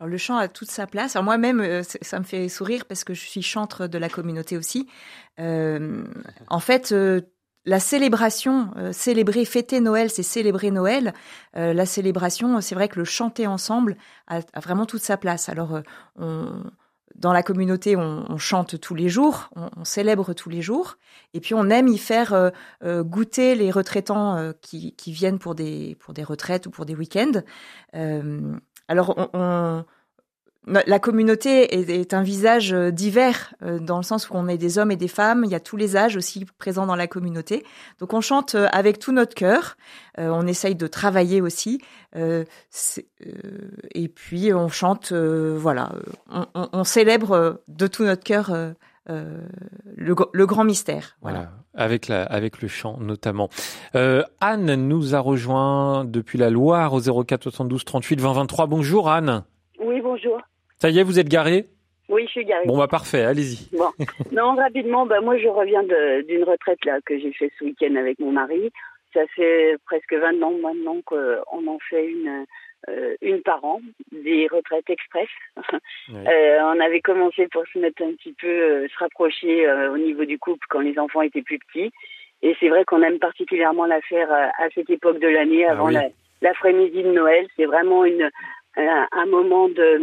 Alors, 0.00 0.10
le 0.10 0.18
chant 0.18 0.36
a 0.36 0.48
toute 0.48 0.70
sa 0.70 0.88
place. 0.88 1.14
Alors 1.14 1.24
moi-même, 1.24 1.84
ça 1.84 2.18
me 2.18 2.24
fait 2.24 2.48
sourire 2.48 2.86
parce 2.86 3.04
que 3.04 3.14
je 3.14 3.20
suis 3.20 3.42
chantre 3.42 3.86
de 3.86 3.98
la 3.98 4.08
communauté 4.08 4.56
aussi. 4.56 4.88
Euh, 5.38 6.02
en 6.48 6.58
fait, 6.58 6.92
la 7.64 7.78
célébration, 7.78 8.70
euh, 8.76 8.92
célébrer, 8.92 9.44
fêter 9.44 9.80
Noël, 9.80 10.10
c'est 10.10 10.24
célébrer 10.24 10.70
Noël. 10.70 11.14
Euh, 11.56 11.72
la 11.72 11.86
célébration, 11.86 12.60
c'est 12.60 12.74
vrai 12.74 12.88
que 12.88 12.98
le 12.98 13.04
chanter 13.04 13.46
ensemble 13.46 13.96
a, 14.26 14.40
vraiment 14.60 14.84
toute 14.84 15.02
sa 15.02 15.16
place. 15.16 15.48
Alors, 15.48 15.80
euh, 16.20 16.62
dans 17.14 17.32
la 17.32 17.42
communauté, 17.42 17.94
on, 17.94 18.36
chante 18.38 18.80
tous 18.80 18.94
les 18.94 19.08
jours, 19.08 19.50
on, 19.54 19.84
célèbre 19.84 20.32
tous 20.32 20.48
les 20.48 20.62
jours, 20.62 20.96
et 21.34 21.40
puis 21.40 21.54
on 21.54 21.68
aime 21.70 21.86
y 21.86 21.98
faire 21.98 22.52
goûter 22.82 23.54
les 23.54 23.70
retraitants 23.70 24.52
qui, 24.62 24.94
qui, 24.96 25.12
viennent 25.12 25.38
pour 25.38 25.54
des 25.54 25.94
pour 26.00 26.14
des 26.14 26.24
retraites 26.24 26.66
ou 26.66 26.70
pour 26.70 26.86
des 26.86 26.94
week-ends. 26.94 27.42
alors 28.88 29.30
on 29.34 29.84
la 30.66 30.98
communauté 31.00 31.90
est, 31.92 32.14
un 32.14 32.22
visage 32.22 32.72
euh, 32.72 32.92
divers 32.92 33.52
euh, 33.62 33.80
dans 33.80 33.96
le 33.96 34.04
sens 34.04 34.30
où 34.30 34.34
on 34.34 34.46
est 34.46 34.58
des 34.58 34.78
hommes 34.78 34.92
et 34.92 34.96
des 34.96 35.08
femmes. 35.08 35.42
Il 35.44 35.50
y 35.50 35.56
a 35.56 35.60
tous 35.60 35.76
les 35.76 35.96
âges 35.96 36.16
aussi 36.16 36.44
présents 36.58 36.86
dans 36.86 36.94
la 36.94 37.08
communauté. 37.08 37.64
Donc 37.98 38.14
on 38.14 38.20
chante 38.20 38.54
euh, 38.54 38.68
avec 38.70 39.00
tout 39.00 39.10
notre 39.10 39.34
cœur. 39.34 39.76
on 40.18 40.46
essaye 40.46 40.76
de 40.76 40.86
travailler 40.86 41.40
aussi. 41.40 41.80
et 42.14 44.08
puis 44.08 44.52
on 44.52 44.68
chante, 44.68 45.12
voilà, 45.12 45.92
on, 46.54 46.84
célèbre 46.84 47.62
de 47.68 47.86
tout 47.86 48.04
notre 48.04 48.22
cœur. 48.22 48.54
le, 49.08 50.46
grand 50.46 50.64
mystère. 50.64 51.16
Voilà. 51.22 51.50
avec 51.74 52.10
avec 52.10 52.62
le 52.62 52.68
chant 52.68 52.98
notamment. 53.00 53.48
Anne 53.94 54.74
nous 54.74 55.14
a 55.14 55.18
rejoint 55.18 56.04
depuis 56.04 56.38
la 56.38 56.50
Loire 56.50 56.92
au 56.92 57.00
04 57.00 57.44
72 57.44 57.84
38 57.84 58.20
20 58.20 58.32
23. 58.32 58.66
Bonjour 58.66 59.10
Anne. 59.10 59.44
Ça 60.82 60.90
y 60.90 60.98
est, 60.98 61.04
vous 61.04 61.20
êtes 61.20 61.28
garé 61.28 61.66
Oui, 62.08 62.24
je 62.26 62.30
suis 62.30 62.44
garé. 62.44 62.66
Bon, 62.66 62.76
bah 62.76 62.88
parfait, 62.88 63.22
allez-y. 63.22 63.68
Bon. 63.70 63.92
Non, 64.32 64.56
rapidement, 64.56 65.06
bah, 65.06 65.20
moi 65.20 65.38
je 65.38 65.46
reviens 65.46 65.84
d'une 65.84 66.42
retraite 66.42 66.84
là 66.84 66.98
que 67.06 67.16
j'ai 67.20 67.32
fait 67.32 67.52
ce 67.56 67.66
week-end 67.66 67.94
avec 67.94 68.18
mon 68.18 68.32
mari. 68.32 68.72
Ça 69.14 69.20
fait 69.36 69.76
presque 69.86 70.12
20 70.12 70.42
ans 70.42 70.54
maintenant 70.60 70.96
qu'on 71.04 71.68
en 71.68 71.78
fait 71.88 72.08
une, 72.08 72.46
euh, 72.88 73.14
une 73.22 73.42
par 73.42 73.64
an, 73.64 73.80
des 74.10 74.48
retraites 74.50 74.90
express. 74.90 75.28
Euh, 76.10 76.58
on 76.74 76.80
avait 76.80 77.00
commencé 77.00 77.46
pour 77.46 77.62
se 77.72 77.78
mettre 77.78 78.02
un 78.02 78.12
petit 78.14 78.32
peu, 78.32 78.48
euh, 78.48 78.88
se 78.88 78.98
rapprocher 78.98 79.70
au 79.88 79.98
niveau 79.98 80.24
du 80.24 80.36
couple 80.36 80.66
quand 80.68 80.80
les 80.80 80.98
enfants 80.98 81.22
étaient 81.22 81.42
plus 81.42 81.60
petits. 81.60 81.92
Et 82.42 82.56
c'est 82.58 82.68
vrai 82.68 82.84
qu'on 82.84 83.02
aime 83.02 83.20
particulièrement 83.20 83.86
la 83.86 84.00
faire 84.00 84.32
à 84.32 84.68
cette 84.74 84.90
époque 84.90 85.20
de 85.20 85.28
l'année, 85.28 85.64
ah 85.64 85.72
avant 85.72 85.90
l'après-midi 86.42 87.04
de 87.04 87.12
Noël. 87.12 87.46
C'est 87.56 87.66
vraiment 87.66 88.04
une, 88.04 88.28
un, 88.76 89.26
moment 89.26 89.68
de, 89.68 89.98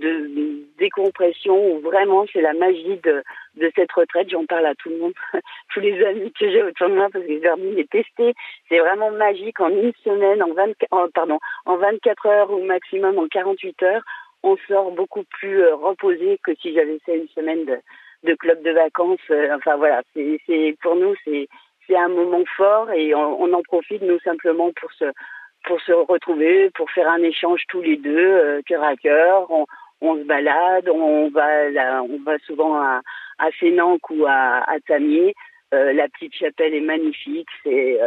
de 0.00 0.64
décompression 0.78 1.72
où 1.72 1.80
vraiment 1.80 2.24
c'est 2.32 2.40
la 2.40 2.52
magie 2.52 2.98
de, 3.02 3.22
de 3.56 3.70
cette 3.74 3.92
retraite. 3.92 4.30
J'en 4.30 4.46
parle 4.46 4.66
à 4.66 4.74
tout 4.74 4.90
le 4.90 4.98
monde, 4.98 5.14
tous 5.74 5.80
les 5.80 6.04
amis 6.04 6.32
que 6.32 6.50
j'ai 6.50 6.62
autour 6.62 6.88
de 6.88 6.94
moi 6.94 7.08
parce 7.12 7.24
que 7.24 7.38
Verdi 7.38 7.80
est 7.80 7.90
testé. 7.90 8.34
C'est 8.68 8.78
vraiment 8.78 9.10
magique 9.10 9.60
en 9.60 9.70
une 9.70 9.92
semaine, 10.04 10.42
en 10.42 10.52
24, 10.52 11.12
pardon, 11.14 11.38
en 11.66 11.76
24 11.76 12.26
heures 12.26 12.50
ou 12.50 12.62
maximum 12.64 13.18
en 13.18 13.28
48 13.28 13.82
heures. 13.82 14.02
On 14.42 14.56
sort 14.68 14.92
beaucoup 14.92 15.24
plus 15.24 15.62
euh, 15.62 15.74
reposé 15.74 16.38
que 16.44 16.54
si 16.54 16.72
j'avais 16.72 16.98
fait 17.00 17.18
une 17.18 17.28
semaine 17.28 17.64
de, 17.64 17.78
de 18.24 18.34
club 18.34 18.62
de 18.62 18.70
vacances. 18.70 19.18
Euh, 19.30 19.56
enfin 19.56 19.76
voilà, 19.76 20.02
c'est 20.14 20.76
pour 20.80 20.94
nous 20.94 21.14
c'est 21.24 21.48
c'est 21.88 21.96
un 21.96 22.08
moment 22.08 22.44
fort 22.56 22.90
et 22.90 23.14
on, 23.14 23.42
on, 23.42 23.52
en 23.54 23.62
profite 23.62 24.02
nous 24.02 24.20
simplement 24.20 24.70
pour 24.78 24.92
se 24.92 25.06
pour 25.64 25.80
se 25.80 25.92
retrouver, 25.92 26.70
pour 26.70 26.90
faire 26.90 27.08
un 27.08 27.22
échange 27.22 27.62
tous 27.68 27.82
les 27.82 27.96
deux, 27.96 28.16
euh, 28.16 28.60
cœur 28.66 28.82
à 28.82 28.96
cœur. 28.96 29.50
On, 29.50 29.66
on, 30.00 30.16
se 30.16 30.22
balade, 30.24 30.88
on 30.88 31.28
va, 31.28 31.70
là, 31.70 32.02
on 32.02 32.18
va 32.24 32.38
souvent 32.46 32.76
à, 32.76 33.00
à 33.38 33.48
Sénanque 33.58 34.08
ou 34.10 34.24
à, 34.26 34.62
à 34.66 34.80
Tamier. 34.86 35.34
Euh, 35.74 35.92
la 35.92 36.08
petite 36.08 36.34
chapelle 36.34 36.72
est 36.72 36.80
magnifique. 36.80 37.48
C'est 37.62 38.00
euh, 38.00 38.06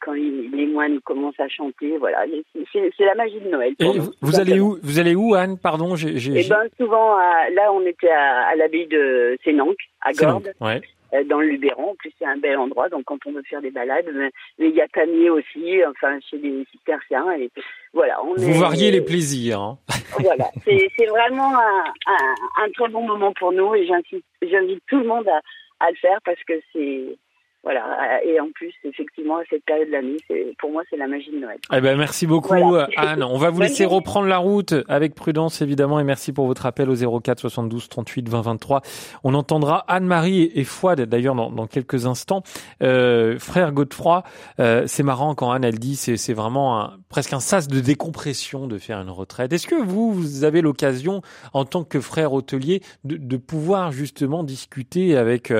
quand 0.00 0.12
les 0.12 0.66
moines 0.66 0.98
commencent 1.00 1.40
à 1.40 1.48
chanter, 1.48 1.98
voilà. 1.98 2.24
C'est 2.72 3.04
la 3.04 3.14
magie 3.14 3.40
de 3.40 3.50
Noël. 3.50 3.74
Et 3.80 3.98
vous, 4.22 4.40
allez 4.40 4.60
où 4.60 4.78
Vous 4.82 4.98
allez 4.98 5.14
où, 5.14 5.34
Anne? 5.34 5.58
Pardon, 5.62 5.94
j'ai. 5.94 6.16
Eh 6.16 6.48
ben 6.48 6.62
souvent, 6.80 7.18
là, 7.18 7.70
on 7.72 7.84
était 7.84 8.08
à, 8.08 8.48
à 8.48 8.54
l'abbaye 8.56 8.86
de 8.86 9.36
Sénanque, 9.44 9.76
à 10.00 10.12
Gordes. 10.12 10.54
Ouais. 10.60 10.80
Euh, 11.14 11.24
dans 11.24 11.40
le 11.40 11.48
Luberon. 11.48 11.90
En 11.90 11.94
plus, 11.94 12.12
c'est 12.18 12.24
un 12.24 12.38
bel 12.38 12.56
endroit, 12.56 12.88
donc 12.88 13.04
quand 13.04 13.18
on 13.26 13.32
veut 13.32 13.42
faire 13.42 13.60
des 13.60 13.70
balades, 13.70 14.06
mais 14.14 14.30
il 14.70 14.74
y 14.74 14.80
a 14.80 14.88
Tamier 14.88 15.28
aussi, 15.28 15.84
enfin 15.84 16.18
chez 16.20 16.38
les 16.38 16.64
cisterciens. 16.72 17.30
Et 17.32 17.50
voilà. 17.92 18.22
On 18.24 18.34
Vous 18.34 18.58
variez 18.58 18.90
les 18.90 19.02
plaisirs. 19.02 19.60
Hein. 19.60 19.78
Voilà, 20.20 20.50
c'est 20.66 21.06
vraiment 21.06 21.54
un, 21.58 21.84
un, 22.06 22.64
un, 22.64 22.70
très 22.72 22.88
bon 22.90 23.02
moment 23.02 23.32
pour 23.32 23.50
nous 23.50 23.74
et 23.74 23.86
j'invite 23.86 24.82
tout 24.86 24.98
le 24.98 25.06
monde 25.06 25.26
à, 25.26 25.40
à 25.80 25.90
le 25.90 25.96
faire 25.96 26.18
parce 26.22 26.42
que 26.46 26.52
c'est 26.70 27.16
voilà. 27.62 28.20
Et 28.24 28.40
en 28.40 28.50
plus, 28.50 28.72
effectivement, 28.84 29.36
à 29.36 29.42
cette 29.48 29.64
période 29.64 29.86
de 29.86 29.92
l'année, 29.92 30.16
pour 30.58 30.70
moi, 30.70 30.82
c'est 30.90 30.96
la 30.96 31.06
magie 31.06 31.30
de 31.30 31.38
Noël. 31.38 31.58
Eh 31.72 31.80
ben, 31.80 31.96
merci 31.96 32.26
beaucoup, 32.26 32.74
Anne. 32.96 33.22
On 33.22 33.38
va 33.38 33.50
vous 33.50 33.60
laisser 33.60 33.84
reprendre 33.84 34.26
la 34.26 34.38
route 34.38 34.74
avec 34.88 35.14
prudence, 35.14 35.62
évidemment, 35.62 36.00
et 36.00 36.04
merci 36.04 36.32
pour 36.32 36.46
votre 36.46 36.66
appel 36.66 36.90
au 36.90 37.20
04 37.20 37.38
72 37.38 37.88
38 37.88 38.28
20 38.28 38.40
23. 38.40 38.82
On 39.22 39.34
entendra 39.34 39.84
Anne-Marie 39.86 40.50
et 40.54 40.64
Fouad, 40.64 41.00
d'ailleurs, 41.02 41.36
dans, 41.36 41.50
dans, 41.50 41.66
quelques 41.66 42.06
instants. 42.06 42.42
Euh, 42.82 43.38
frère 43.38 43.72
Godefroy, 43.72 44.24
euh, 44.58 44.84
c'est 44.86 45.04
marrant 45.04 45.34
quand 45.34 45.52
Anne, 45.52 45.64
elle 45.64 45.78
dit, 45.78 45.94
c'est 45.96 46.32
vraiment 46.32 46.80
un, 46.80 46.98
presque 47.08 47.32
un 47.32 47.40
sas 47.40 47.68
de 47.68 47.80
décompression 47.80 48.66
de 48.66 48.78
faire 48.78 49.00
une 49.00 49.10
retraite. 49.10 49.52
Est-ce 49.52 49.68
que 49.68 49.80
vous, 49.80 50.12
vous 50.12 50.44
avez 50.44 50.62
l'occasion, 50.62 51.22
en 51.52 51.64
tant 51.64 51.84
que 51.84 52.00
frère 52.00 52.32
hôtelier, 52.32 52.82
de, 53.04 53.16
de 53.16 53.36
pouvoir 53.36 53.92
justement 53.92 54.42
discuter 54.42 55.16
avec 55.16 55.52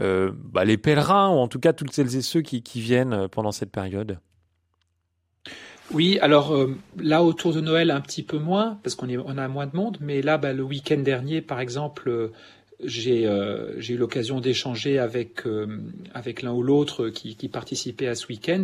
euh, 0.00 0.30
bah, 0.52 0.64
les 0.64 0.78
pèlerins 0.78 1.30
ou 1.30 1.38
en 1.38 1.47
tout 1.48 1.60
cas 1.60 1.72
toutes 1.72 1.92
celles 1.92 2.16
et 2.16 2.22
ceux 2.22 2.42
qui, 2.42 2.62
viennent 2.80 3.12
euh, 3.12 3.28
pendant 3.28 3.52
cette 3.52 3.70
période. 3.70 4.18
Oui, 5.92 6.18
alors 6.20 6.54
euh, 6.54 6.76
là 6.98 7.24
autour 7.24 7.54
de 7.54 7.60
Noël 7.60 7.90
un 7.90 8.00
petit 8.00 8.22
peu 8.22 8.38
moins 8.38 8.78
parce 8.82 8.94
qu'on 8.94 9.08
on 9.08 9.38
a 9.38 9.48
moins 9.48 9.66
de 9.66 9.76
monde, 9.76 9.96
mais 10.00 10.20
là 10.22 10.36
bah, 10.38 10.52
le 10.52 10.62
week-end 10.62 10.98
dernier 10.98 11.40
par 11.40 11.60
exemple 11.60 12.10
euh, 12.10 12.32
j'ai 12.84 13.24
eu 13.24 13.96
l'occasion 13.96 14.40
d'échanger 14.40 14.98
avec 14.98 15.44
l'un 15.44 16.52
ou 16.52 16.62
l'autre 16.62 17.08
qui, 17.08 17.48
participait 17.48 18.06
à 18.06 18.14
ce 18.14 18.28
week-end 18.28 18.62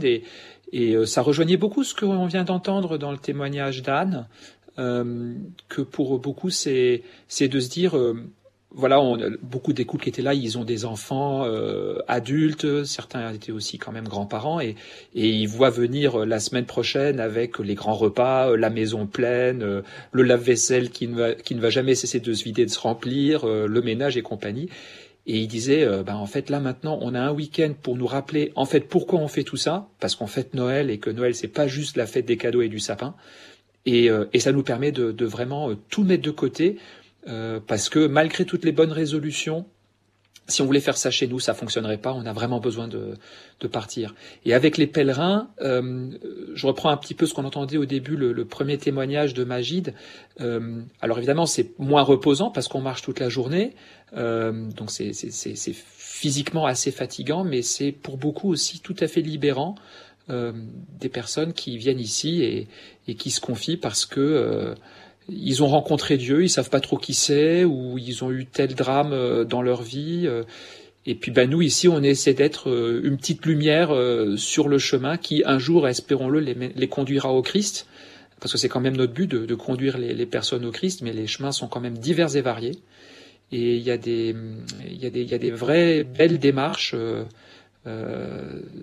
et 0.73 1.07
ça 1.07 1.21
rejoignait 1.21 1.57
beaucoup 1.57 1.83
ce 1.83 1.95
que 1.95 2.05
l'on 2.05 2.27
vient 2.27 2.45
d'entendre 2.45 2.97
dans 2.97 3.11
le 3.11 3.19
témoignage 3.19 3.83
d'Anne 3.83 4.29
que 4.77 5.83
pour 5.83 6.21
beaucoup 6.21 6.51
c'est 6.51 7.03
de 7.41 7.59
se 7.59 7.69
dire 7.69 7.97
voilà, 8.75 9.01
on, 9.01 9.17
beaucoup 9.43 9.73
des 9.73 9.85
couples 9.85 10.03
qui 10.05 10.09
étaient 10.09 10.23
là, 10.23 10.35
ils 10.35 10.59
ont 10.59 10.65
des 10.65 10.85
enfants 10.85 11.45
euh, 11.47 11.99
adultes, 12.09 12.85
certains 12.85 13.33
étaient 13.33 13.53
aussi 13.53 13.79
quand 13.79 13.93
même 13.93 14.09
grands-parents, 14.09 14.61
et, 14.61 14.75
et 15.15 15.29
ils 15.29 15.47
voient 15.47 15.71
venir 15.71 16.21
euh, 16.21 16.27
la 16.27 16.41
semaine 16.41 16.67
prochaine 16.67 17.21
avec 17.21 17.59
les 17.61 17.75
grands 17.75 17.95
repas, 17.95 18.51
euh, 18.51 18.57
la 18.57 18.71
maison 18.71 19.07
pleine, 19.07 19.83
le 20.13 20.23
lave-vaisselle 20.23 20.91
qui 20.91 21.07
ne, 21.07 21.15
va, 21.15 21.35
qui 21.35 21.55
ne 21.55 21.61
va 21.61 21.71
jamais 21.71 21.95
cesser 21.95 22.19
de 22.19 22.33
se 22.33 22.43
vider, 22.43 22.67
de 22.67 22.71
se 22.71 22.81
remplir, 22.81 23.47
le 23.47 23.83
ménage 23.83 24.17
et 24.17 24.23
compagnie. 24.23 24.69
Et 25.27 25.39
il 25.39 25.49
disait, 25.49 25.87
ben 26.05 26.17
en 26.17 26.27
fait 26.27 26.51
là 26.51 26.61
maintenant, 26.61 26.99
on 27.01 27.15
a 27.15 27.21
un 27.21 27.33
week-end 27.33 27.73
pour 27.81 27.97
nous 27.97 28.07
rappeler 28.07 28.53
en 28.57 28.67
fait 28.67 28.81
pourquoi 28.81 29.21
on 29.21 29.29
fait 29.29 29.45
tout 29.45 29.57
ça, 29.57 29.89
parce 30.01 30.17
qu'on 30.17 30.27
fête 30.27 30.55
Noël 30.55 30.91
et 30.91 30.99
que 30.99 31.11
Noël 31.11 31.35
c'est 31.35 31.49
pas 31.49 31.67
juste 31.67 31.97
la 31.97 32.07
fête 32.07 32.27
des 32.27 32.37
cadeaux 32.37 32.63
et 32.63 32.69
du 32.69 32.79
sapin, 32.79 33.15
et, 33.87 34.11
et 34.33 34.41
ça 34.41 34.53
nous 34.53 34.63
permet 34.63 34.93
de, 34.93 35.13
de 35.13 35.25
vraiment 35.25 35.71
tout 35.89 36.05
mettre 36.05 36.23
de 36.23 36.31
côté 36.31 36.79
euh, 37.29 37.61
parce 37.65 37.89
que 37.89 38.07
malgré 38.07 38.45
toutes 38.45 38.65
les 38.65 38.73
bonnes 38.73 38.93
résolutions, 38.93 39.67
si 40.47 40.61
on 40.61 40.67
voulait 40.67 40.81
faire 40.81 40.99
ça 40.99 41.11
chez 41.11 41.27
nous, 41.27 41.41
ça 41.41 41.55
fonctionnerait 41.55 41.97
pas. 41.97 42.13
On 42.13 42.27
a 42.27 42.33
vraiment 42.35 42.61
besoin 42.61 42.87
de, 42.87 43.15
de 43.61 43.67
partir. 43.67 44.15
Et 44.45 44.53
avec 44.53 44.77
les 44.77 44.87
pèlerins, 44.87 45.49
euh, 45.63 46.11
je 46.55 46.67
reprends 46.67 46.91
un 46.91 46.99
petit 46.99 47.15
peu 47.15 47.25
ce 47.25 47.33
qu'on 47.33 47.47
entendait 47.47 47.79
au 47.79 47.87
début, 47.87 48.17
le, 48.17 48.45
premier 48.45 48.77
témoignage 48.77 49.33
de 49.33 49.43
Magide. 49.45 49.95
Euh, 50.43 50.83
alors 51.01 51.17
évidemment, 51.17 51.47
c'est 51.47 51.79
moins 51.79 52.03
reposant 52.03 52.51
parce 52.51 52.69
qu'on 52.69 52.83
marche 52.83 53.01
toute 53.01 53.21
la 53.21 53.31
journée, 53.31 53.75
donc 54.15 54.91
c'est 54.91 55.13
physiquement 55.75 56.67
assez 56.67 56.91
fatigant, 56.91 57.43
mais 57.43 57.63
c'est 57.63 57.91
pour 57.91 58.19
beaucoup 58.19 58.51
aussi 58.51 58.81
tout 58.81 58.97
à 59.01 59.09
fait 59.09 59.23
libérant. 59.23 59.77
des 60.29 61.09
personnes 61.09 61.55
qui 61.55 61.79
viennent 61.79 62.01
ici 62.01 62.43
et, 62.43 62.69
et 63.09 63.15
qui 63.15 63.31
se 63.31 63.41
confient 63.41 63.79
parce 63.79 64.05
que 64.05 64.75
ils 65.29 65.63
ont 65.63 65.69
rencontré 65.69 66.17
Dieu, 66.17 66.43
ils 66.43 66.51
savent 66.51 66.71
pas 66.71 66.81
trop 66.81 66.99
qui 66.99 67.15
c'est, 67.15 67.65
ou 67.65 67.99
ils 67.99 68.25
ont 68.25 68.31
eu 68.31 68.47
tel 68.47 68.75
drame 68.75 69.13
euh, 69.13 69.45
dans 69.45 69.63
leur 69.63 69.83
vie. 69.83 70.25
Euh, 70.27 70.43
et 71.07 71.15
puis 71.15 71.31
ben 71.31 71.49
nous 71.49 71.63
ici, 71.63 71.89
on 71.89 72.03
essaie 72.03 72.35
d'être 72.35 72.71
euh, 72.71 73.01
une 73.05 73.17
petite 73.17 73.45
lumière 73.47 73.95
sur 74.37 74.69
le 74.69 74.79
chemin 74.79 75.17
qui 75.17 75.43
un 75.45 75.59
jour, 75.59 75.89
espérons-le, 75.89 76.41
les, 76.41 76.89
conduira 76.89 77.33
au 77.33 77.43
Christ, 77.43 77.87
parce 78.41 78.53
que 78.53 78.59
c'est 78.59 78.69
quand 78.69 78.81
même 78.81 78.97
notre 78.97 79.13
but 79.13 79.31
de, 79.31 79.55
conduire 79.55 79.99
les, 79.99 80.27
personnes 80.27 80.65
au 80.65 80.71
Christ, 80.71 81.03
mais 81.03 81.13
les 81.13 81.27
chemins 81.27 81.53
sont 81.53 81.69
quand 81.69 81.81
même 81.81 81.97
divers 81.99 82.37
et 82.37 82.43
variés. 82.43 82.79
Et 83.53 83.77
il 83.77 83.83
y 83.83 83.91
a 83.91 83.99
des, 83.99 84.35
il 84.87 84.97
y 84.97 85.07
a 85.07 85.11
des, 85.11 85.23
il 85.23 85.31
y 85.31 85.35
a 85.35 85.39
des 85.39 85.51
vraies 85.51 86.05
belles 86.05 86.39
démarches. 86.39 86.95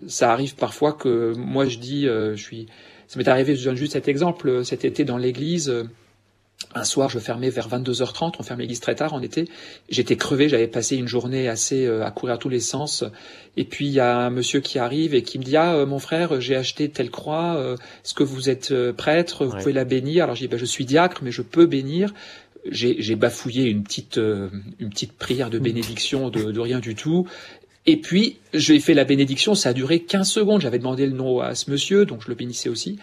ça 0.08 0.32
arrive 0.32 0.56
parfois 0.56 0.94
que 0.94 1.34
moi 1.36 1.66
je 1.66 1.80
dis, 1.80 2.04
je 2.04 2.36
suis, 2.36 2.68
ça 3.08 3.18
m'est 3.20 3.28
arrivé, 3.28 3.56
je 3.56 3.66
donne 3.66 3.76
juste 3.76 3.94
cet 3.94 4.08
exemple, 4.08 4.64
cet 4.64 4.86
été 4.86 5.06
dans 5.06 5.18
l'église 5.18 5.74
un 6.74 6.84
soir, 6.84 7.10
je 7.10 7.20
fermais 7.20 7.50
vers 7.50 7.68
22h30, 7.68 8.36
on 8.40 8.44
ferme 8.44 8.60
l'église 8.60 8.80
très 8.80 8.96
tard 8.96 9.14
en 9.14 9.22
été. 9.22 9.48
J'étais 9.90 10.16
crevé, 10.16 10.50
j'avais 10.50 10.68
passé 10.68 10.96
une 10.96 11.08
journée 11.08 11.48
assez 11.48 11.86
euh, 11.86 12.06
à 12.06 12.12
courir 12.12 12.36
à 12.36 12.38
tous 12.38 12.50
les 12.50 12.60
sens. 12.60 13.04
Et 13.58 13.66
puis 13.66 13.88
il 13.88 13.92
y 13.92 14.00
a 14.00 14.18
un 14.18 14.30
monsieur 14.30 14.62
qui 14.62 14.80
arrive 14.80 15.14
et 15.14 15.24
qui 15.24 15.38
me 15.40 15.44
dit 15.44 15.58
ah 15.58 15.76
euh, 15.76 15.86
mon 15.86 16.00
frère, 16.00 16.40
j'ai 16.40 16.56
acheté 16.56 16.90
telle 16.90 17.12
croix. 17.12 17.56
Euh, 17.58 17.76
est-ce 18.04 18.14
que 18.14 18.24
vous 18.24 18.50
êtes 18.50 18.74
prêtre? 18.92 19.46
Vous 19.46 19.58
pouvez 19.58 19.74
la 19.74 19.86
bénir 19.86 20.24
Alors 20.24 20.36
je 20.36 20.42
dis 20.42 20.48
bah, 20.48 20.58
je 20.58 20.66
suis 20.66 20.86
diacre, 20.86 21.22
mais 21.24 21.32
je 21.32 21.42
peux 21.42 21.66
bénir. 21.66 22.14
j'ai 22.66 23.16
bafouillé 23.16 23.66
une 23.66 23.84
petite, 23.84 24.18
une 24.18 24.90
petite 24.90 25.14
prière 25.14 25.50
de 25.50 25.60
bénédiction 25.60 26.30
de, 26.30 26.52
de 26.52 26.60
rien 26.60 26.80
du 26.80 26.96
tout. 26.96 27.28
Et 27.88 27.98
puis, 27.98 28.38
j'ai 28.54 28.80
fait 28.80 28.94
la 28.94 29.06
bénédiction, 29.06 29.56
ça 29.56 29.70
a 29.70 29.74
duré 29.74 30.02
15 30.02 30.30
secondes. 30.30 30.62
J'avais 30.62 30.78
demandé 30.78 31.08
le 31.08 31.14
nom 31.14 31.40
à 31.40 31.56
ce 31.56 31.72
monsieur, 31.72 32.06
donc 32.06 32.22
je 32.24 32.28
le 32.28 32.36
bénissais 32.36 32.70
aussi. 32.70 33.00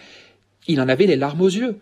Il 0.67 0.79
en 0.79 0.87
avait 0.87 1.05
les 1.05 1.17
larmes 1.17 1.41
aux 1.41 1.49
yeux. 1.49 1.79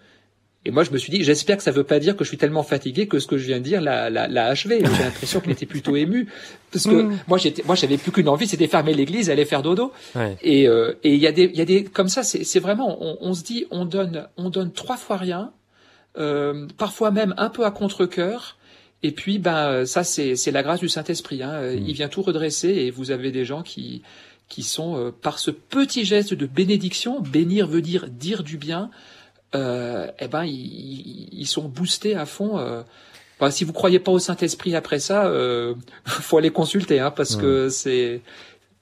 Et 0.68 0.72
moi, 0.72 0.84
je 0.84 0.91
me 0.91 0.97
suis 0.97 1.11
dit, 1.11 1.24
j'espère 1.24 1.55
que 1.55 1.63
ça 1.63 1.72
ne 1.72 1.78
veut 1.78 1.86
pas 1.86 1.97
dire 1.97 2.18
que 2.18 2.26
je 2.26 2.28
suis 2.28 2.38
tellement 2.38 2.61
fatigué 2.61 3.07
que 3.07 3.20
ce 3.20 3.28
que 3.28 3.38
je 3.38 3.45
viens 3.45 3.59
de 3.59 3.63
dire 3.63 3.80
l'a, 3.80 4.09
l'a, 4.09 4.45
achevé. 4.47 4.80
J'ai 4.97 5.03
l'impression 5.03 5.39
qu'il 5.39 5.51
était 5.53 5.65
plutôt 5.65 5.95
ému, 5.95 6.28
parce 6.74 6.84
que 6.84 7.03
mm. 7.03 7.20
moi, 7.30 7.38
j'étais, 7.38 7.63
moi, 7.63 7.76
j'avais 7.76 7.97
plus 7.97 8.11
qu'une 8.11 8.28
envie, 8.28 8.47
c'était 8.47 8.68
fermer 8.68 8.93
l'église, 8.93 9.30
aller 9.30 9.45
faire 9.45 9.63
dodo. 9.63 9.93
Et 10.41 10.68
euh, 10.68 10.91
et 11.05 11.13
il 11.13 11.22
y 11.22 11.28
a 11.28 11.32
des, 11.32 11.45
il 11.45 11.55
y 11.55 11.61
a 11.61 11.65
des 11.65 11.86
comme 11.86 12.09
ça, 12.09 12.22
c'est, 12.22 12.43
c'est 12.43 12.59
vraiment, 12.59 13.01
on, 13.01 13.18
on, 13.22 13.34
se 13.34 13.45
dit, 13.45 13.65
on 13.72 13.86
donne, 13.86 14.28
on 14.36 14.49
donne 14.49 14.74
trois 14.74 14.97
fois 14.97 15.15
rien, 15.15 15.53
euh, 16.18 16.68
parfois 16.78 17.11
même 17.11 17.34
un 17.38 17.49
peu 17.49 17.65
à 17.65 17.72
contre 17.72 18.05
cœur. 18.05 18.57
Et 19.03 19.11
puis, 19.11 19.39
ben, 19.39 19.86
ça, 19.86 20.03
c'est, 20.03 20.36
c'est 20.36 20.51
la 20.51 20.63
grâce 20.63 20.82
du 20.82 20.89
Saint-Esprit. 20.89 21.43
Hein. 21.43 21.61
Mm. 21.61 21.88
Il 21.88 21.93
vient 21.93 22.09
tout 22.09 22.24
redresser, 22.24 22.68
et 22.68 22.91
vous 22.91 23.11
avez 23.11 23.32
des 23.32 23.45
gens 23.45 23.61
qui 23.61 24.01
qui 24.49 24.63
sont 24.63 24.97
euh, 24.97 25.11
par 25.11 25.39
ce 25.39 25.51
petit 25.51 26.05
geste 26.05 26.34
de 26.34 26.45
bénédiction, 26.45 27.22
bénir 27.22 27.68
veut 27.68 27.82
dire 27.82 28.09
dire 28.09 28.43
du 28.43 28.57
bien, 28.57 28.89
euh, 29.55 30.07
eh 30.19 30.27
ben 30.27 30.43
ils, 30.43 31.45
sont 31.45 31.67
boostés 31.67 32.15
à 32.15 32.25
fond. 32.25 32.57
Euh. 32.57 32.83
si 33.49 33.63
vous 33.63 33.73
croyez 33.73 33.99
pas 33.99 34.11
au 34.11 34.19
Saint 34.19 34.35
Esprit 34.37 34.75
après 34.75 34.99
ça, 34.99 35.25
euh, 35.27 35.73
faut 36.05 36.37
aller 36.37 36.51
consulter, 36.51 36.99
hein, 36.99 37.11
parce 37.11 37.35
que 37.35 37.69
c'est 37.69 38.21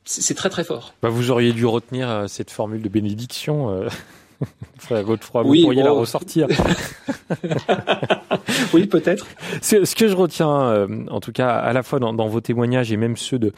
c'est 0.04 0.36
très 0.36 0.50
très 0.50 0.64
fort. 0.64 0.94
Bah, 1.02 1.10
vous 1.10 1.32
auriez 1.32 1.52
dû 1.52 1.66
retenir 1.66 2.10
euh, 2.10 2.28
cette 2.28 2.52
formule 2.52 2.82
de 2.82 2.90
bénédiction. 2.90 3.70
Euh... 3.70 3.88
Frère 4.80 5.04
Godefroy, 5.04 5.44
vous 5.44 5.62
pourriez 5.62 5.82
la 5.82 5.92
ressortir. 5.92 6.48
oui, 8.74 8.86
peut-être. 8.86 9.26
Ce 9.62 9.96
que 9.96 10.10
je 10.10 10.16
retiens, 10.16 10.88
en 11.10 11.22
tout 11.22 11.32
cas, 11.32 11.52
à 11.52 11.72
la 11.72 11.84
fois 11.84 12.00
dans, 12.00 12.14
dans, 12.14 12.28
vos 12.28 12.42
témoignages 12.42 12.92
et 12.92 12.98
même 12.98 13.16
ceux 13.16 13.40
de, 13.40 13.54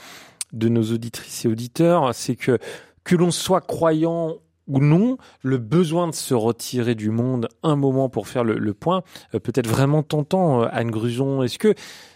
de 0.53 0.69
nos 0.69 0.83
auditrices 0.83 1.45
et 1.45 1.47
auditeurs, 1.47 2.13
c'est 2.13 2.35
que 2.35 2.59
que 3.03 3.15
l'on 3.15 3.31
soit 3.31 3.61
croyant 3.61 4.37
ou 4.67 4.79
non, 4.79 5.17
le 5.41 5.57
besoin 5.57 6.07
de 6.07 6.15
se 6.15 6.33
retirer 6.33 6.95
du 6.95 7.09
monde 7.09 7.47
un 7.63 7.75
moment 7.75 8.09
pour 8.09 8.27
faire 8.27 8.43
le, 8.43 8.73
point 8.73 9.03
euh, 9.33 9.39
peut 9.39 9.53
être 9.55 9.67
vraiment 9.67 10.03
tentant, 10.03 10.63
euh, 10.63 10.67
Anne 10.71 10.91
Gruson. 10.91 11.41
Est-ce 11.43 11.57
que 11.57 11.73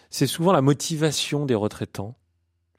c'est 0.09 0.27
souvent 0.27 0.51
la 0.51 0.61
motivation 0.61 1.45
des 1.45 1.55
retraitants? 1.55 2.15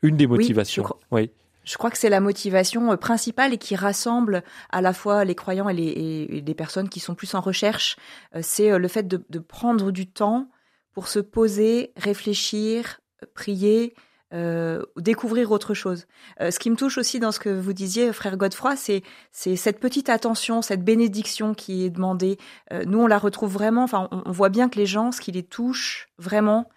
Une 0.02 0.16
des 0.16 0.26
motivations 0.26 0.84
Oui. 1.10 1.30
Je 1.64 1.76
crois 1.76 1.90
que 1.90 1.98
c'est 1.98 2.10
la 2.10 2.20
motivation 2.20 2.92
euh, 2.92 2.96
principale 2.96 3.54
et 3.54 3.58
qui 3.58 3.76
rassemble 3.76 4.42
à 4.70 4.80
la 4.80 4.92
fois 4.92 5.24
les 5.24 5.34
croyants 5.34 5.68
et 5.68 5.74
les, 5.74 6.42
et 6.46 6.54
personnes 6.54 6.88
qui 6.88 7.00
sont 7.00 7.14
plus 7.14 7.34
en 7.34 7.40
recherche. 7.40 7.96
C'est 8.40 8.76
le 8.78 8.88
fait 8.88 9.06
de 9.06 9.38
prendre 9.38 9.90
du 9.90 10.06
temps 10.06 10.48
pour 10.92 11.08
se 11.08 11.20
poser, 11.20 11.92
réfléchir, 11.96 13.00
prier, 13.34 13.94
euh, 14.33 14.83
découvrir 14.97 15.51
autre 15.51 15.74
chose. 15.74 16.07
Euh, 16.41 16.51
ce 16.51 16.59
qui 16.59 16.70
me 16.70 16.76
touche 16.76 16.97
aussi 16.97 17.20
dans 17.20 17.33
ce 17.33 17.39
que 17.39 17.51
vous 17.51 17.72
disiez, 17.72 18.12
frère 18.12 18.37
Godefroy, 18.37 18.76
c'est 18.76 19.03
c'est 19.30 19.57
cette 19.57 19.78
petite 19.78 20.09
attention, 20.09 20.62
cette 20.62 20.83
bénédiction 20.85 21.53
qui 21.53 21.85
est 21.85 21.91
demandée. 21.91 22.39
Euh, 22.72 22.85
nous, 22.87 23.01
on 23.01 23.07
la 23.07 23.18
retrouve 23.18 23.53
vraiment. 23.53 23.85
Enfin, 23.85 24.09
on, 24.11 24.33
voit 24.33 24.49
bien 24.49 24.68
que 24.68 24.78
les 24.78 24.87
gens, 24.87 25.12
ce 25.12 25.20
qui 25.20 25.33
les 25.33 25.43
touche 25.43 26.09
vraiment, 26.18 26.68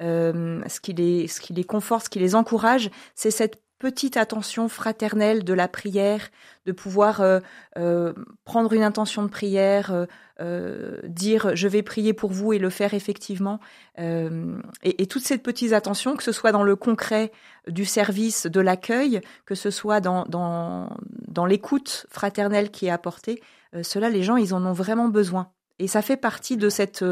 ce 0.00 0.80
qui 0.80 0.92
les 0.92 1.28
ce 1.28 1.40
qui 1.40 1.52
les 1.52 1.64
conforte, 1.64 2.06
ce 2.06 2.10
qui 2.10 2.18
les 2.18 2.34
encourage, 2.34 2.90
c'est 3.14 3.30
cette 3.30 3.63
petite 3.78 4.16
attention 4.16 4.68
fraternelle 4.68 5.44
de 5.44 5.52
la 5.52 5.68
prière, 5.68 6.30
de 6.66 6.72
pouvoir 6.72 7.20
euh, 7.20 7.40
euh, 7.76 8.12
prendre 8.44 8.72
une 8.72 8.82
intention 8.82 9.22
de 9.22 9.28
prière, 9.28 10.06
euh, 10.40 11.00
dire 11.04 11.54
je 11.54 11.68
vais 11.68 11.82
prier 11.82 12.12
pour 12.12 12.30
vous 12.30 12.52
et 12.52 12.58
le 12.58 12.70
faire 12.70 12.94
effectivement. 12.94 13.60
Et, 13.98 15.06
toutes 15.06 15.24
ces 15.24 15.38
petites 15.38 15.72
attentions, 15.72 16.16
que 16.16 16.22
ce 16.22 16.32
soit 16.32 16.52
dans 16.52 16.62
le 16.62 16.76
concret 16.76 17.30
du 17.68 17.84
service, 17.84 18.46
de 18.46 18.60
l'accueil, 18.60 19.20
que 19.46 19.54
ce 19.54 19.70
soit 19.70 20.00
dans, 20.00 20.24
dans, 20.24 21.46
l'écoute 21.46 22.06
fraternelle 22.10 22.70
qui 22.70 22.86
est 22.86 22.90
apportée, 22.90 23.42
cela, 23.82 24.08
les 24.08 24.22
gens, 24.22 24.36
ils 24.36 24.54
en 24.54 24.64
ont 24.64 24.72
vraiment 24.72 25.08
besoin. 25.08 25.50
Et 25.78 25.88
ça 25.88 26.02
fait 26.02 26.16
partie 26.16 26.56
de 26.56 26.68
cette, 26.68 27.04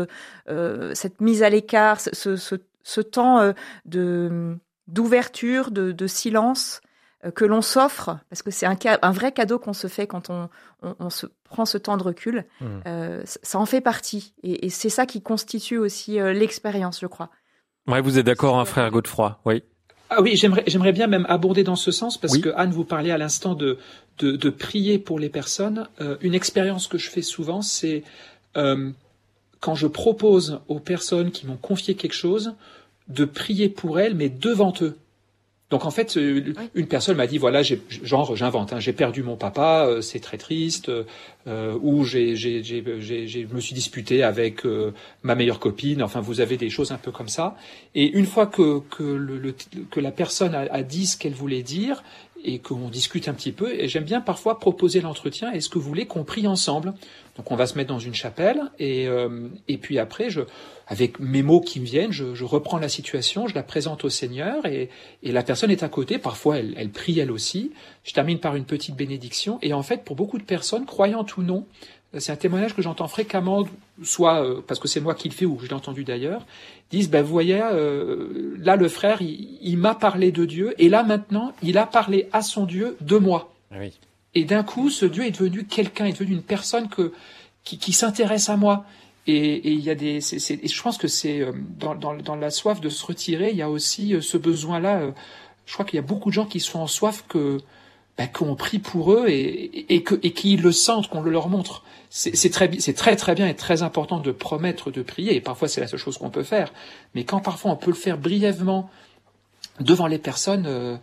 cette 0.94 1.20
mise 1.20 1.42
à 1.42 1.50
l'écart, 1.50 2.00
ce, 2.00 2.36
ce 2.36 3.00
temps 3.00 3.52
de 3.84 4.58
d'ouverture, 4.88 5.70
de, 5.70 6.06
silence 6.06 6.80
euh, 7.24 7.30
que 7.30 7.44
l'on 7.44 7.62
s'offre, 7.62 8.18
parce 8.30 8.42
que 8.42 8.50
c'est 8.50 8.66
un, 8.66 8.76
un, 9.02 9.12
vrai 9.12 9.32
cadeau 9.32 9.58
qu'on 9.58 9.72
se 9.72 9.86
fait 9.86 10.06
quand 10.06 10.30
on, 10.30 11.10
se 11.10 11.26
prend 11.44 11.64
ce 11.64 11.78
temps 11.78 11.96
de 11.96 12.02
recul, 12.02 12.44
mmh. 12.60 12.66
euh, 12.86 13.22
ça 13.24 13.58
en 13.58 13.66
fait 13.66 13.80
partie. 13.80 14.34
Et, 14.42 14.70
c'est 14.70 14.88
ça 14.88 15.06
qui 15.06 15.22
constitue 15.22 15.78
aussi 15.78 16.20
euh, 16.20 16.32
l'expérience, 16.32 17.00
je 17.00 17.06
crois. 17.06 17.30
Ouais, 17.86 18.00
vous 18.00 18.18
êtes 18.18 18.26
d'accord, 18.26 18.58
un 18.58 18.62
hein, 18.62 18.64
frère 18.64 18.90
Godefroy, 18.90 19.40
oui. 19.44 19.62
Ah 20.14 20.20
oui, 20.20 20.36
j'aimerais, 20.36 20.92
bien 20.92 21.06
même 21.06 21.24
aborder 21.30 21.64
dans 21.64 21.76
ce 21.76 21.90
sens, 21.90 22.18
parce 22.18 22.36
que 22.36 22.50
Anne, 22.54 22.70
vous 22.70 22.84
parliez 22.84 23.12
à 23.12 23.16
l'instant 23.16 23.54
de, 23.54 23.78
de, 24.18 24.50
prier 24.50 24.98
pour 24.98 25.18
les 25.18 25.30
personnes. 25.30 25.88
une 26.20 26.34
expérience 26.34 26.86
que 26.86 26.98
je 26.98 27.08
fais 27.08 27.22
souvent, 27.22 27.62
c'est 27.62 28.04
quand 29.62 29.74
je 29.74 29.86
propose 29.86 30.60
aux 30.68 30.80
personnes 30.80 31.30
qui 31.30 31.46
m'ont 31.46 31.56
confié 31.56 31.94
quelque 31.94 32.12
chose, 32.12 32.54
de 33.12 33.24
prier 33.24 33.68
pour 33.68 34.00
elle, 34.00 34.14
mais 34.14 34.28
devant 34.28 34.72
eux. 34.80 34.96
Donc 35.72 35.86
en 35.86 35.90
fait, 35.90 36.18
euh, 36.18 36.52
une 36.74 36.86
personne 36.86 37.16
m'a 37.16 37.26
dit 37.26 37.38
voilà, 37.38 37.62
genre 37.62 38.36
j'invente, 38.36 38.74
hein, 38.74 38.78
j'ai 38.78 38.92
perdu 38.92 39.22
mon 39.22 39.36
papa, 39.36 39.86
euh, 39.86 40.02
c'est 40.02 40.20
très 40.20 40.36
triste, 40.36 40.92
euh, 41.46 41.78
ou 41.80 42.04
j'ai, 42.04 42.36
je 42.36 43.54
me 43.54 43.58
suis 43.58 43.74
disputé 43.74 44.22
avec 44.22 44.66
ma 45.22 45.34
meilleure 45.34 45.60
copine. 45.60 46.02
Enfin, 46.02 46.20
vous 46.20 46.42
avez 46.42 46.58
des 46.58 46.68
choses 46.68 46.92
un 46.92 46.98
peu 46.98 47.10
comme 47.10 47.28
ça. 47.28 47.56
Et 47.94 48.06
une 48.06 48.26
fois 48.26 48.46
que 48.46 48.80
que, 48.90 49.02
le, 49.02 49.54
que 49.90 49.98
la 49.98 50.10
personne 50.10 50.54
a, 50.54 50.70
a 50.70 50.82
dit 50.82 51.06
ce 51.06 51.16
qu'elle 51.16 51.32
voulait 51.32 51.62
dire, 51.62 52.02
et 52.44 52.58
qu'on 52.58 52.88
discute 52.88 53.28
un 53.28 53.34
petit 53.34 53.52
peu. 53.52 53.74
Et 53.74 53.88
j'aime 53.88 54.04
bien 54.04 54.20
parfois 54.20 54.58
proposer 54.58 55.00
l'entretien. 55.00 55.52
Est-ce 55.52 55.68
que 55.68 55.78
vous 55.78 55.88
voulez 55.88 56.06
qu'on 56.06 56.24
prie 56.24 56.46
ensemble 56.46 56.94
Donc 57.36 57.50
on 57.50 57.56
va 57.56 57.66
se 57.66 57.76
mettre 57.76 57.88
dans 57.88 57.98
une 57.98 58.14
chapelle 58.14 58.60
et, 58.78 59.06
euh, 59.06 59.48
et 59.68 59.78
puis 59.78 59.98
après, 59.98 60.30
je, 60.30 60.42
avec 60.86 61.20
mes 61.20 61.42
mots 61.42 61.60
qui 61.60 61.80
me 61.80 61.84
viennent, 61.84 62.12
je, 62.12 62.34
je, 62.34 62.44
reprends 62.44 62.78
la 62.78 62.88
situation, 62.88 63.46
je 63.46 63.54
la 63.54 63.62
présente 63.62 64.04
au 64.04 64.08
Seigneur 64.08 64.66
et, 64.66 64.90
et 65.22 65.32
la 65.32 65.42
personne 65.42 65.70
est 65.70 65.82
à 65.82 65.88
côté. 65.88 66.18
Parfois, 66.18 66.58
elle, 66.58 66.74
elle 66.76 66.90
prie 66.90 67.18
elle 67.18 67.30
aussi. 67.30 67.72
Je 68.04 68.12
termine 68.12 68.38
par 68.38 68.56
une 68.56 68.64
petite 68.64 68.96
bénédiction. 68.96 69.58
Et 69.62 69.72
en 69.72 69.82
fait, 69.82 70.04
pour 70.04 70.16
beaucoup 70.16 70.38
de 70.38 70.44
personnes, 70.44 70.86
croyantes 70.86 71.36
ou 71.36 71.42
non, 71.42 71.66
c'est 72.18 72.32
un 72.32 72.36
témoignage 72.36 72.74
que 72.74 72.82
j'entends 72.82 73.08
fréquemment, 73.08 73.64
soit 74.02 74.44
euh, 74.44 74.60
parce 74.66 74.78
que 74.78 74.88
c'est 74.88 75.00
moi 75.00 75.14
qui 75.14 75.28
le 75.28 75.34
fais 75.34 75.46
ou 75.46 75.56
que 75.56 75.64
je 75.64 75.68
l'ai 75.68 75.74
entendu 75.74 76.04
d'ailleurs, 76.04 76.44
disent, 76.90 77.08
ben 77.08 77.22
vous 77.22 77.32
voyez, 77.32 77.60
euh, 77.62 78.54
là 78.58 78.76
le 78.76 78.88
frère, 78.88 79.22
il, 79.22 79.76
m'a 79.78 79.94
parlé 79.94 80.30
de 80.30 80.44
Dieu, 80.44 80.74
et 80.78 80.88
là 80.90 81.04
maintenant, 81.04 81.52
il 81.62 81.78
a 81.78 81.86
parlé 81.86 82.28
à 82.32 82.42
son 82.42 82.66
Dieu 82.66 82.96
de 83.00 83.16
moi. 83.16 83.54
Ah 83.70 83.76
et 84.34 84.44
d'un 84.44 84.62
coup, 84.62 84.90
ce 84.90 85.06
Dieu 85.06 85.24
est 85.24 85.30
devenu 85.30 85.64
quelqu'un, 85.64 86.06
est 86.06 86.12
devenu 86.12 86.32
une 86.32 86.42
personne 86.42 86.88
que, 86.88 87.12
qui, 87.64 87.92
s'intéresse 87.92 88.48
à 88.48 88.56
moi. 88.56 88.84
Et, 89.26 89.70
il 89.70 89.80
y 89.80 89.90
a 89.90 89.94
des, 89.94 90.16
et 90.16 90.68
je 90.68 90.82
pense 90.82 90.98
que 90.98 91.08
c'est 91.08 91.40
euh, 91.40 91.52
dans, 91.78 91.94
dans, 91.94 92.14
dans, 92.14 92.36
la 92.36 92.50
soif 92.50 92.80
de 92.80 92.88
se 92.88 93.06
retirer, 93.06 93.50
il 93.50 93.56
y 93.56 93.62
a 93.62 93.70
aussi 93.70 94.14
ce 94.20 94.36
besoin-là. 94.36 95.12
Je 95.64 95.72
crois 95.72 95.86
qu'il 95.86 95.96
y 95.96 95.98
a 95.98 96.06
beaucoup 96.06 96.28
de 96.28 96.34
gens 96.34 96.46
qui 96.46 96.60
sont 96.60 96.80
en 96.80 96.86
soif 96.86 97.24
que 97.28 97.58
ben, 98.18 98.28
qu'on 98.28 98.54
prie 98.54 98.78
pour 98.78 99.12
eux 99.12 99.28
et, 99.28 99.94
et, 99.94 100.02
que, 100.02 100.14
et 100.22 100.32
qu'ils 100.32 100.62
le 100.62 100.72
sentent, 100.72 101.08
qu'on 101.08 101.22
le 101.22 101.30
leur 101.30 101.48
montre. 101.48 101.82
C'est 102.10 102.50
très, 102.50 102.70
c'est 102.78 102.92
très 102.92 103.16
très 103.16 103.34
bien 103.34 103.48
et 103.48 103.56
très 103.56 103.82
important 103.82 104.20
de 104.20 104.32
promettre 104.32 104.90
de 104.90 105.00
prier. 105.00 105.34
Et 105.34 105.40
parfois 105.40 105.66
c'est 105.66 105.80
la 105.80 105.86
seule 105.86 105.98
chose 105.98 106.18
qu'on 106.18 106.28
peut 106.28 106.42
faire. 106.42 106.70
Mais 107.14 107.24
quand 107.24 107.40
parfois 107.40 107.70
on 107.70 107.76
peut 107.76 107.90
le 107.90 107.96
faire 107.96 108.18
brièvement 108.18 108.90
devant 109.80 110.06
les 110.06 110.18
personnes, 110.18 110.66
euh, 110.66 110.98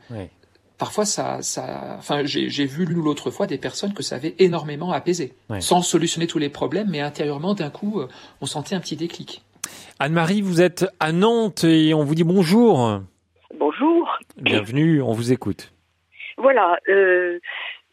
parfois 0.77 1.05
ça, 1.05 1.41
ça, 1.41 1.95
enfin 1.97 2.21
j'ai 2.25 2.65
vu 2.65 2.85
l'une 2.85 2.99
ou 2.99 3.01
l'autre 3.01 3.31
fois 3.31 3.47
des 3.47 3.57
personnes 3.57 3.93
que 3.95 4.03
ça 4.03 4.17
avait 4.17 4.35
énormément 4.37 4.91
apaisé, 4.91 5.33
sans 5.61 5.81
solutionner 5.81 6.27
tous 6.27 6.37
les 6.37 6.49
problèmes, 6.49 6.89
mais 6.91 6.99
intérieurement 7.01 7.55
d'un 7.55 7.71
coup 7.71 8.01
euh, 8.01 8.07
on 8.41 8.45
sentait 8.45 8.75
un 8.75 8.79
petit 8.79 8.95
déclic. 8.95 9.41
Anne-Marie, 9.97 10.41
vous 10.41 10.61
êtes 10.61 10.85
à 10.99 11.11
Nantes 11.11 11.63
et 11.63 11.95
on 11.95 12.03
vous 12.03 12.13
dit 12.13 12.23
bonjour. 12.23 13.01
Bonjour. 13.59 14.07
Bienvenue, 14.37 15.01
on 15.01 15.13
vous 15.13 15.31
écoute. 15.31 15.73
Voilà, 16.39 16.79
euh, 16.87 17.37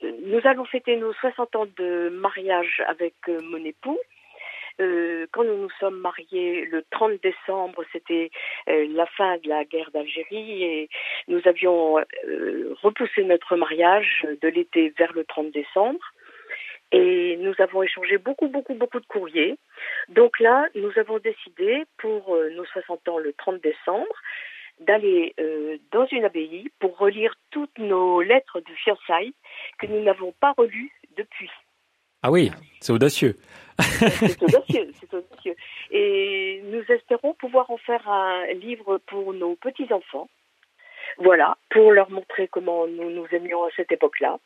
nous 0.03 0.41
allons 0.45 0.65
fêter 0.67 0.97
nos 0.97 1.13
60 1.15 1.57
ans 1.57 1.67
de 1.77 2.11
mariage 2.11 2.81
avec 2.87 3.15
euh, 3.29 3.41
mon 3.43 3.63
époux. 3.65 3.99
Euh, 4.81 5.27
quand 5.33 5.43
nous 5.43 5.57
nous 5.57 5.71
sommes 5.81 5.99
mariés 5.99 6.65
le 6.67 6.85
30 6.93 7.21
décembre, 7.21 7.83
c'était 7.93 8.31
la 8.69 9.07
fin 9.07 9.39
de 9.39 9.49
la 9.49 9.65
guerre 9.65 9.91
d'Algérie 9.91 10.63
et 10.63 10.89
nous 11.27 11.41
avions 11.45 11.97
repoussé 12.83 13.25
notre 13.25 13.57
mariage 13.57 14.25
de 14.41 14.49
l'été 14.49 14.93
vers 14.97 15.13
le 15.13 15.25
30 15.25 15.51
décembre. 15.51 16.13
Et 16.93 17.37
nous 17.41 17.55
avons 17.59 17.83
échangé 17.83 18.17
beaucoup, 18.17 18.47
beaucoup, 18.47 18.75
beaucoup 18.75 19.01
de 19.01 19.07
courriers. 19.07 19.57
Donc 20.09 20.39
là, 20.39 20.69
nous 20.77 20.93
avons 20.99 21.19
décidé 21.19 21.85
pour 21.99 22.37
nos 22.55 22.65
60 22.65 23.09
ans 23.09 23.19
le 23.19 23.33
30 23.33 23.61
décembre 23.61 24.15
d'aller 24.81 25.35
euh, 25.41 25.79
dans 25.93 26.07
une 26.07 26.25
abbaye 26.25 26.69
pour 26.79 26.99
relire 26.99 27.35
toutes 27.51 27.79
nos 27.79 28.21
lettres 28.21 28.61
de 28.61 28.75
fiançailles 28.85 29.35
que 29.79 29.87
nous 29.87 30.03
n'avons 30.03 30.33
pas 30.41 30.53
relues 30.57 30.93
depuis. 31.17 31.51
Ah 32.23 32.31
oui, 32.31 32.51
c'est 32.81 32.93
audacieux. 32.93 33.37
c'est 33.81 34.43
audacieux, 34.43 34.91
c'est 35.01 35.15
audacieux. 35.15 35.55
Et 35.91 36.63
nous 36.65 36.83
espérons 36.89 37.35
pouvoir 37.35 37.71
en 37.71 37.77
faire 37.79 38.09
un 38.09 38.47
livre 38.55 38.99
pour 39.07 39.33
nos 39.33 39.55
petits-enfants. 39.57 40.29
Voilà, 41.19 41.57
pour 41.71 41.93
leur 41.93 42.11
montrer 42.11 42.49
comment 42.49 42.87
nous 42.87 43.11
nous 43.11 43.27
aimions 43.33 43.65
à 43.65 43.69
cette 43.77 43.93
époque-là. 43.93 44.39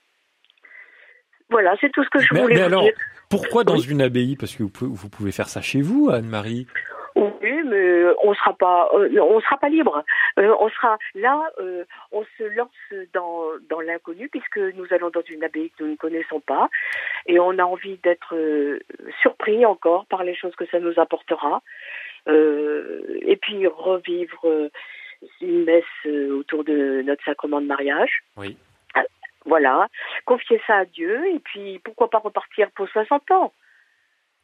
Voilà, 1.49 1.75
c'est 1.81 1.91
tout 1.91 2.05
ce 2.05 2.11
que 2.11 2.21
je 2.21 2.29
voulais 2.29 2.55
mais 2.55 2.61
vous 2.61 2.67
alors, 2.67 2.83
dire. 2.83 2.95
Pourquoi 3.29 3.65
dans 3.65 3.79
une 3.79 4.03
abbaye? 4.03 4.37
Parce 4.37 4.55
que 4.55 4.63
vous 4.63 4.69
pouvez, 4.69 4.91
vous 4.93 5.09
pouvez 5.09 5.33
faire 5.33 5.49
ça 5.49 5.61
chez 5.61 5.81
vous, 5.81 6.11
Anne-Marie. 6.11 6.67
Oui, 7.17 7.63
mais 7.65 8.05
on 8.23 8.35
sera 8.35 8.53
pas, 8.53 8.89
euh, 8.95 9.19
on 9.21 9.41
sera 9.41 9.57
pas 9.59 9.69
libre. 9.69 10.05
Euh, 10.39 10.55
on 10.61 10.69
sera 10.71 10.99
là, 11.15 11.51
euh, 11.59 11.85
on 12.13 12.25
se 12.39 12.45
lance 12.45 12.71
dans, 13.13 13.45
dans 13.69 13.81
l'inconnu 13.81 14.29
puisque 14.29 14.59
nous 14.59 14.87
allons 14.91 15.11
dans 15.11 15.23
une 15.23 15.43
abbaye 15.43 15.71
que 15.71 15.83
nous 15.83 15.91
ne 15.91 15.97
connaissons 15.97 16.41
pas 16.41 16.69
et 17.27 17.41
on 17.41 17.59
a 17.59 17.65
envie 17.65 17.97
d'être 17.99 18.37
euh, 18.37 18.79
surpris 19.23 19.67
encore 19.67 20.07
par 20.07 20.23
les 20.23 20.35
choses 20.35 20.55
que 20.57 20.67
ça 20.67 20.79
nous 20.79 20.99
apportera. 20.99 21.63
Euh, 22.29 23.19
et 23.23 23.37
puis 23.37 23.67
revivre 23.67 24.41
euh, 24.45 24.69
une 25.41 25.65
messe 25.65 25.85
euh, 26.07 26.39
autour 26.39 26.65
de 26.65 27.03
notre 27.03 27.25
sacrement 27.25 27.61
de 27.61 27.67
mariage. 27.67 28.23
Oui. 28.37 28.57
Euh, 28.97 29.03
Voilà, 29.47 29.89
confier 30.27 30.61
ça 30.67 30.79
à 30.79 30.85
Dieu 30.85 31.27
et 31.35 31.39
puis 31.39 31.81
pourquoi 31.83 32.11
pas 32.11 32.19
repartir 32.19 32.71
pour 32.73 32.89
60 32.89 33.31
ans. 33.31 33.53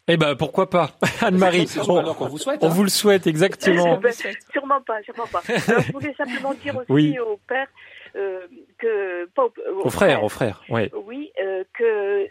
Eh 0.08 0.16
ben 0.16 0.36
pourquoi 0.36 0.70
pas, 0.70 0.90
Anne-Marie. 1.20 1.66
C'est 1.66 1.80
On, 1.88 2.02
vous 2.28 2.38
souhaite. 2.38 2.62
on 2.62 2.66
hein. 2.66 2.70
vous 2.70 2.82
le 2.84 2.88
souhaite 2.88 3.26
exactement. 3.26 3.96
Ben, 4.00 4.12
sûrement 4.52 4.80
pas, 4.80 5.02
sûrement 5.02 5.26
pas. 5.26 5.42
Alors, 5.68 5.82
je 5.82 5.92
voulais 5.92 6.14
simplement 6.16 6.54
dire 6.54 6.76
aussi 6.76 6.86
Oui. 6.90 7.18
au 7.18 7.38
père 7.48 7.66
euh, 8.14 8.46
que 8.78 9.26
pas 9.34 9.44
au, 9.44 9.52
Au 9.84 9.90
frère, 9.90 10.22
au 10.22 10.28
frère. 10.28 10.62
Ouais. 10.68 10.90
Oui, 11.04 11.32
euh, 11.42 11.64
que 11.74 11.84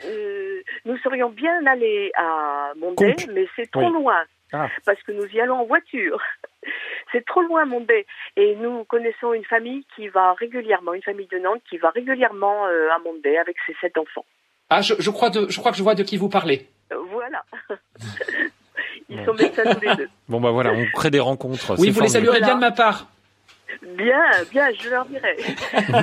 euh, 0.06 0.62
nous 0.86 0.98
serions 1.00 1.30
bien 1.30 1.66
allés 1.66 2.12
à 2.16 2.72
Mondé, 2.78 3.14
mais 3.34 3.46
c'est 3.56 3.70
trop 3.70 3.82
Oui. 3.88 3.92
loin 3.94 4.24
Ah. 4.54 4.70
parce 4.86 5.02
que 5.04 5.12
nous 5.12 5.26
y 5.28 5.42
allons 5.42 5.60
en 5.60 5.66
voiture. 5.66 6.20
c'est 7.12 7.26
trop 7.26 7.42
loin 7.42 7.66
Mondé 7.66 8.06
et 8.38 8.56
nous 8.56 8.86
connaissons 8.86 9.34
une 9.34 9.44
famille 9.46 9.86
qui 9.96 10.08
va 10.08 10.34
régulièrement, 10.34 10.94
une 10.94 11.04
famille 11.04 11.28
de 11.28 11.40
Nantes 11.40 11.62
qui 11.70 11.78
va 11.78 11.90
régulièrement 11.90 12.66
euh, 12.68 12.88
à 12.96 13.00
Mondé 13.00 13.38
avec 13.38 13.58
ses 13.68 13.76
sept 13.82 13.98
enfants. 13.98 14.26
Ah, 14.70 14.82
je, 14.82 14.94
je 14.98 15.10
crois 15.12 15.30
de, 15.30 15.48
je 15.50 15.60
crois 15.60 15.72
que 15.72 15.78
je 15.78 15.84
vois 15.84 15.94
de 15.94 16.04
qui 16.04 16.18
vous 16.18 16.30
parlez. 16.30 16.68
Voilà. 17.12 17.44
Ils 19.10 19.24
sont 19.26 19.34
médecins 19.34 19.64
tous 19.74 19.82
les 19.82 19.96
deux. 19.96 20.10
Bon 20.28 20.42
bah 20.42 20.52
voilà, 20.52 20.72
on 20.74 20.86
crée 20.94 21.12
des 21.12 21.20
rencontres. 21.20 21.76
Oui, 21.78 21.92
vous 21.92 22.02
les 22.02 22.10
saluerez 22.10 22.42
bien 22.42 22.56
de 22.56 22.60
ma 22.62 22.72
part. 22.72 23.08
Bien, 23.98 24.20
bien, 24.52 24.68
je 24.80 24.90
leur 24.90 25.06
dirai. 25.06 25.36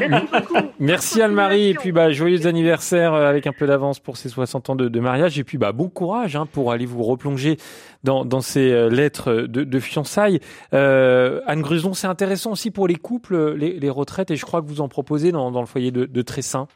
Merci 0.09 0.26
beaucoup. 0.33 0.68
Merci 0.78 1.22
Anne-Marie 1.22 1.70
et 1.70 1.74
puis 1.74 1.91
bah 1.91 2.11
joyeux 2.12 2.47
anniversaire 2.47 3.14
euh, 3.14 3.28
avec 3.28 3.47
un 3.47 3.53
peu 3.53 3.66
d'avance 3.66 3.99
pour 3.99 4.16
ces 4.16 4.28
60 4.28 4.70
ans 4.70 4.76
de, 4.76 4.89
de 4.89 5.01
mariage 5.01 5.39
et 5.39 5.45
puis 5.45 5.59
bah 5.59 5.72
bon 5.72 5.89
courage 5.89 6.37
hein, 6.37 6.47
pour 6.47 6.72
aller 6.72 6.87
vous 6.87 7.03
replonger 7.03 7.57
dans, 8.05 8.24
dans 8.24 8.41
ces 8.41 8.70
euh, 8.70 8.89
lettres 8.89 9.33
de, 9.33 9.64
de 9.64 9.80
fiançailles. 9.80 10.41
Euh, 10.74 11.41
Anne 11.47 11.62
Gruson, 11.62 11.95
c'est 11.95 12.07
intéressant 12.07 12.53
aussi 12.53 12.70
pour 12.70 12.89
les 12.89 12.97
couples, 12.97 13.55
les, 13.55 13.78
les 13.78 13.91
retraites 13.91 14.30
et 14.30 14.37
je 14.37 14.45
crois 14.45 14.61
que 14.61 14.66
vous 14.66 14.80
en 14.80 14.89
proposez 14.89 15.33
dans, 15.33 15.51
dans 15.51 15.61
le 15.61 15.66
foyer 15.66 15.91
de, 15.91 16.05
de 16.05 16.22
Tressin. 16.22 16.68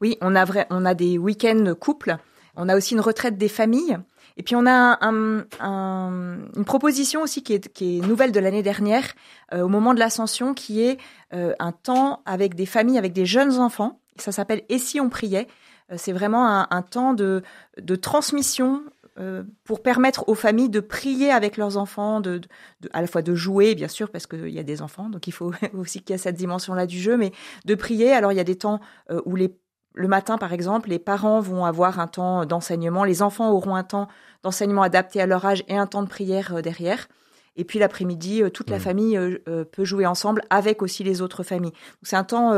Oui, 0.00 0.16
on 0.20 0.34
a 0.34 0.44
vrai, 0.44 0.66
on 0.70 0.84
a 0.86 0.94
des 0.94 1.18
week-ends 1.18 1.74
couples. 1.78 2.16
On 2.58 2.68
a 2.68 2.76
aussi 2.76 2.94
une 2.94 3.00
retraite 3.00 3.38
des 3.38 3.48
familles. 3.48 3.98
Et 4.36 4.42
puis 4.42 4.54
on 4.54 4.66
a 4.66 4.98
un, 5.04 5.44
un- 5.60 6.38
une 6.56 6.64
proposition 6.64 7.22
aussi 7.22 7.42
qui 7.42 7.54
est, 7.54 7.72
qui 7.72 7.98
est 7.98 8.00
nouvelle 8.06 8.30
de 8.32 8.40
l'année 8.40 8.62
dernière, 8.62 9.04
euh, 9.52 9.62
au 9.62 9.68
moment 9.68 9.94
de 9.94 9.98
l'ascension, 9.98 10.54
qui 10.54 10.82
est 10.82 10.98
euh, 11.34 11.54
un 11.58 11.72
temps 11.72 12.22
avec 12.26 12.54
des 12.54 12.66
familles, 12.66 12.98
avec 12.98 13.12
des 13.12 13.26
jeunes 13.26 13.58
enfants. 13.58 14.00
Ça 14.16 14.30
s'appelle 14.32 14.62
Et 14.68 14.78
si 14.78 15.00
on 15.00 15.08
priait? 15.08 15.46
Euh, 15.90 15.94
C'est 15.98 16.12
vraiment 16.12 16.66
un, 16.70 16.82
temps 16.82 17.14
de, 17.14 17.42
de 17.80 17.96
transmission 17.96 18.82
euh, 19.18 19.42
pour 19.64 19.82
permettre 19.82 20.28
aux 20.28 20.34
familles 20.36 20.68
de 20.68 20.78
prier 20.80 21.32
avec 21.32 21.56
leurs 21.56 21.76
enfants, 21.76 22.20
de, 22.20 22.38
de- 22.38 22.88
à 22.92 23.00
la 23.00 23.08
fois 23.08 23.22
de 23.22 23.34
jouer, 23.34 23.74
bien 23.74 23.88
sûr, 23.88 24.10
parce 24.10 24.28
qu'il 24.28 24.50
y 24.50 24.60
a 24.60 24.62
des 24.62 24.82
enfants, 24.82 25.08
donc 25.08 25.26
il 25.26 25.32
faut 25.32 25.50
aussi 25.76 26.00
qu'il 26.00 26.10
y 26.10 26.14
ait 26.14 26.18
cette 26.18 26.36
dimension-là 26.36 26.86
du 26.86 27.00
jeu, 27.00 27.16
mais 27.16 27.32
de 27.64 27.74
prier. 27.74 28.12
Alors 28.12 28.30
il 28.32 28.36
y 28.36 28.40
a 28.40 28.44
des 28.44 28.56
temps 28.58 28.78
euh, 29.10 29.20
où 29.24 29.34
les 29.34 29.52
le 29.98 30.08
matin, 30.08 30.38
par 30.38 30.52
exemple, 30.52 30.88
les 30.90 30.98
parents 30.98 31.40
vont 31.40 31.64
avoir 31.64 31.98
un 32.00 32.06
temps 32.06 32.46
d'enseignement, 32.46 33.04
les 33.04 33.20
enfants 33.22 33.50
auront 33.50 33.74
un 33.74 33.82
temps 33.84 34.08
d'enseignement 34.42 34.82
adapté 34.82 35.20
à 35.20 35.26
leur 35.26 35.44
âge 35.44 35.64
et 35.68 35.76
un 35.76 35.86
temps 35.86 36.02
de 36.02 36.08
prière 36.08 36.54
euh, 36.56 36.62
derrière. 36.62 37.08
Et 37.56 37.64
puis 37.64 37.78
l'après-midi, 37.80 38.42
euh, 38.42 38.50
toute 38.50 38.70
la 38.70 38.76
Mhm. 38.76 38.82
famille 38.82 39.16
euh, 39.18 39.64
peut 39.64 39.84
jouer 39.84 40.06
ensemble 40.06 40.42
avec 40.50 40.80
aussi 40.82 41.02
les 41.02 41.20
autres 41.22 41.42
familles. 41.42 41.72
C'est 42.02 42.16
un 42.16 42.24
temps 42.24 42.52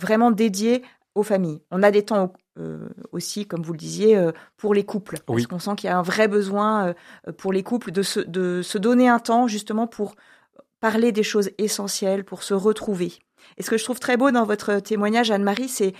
vraiment 0.00 0.30
dédié 0.30 0.82
aux 1.14 1.22
familles. 1.22 1.60
On 1.70 1.82
a 1.82 1.90
des 1.90 2.04
temps 2.04 2.32
euh, 2.58 2.88
aussi, 3.12 3.46
comme 3.46 3.62
vous 3.62 3.72
le 3.74 3.78
disiez, 3.78 4.16
euh, 4.16 4.32
pour 4.56 4.72
les 4.72 4.84
couples. 4.84 5.18
Parce 5.26 5.36
Oui. 5.36 5.46
qu'on 5.46 5.58
sent 5.58 5.74
qu'il 5.76 5.90
y 5.90 5.92
a 5.92 5.98
un 5.98 6.02
vrai 6.02 6.26
besoin 6.28 6.94
euh, 7.28 7.32
pour 7.32 7.52
les 7.52 7.62
couples 7.62 7.90
de 7.92 8.02
se, 8.02 8.20
de 8.20 8.62
se 8.62 8.78
donner 8.78 9.08
un 9.10 9.18
temps 9.18 9.46
justement 9.46 9.86
pour 9.86 10.14
parler 10.80 11.12
des 11.12 11.22
choses 11.22 11.50
essentielles, 11.58 12.24
pour 12.24 12.42
se 12.42 12.54
retrouver. 12.54 13.12
Et 13.58 13.62
ce 13.62 13.70
que 13.70 13.78
je 13.78 13.84
trouve 13.84 14.00
très 14.00 14.16
beau 14.16 14.30
dans 14.30 14.44
votre 14.44 14.80
témoignage, 14.80 15.30
Anne-Marie, 15.30 15.68
c'est 15.68 15.94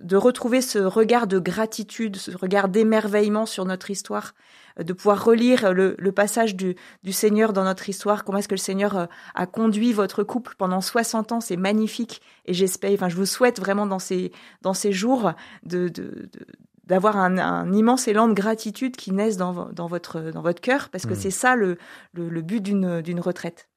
de 0.00 0.16
retrouver 0.16 0.62
ce 0.62 0.78
regard 0.78 1.26
de 1.26 1.38
gratitude, 1.38 2.16
ce 2.16 2.30
regard 2.36 2.68
d'émerveillement 2.68 3.44
sur 3.44 3.66
notre 3.66 3.90
histoire, 3.90 4.32
euh, 4.78 4.84
de 4.84 4.92
pouvoir 4.94 5.22
relire 5.22 5.74
le, 5.74 5.94
le 5.98 6.12
passage 6.12 6.56
du, 6.56 6.76
du 7.02 7.12
Seigneur 7.12 7.52
dans 7.52 7.64
notre 7.64 7.88
histoire, 7.90 8.24
comment 8.24 8.38
est-ce 8.38 8.48
que 8.48 8.54
le 8.54 8.58
Seigneur 8.58 8.96
euh, 8.96 9.06
a 9.34 9.46
conduit 9.46 9.92
votre 9.92 10.22
couple 10.24 10.54
pendant 10.56 10.80
60 10.80 11.32
ans, 11.32 11.40
c'est 11.42 11.58
magnifique. 11.58 12.22
Et 12.46 12.54
j'espère, 12.54 12.90
enfin, 12.94 13.10
je 13.10 13.16
vous 13.16 13.26
souhaite 13.26 13.60
vraiment 13.60 13.86
dans 13.86 13.98
ces, 13.98 14.32
dans 14.62 14.72
ces 14.74 14.92
jours 14.92 15.32
de, 15.64 15.88
de, 15.88 16.28
de- 16.32 16.46
d'avoir 16.86 17.18
un, 17.18 17.36
un 17.38 17.72
immense 17.72 18.08
élan 18.08 18.26
de 18.28 18.34
gratitude 18.34 18.96
qui 18.96 19.12
naisse 19.12 19.36
dans, 19.36 19.70
dans 19.72 19.86
votre, 19.86 20.32
dans 20.32 20.42
votre 20.42 20.60
cœur, 20.60 20.88
parce 20.88 21.04
que 21.06 21.12
Mm. 21.14 21.16
c'est 21.16 21.30
ça 21.30 21.54
le, 21.54 21.76
le, 22.14 22.28
le 22.30 22.42
but 22.42 22.60
d'une 22.60 23.20
retraite. 23.20 23.68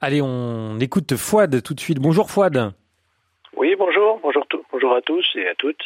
Allez, 0.00 0.20
on 0.22 0.78
écoute 0.80 1.16
Fouad 1.16 1.62
tout 1.62 1.74
de 1.74 1.80
suite. 1.80 1.98
Bonjour 2.00 2.30
Fouad. 2.30 2.72
Oui, 3.56 3.74
bonjour, 3.76 4.18
bonjour, 4.22 4.46
tout- 4.46 4.64
bonjour 4.72 4.94
à 4.94 5.02
tous 5.02 5.24
et 5.36 5.46
à 5.48 5.54
toutes. 5.54 5.82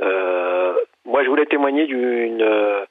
Euh, 0.00 0.74
moi, 1.04 1.22
je 1.22 1.28
voulais 1.28 1.46
témoigner 1.46 1.86
d'une 1.86 2.42
euh, 2.42 2.84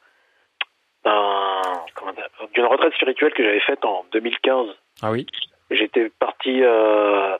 d'une 2.54 2.66
retraite 2.66 2.94
spirituelle 2.94 3.34
que 3.34 3.44
j'avais 3.44 3.60
faite 3.62 3.84
en 3.86 4.06
2015. 4.12 4.68
Ah 5.02 5.12
oui. 5.12 5.26
J'étais 5.72 6.10
parti 6.20 6.62
euh, 6.64 7.34
à 7.36 7.40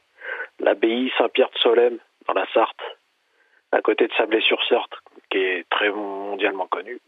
l'abbaye 0.60 1.12
Saint-Pierre 1.18 1.50
de 1.54 1.60
Solesmes 1.60 1.98
dans 2.28 2.34
la 2.34 2.46
Sarthe, 2.54 2.80
à 3.72 3.82
côté 3.82 4.08
de 4.08 4.14
Sablé-sur-Sarthe, 4.14 4.94
qui 5.30 5.38
est 5.38 5.66
très 5.70 5.90
mondialement 5.90 6.68
connu. 6.68 7.00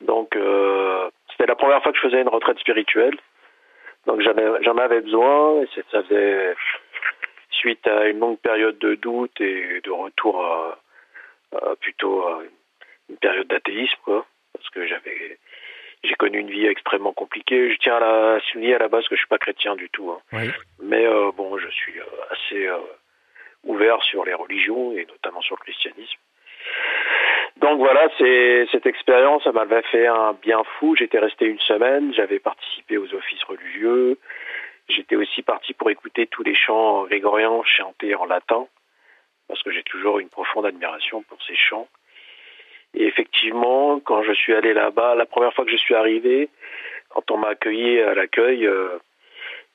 Donc, 0.00 0.34
euh, 0.36 1.08
c'était 1.30 1.46
la 1.46 1.54
première 1.54 1.82
fois 1.82 1.92
que 1.92 1.98
je 1.98 2.02
faisais 2.08 2.20
une 2.20 2.28
retraite 2.28 2.58
spirituelle. 2.58 3.16
Donc, 4.06 4.20
j'en 4.20 4.36
ai- 4.36 4.62
j'en 4.64 4.76
avais 4.78 5.00
besoin 5.00 5.62
et 5.62 5.68
ça 5.90 6.02
faisait 6.02 6.54
suite 7.50 7.86
à 7.86 8.06
une 8.08 8.18
longue 8.18 8.38
période 8.38 8.78
de 8.78 8.94
doute 8.96 9.40
et 9.40 9.80
de 9.82 9.90
retour 9.90 10.44
à, 10.44 10.78
à 11.56 11.76
plutôt 11.76 12.26
à 12.26 12.42
une 13.08 13.16
période 13.18 13.46
d'athéisme, 13.46 13.98
quoi, 14.04 14.26
parce 14.54 14.68
que 14.70 14.86
j'avais 14.86 15.38
j'ai 16.04 16.14
connu 16.14 16.38
une 16.40 16.50
vie 16.50 16.66
extrêmement 16.66 17.12
compliquée. 17.12 17.70
Je 17.72 17.78
tiens 17.78 17.96
à 17.96 18.00
la 18.00 18.40
souligner 18.40 18.74
à 18.74 18.78
la 18.78 18.88
base 18.88 19.06
que 19.06 19.14
je 19.14 19.20
suis 19.20 19.28
pas 19.28 19.38
chrétien 19.38 19.76
du 19.76 19.88
tout, 19.90 20.10
hein. 20.10 20.20
Oui. 20.32 20.50
mais 20.82 21.06
euh, 21.06 21.30
bon, 21.30 21.56
je 21.58 21.68
suis 21.68 21.96
euh, 22.00 22.04
assez 22.30 22.66
euh, 22.66 22.76
ouvert 23.62 24.02
sur 24.02 24.24
les 24.24 24.34
religions 24.34 24.90
et 24.96 25.06
notamment 25.06 25.40
sur 25.42 25.54
le 25.60 25.62
christianisme. 25.62 26.18
Donc 27.60 27.78
voilà, 27.78 28.08
cette 28.18 28.86
expérience, 28.86 29.46
m'avait 29.46 29.82
fait 29.82 30.06
un 30.06 30.32
bien 30.42 30.62
fou. 30.64 30.96
J'étais 30.96 31.18
resté 31.18 31.46
une 31.46 31.60
semaine, 31.60 32.12
j'avais 32.14 32.38
participé 32.38 32.98
aux 32.98 33.14
offices 33.14 33.42
religieux. 33.44 34.18
J'étais 34.88 35.16
aussi 35.16 35.42
parti 35.42 35.74
pour 35.74 35.90
écouter 35.90 36.26
tous 36.26 36.42
les 36.42 36.54
chants 36.54 37.04
grégoriens 37.04 37.62
chantés 37.64 38.14
en 38.14 38.24
latin, 38.24 38.66
parce 39.48 39.62
que 39.62 39.70
j'ai 39.70 39.82
toujours 39.84 40.18
une 40.18 40.28
profonde 40.28 40.66
admiration 40.66 41.22
pour 41.22 41.40
ces 41.42 41.54
chants. 41.54 41.88
Et 42.94 43.04
effectivement, 43.04 44.00
quand 44.00 44.22
je 44.22 44.32
suis 44.32 44.54
allé 44.54 44.74
là-bas, 44.74 45.14
la 45.14 45.26
première 45.26 45.54
fois 45.54 45.64
que 45.64 45.70
je 45.70 45.76
suis 45.76 45.94
arrivé, 45.94 46.48
quand 47.10 47.30
on 47.30 47.38
m'a 47.38 47.48
accueilli 47.48 48.00
à 48.00 48.14
l'accueil, 48.14 48.66
euh, 48.66 48.98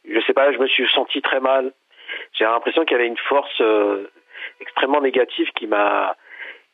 je 0.09 0.19
sais 0.21 0.33
pas, 0.33 0.51
je 0.51 0.57
me 0.57 0.67
suis 0.67 0.87
senti 0.89 1.21
très 1.21 1.39
mal. 1.39 1.73
J'ai 2.33 2.45
l'impression 2.45 2.85
qu'il 2.85 2.97
y 2.97 2.99
avait 2.99 3.07
une 3.07 3.17
force 3.17 3.61
euh, 3.61 4.09
extrêmement 4.59 5.01
négative 5.01 5.49
qui 5.55 5.67
m'a, 5.67 6.15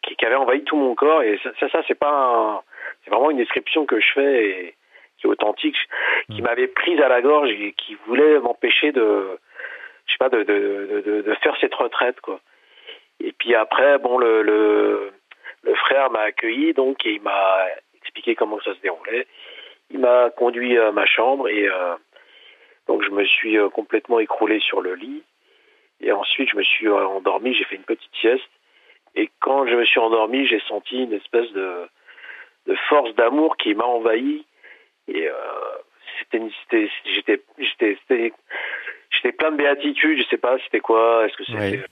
qui, 0.03 0.15
qui 0.15 0.25
avait 0.25 0.35
envahi 0.35 0.63
tout 0.63 0.75
mon 0.77 0.93
corps. 0.95 1.23
Et 1.23 1.39
ça, 1.43 1.51
ça, 1.59 1.69
ça, 1.69 1.81
c'est 1.87 1.97
pas, 1.97 2.11
un- 2.11 2.61
c'est 3.03 3.09
vraiment 3.11 3.31
une 3.31 3.37
description 3.37 3.85
que 3.85 3.99
je 3.99 4.11
fais 4.13 4.45
et 4.49 4.75
qui 5.17 5.27
est 5.27 5.29
authentique, 5.29 5.77
qui 6.31 6.41
m'avait 6.41 6.67
prise 6.67 6.99
à 7.01 7.07
la 7.07 7.21
gorge 7.21 7.49
et 7.49 7.73
qui 7.73 7.95
voulait 8.07 8.39
m'empêcher 8.39 8.91
de, 8.91 9.39
je 10.05 10.11
sais 10.11 10.17
pas, 10.17 10.29
de, 10.29 10.43
de, 10.43 10.87
de, 10.91 11.01
de- 11.01 11.21
de 11.21 11.33
faire 11.35 11.55
cette 11.61 11.73
retraite, 11.75 12.19
quoi. 12.21 12.39
Et 13.19 13.31
puis 13.31 13.55
après, 13.55 13.99
bon, 13.99 14.17
le, 14.17 14.41
le, 14.41 15.11
le 15.63 15.75
frère 15.75 16.11
m'a 16.11 16.21
accueilli, 16.21 16.73
donc, 16.73 17.05
et 17.05 17.13
il 17.13 17.21
m'a 17.21 17.65
expliqué 17.95 18.35
comment 18.35 18.59
ça 18.61 18.73
se 18.73 18.79
déroulait. 18.81 19.27
Il 19.91 19.99
m'a 19.99 20.29
conduit 20.31 20.77
à 20.77 20.91
ma 20.91 21.05
chambre 21.05 21.47
et 21.47 21.67
euh, 21.69 21.95
donc 22.87 23.03
je 23.03 23.09
me 23.11 23.23
suis 23.23 23.57
euh, 23.57 23.69
complètement 23.69 24.19
écroulé 24.19 24.59
sur 24.59 24.81
le 24.81 24.95
lit. 24.95 25.23
Et 26.01 26.11
ensuite, 26.11 26.49
je 26.49 26.57
me 26.57 26.63
suis 26.63 26.87
euh, 26.87 27.05
endormi, 27.05 27.53
j'ai 27.53 27.63
fait 27.63 27.75
une 27.75 27.83
petite 27.83 28.13
sieste. 28.15 28.49
Et 29.15 29.29
quand 29.39 29.67
je 29.67 29.75
me 29.75 29.85
suis 29.85 29.99
endormi, 29.99 30.47
j'ai 30.47 30.61
senti 30.67 31.03
une 31.03 31.13
espèce 31.13 31.51
de, 31.51 31.87
de 32.67 32.75
force 32.89 33.13
d'amour 33.15 33.57
qui 33.57 33.73
m'a 33.75 33.85
envahi. 33.85 34.45
Et 35.07 35.27
euh, 35.27 35.33
c'était, 36.19 36.89
j'étais, 37.05 37.41
j'étais, 37.57 37.97
j'étais 39.11 39.31
plein 39.31 39.51
de 39.51 39.57
béatitude. 39.57 40.21
Je 40.21 40.27
sais 40.29 40.37
pas, 40.37 40.57
c'était 40.65 40.79
quoi 40.79 41.25
Est-ce 41.25 41.37
que 41.37 41.45
c'était 41.45 41.85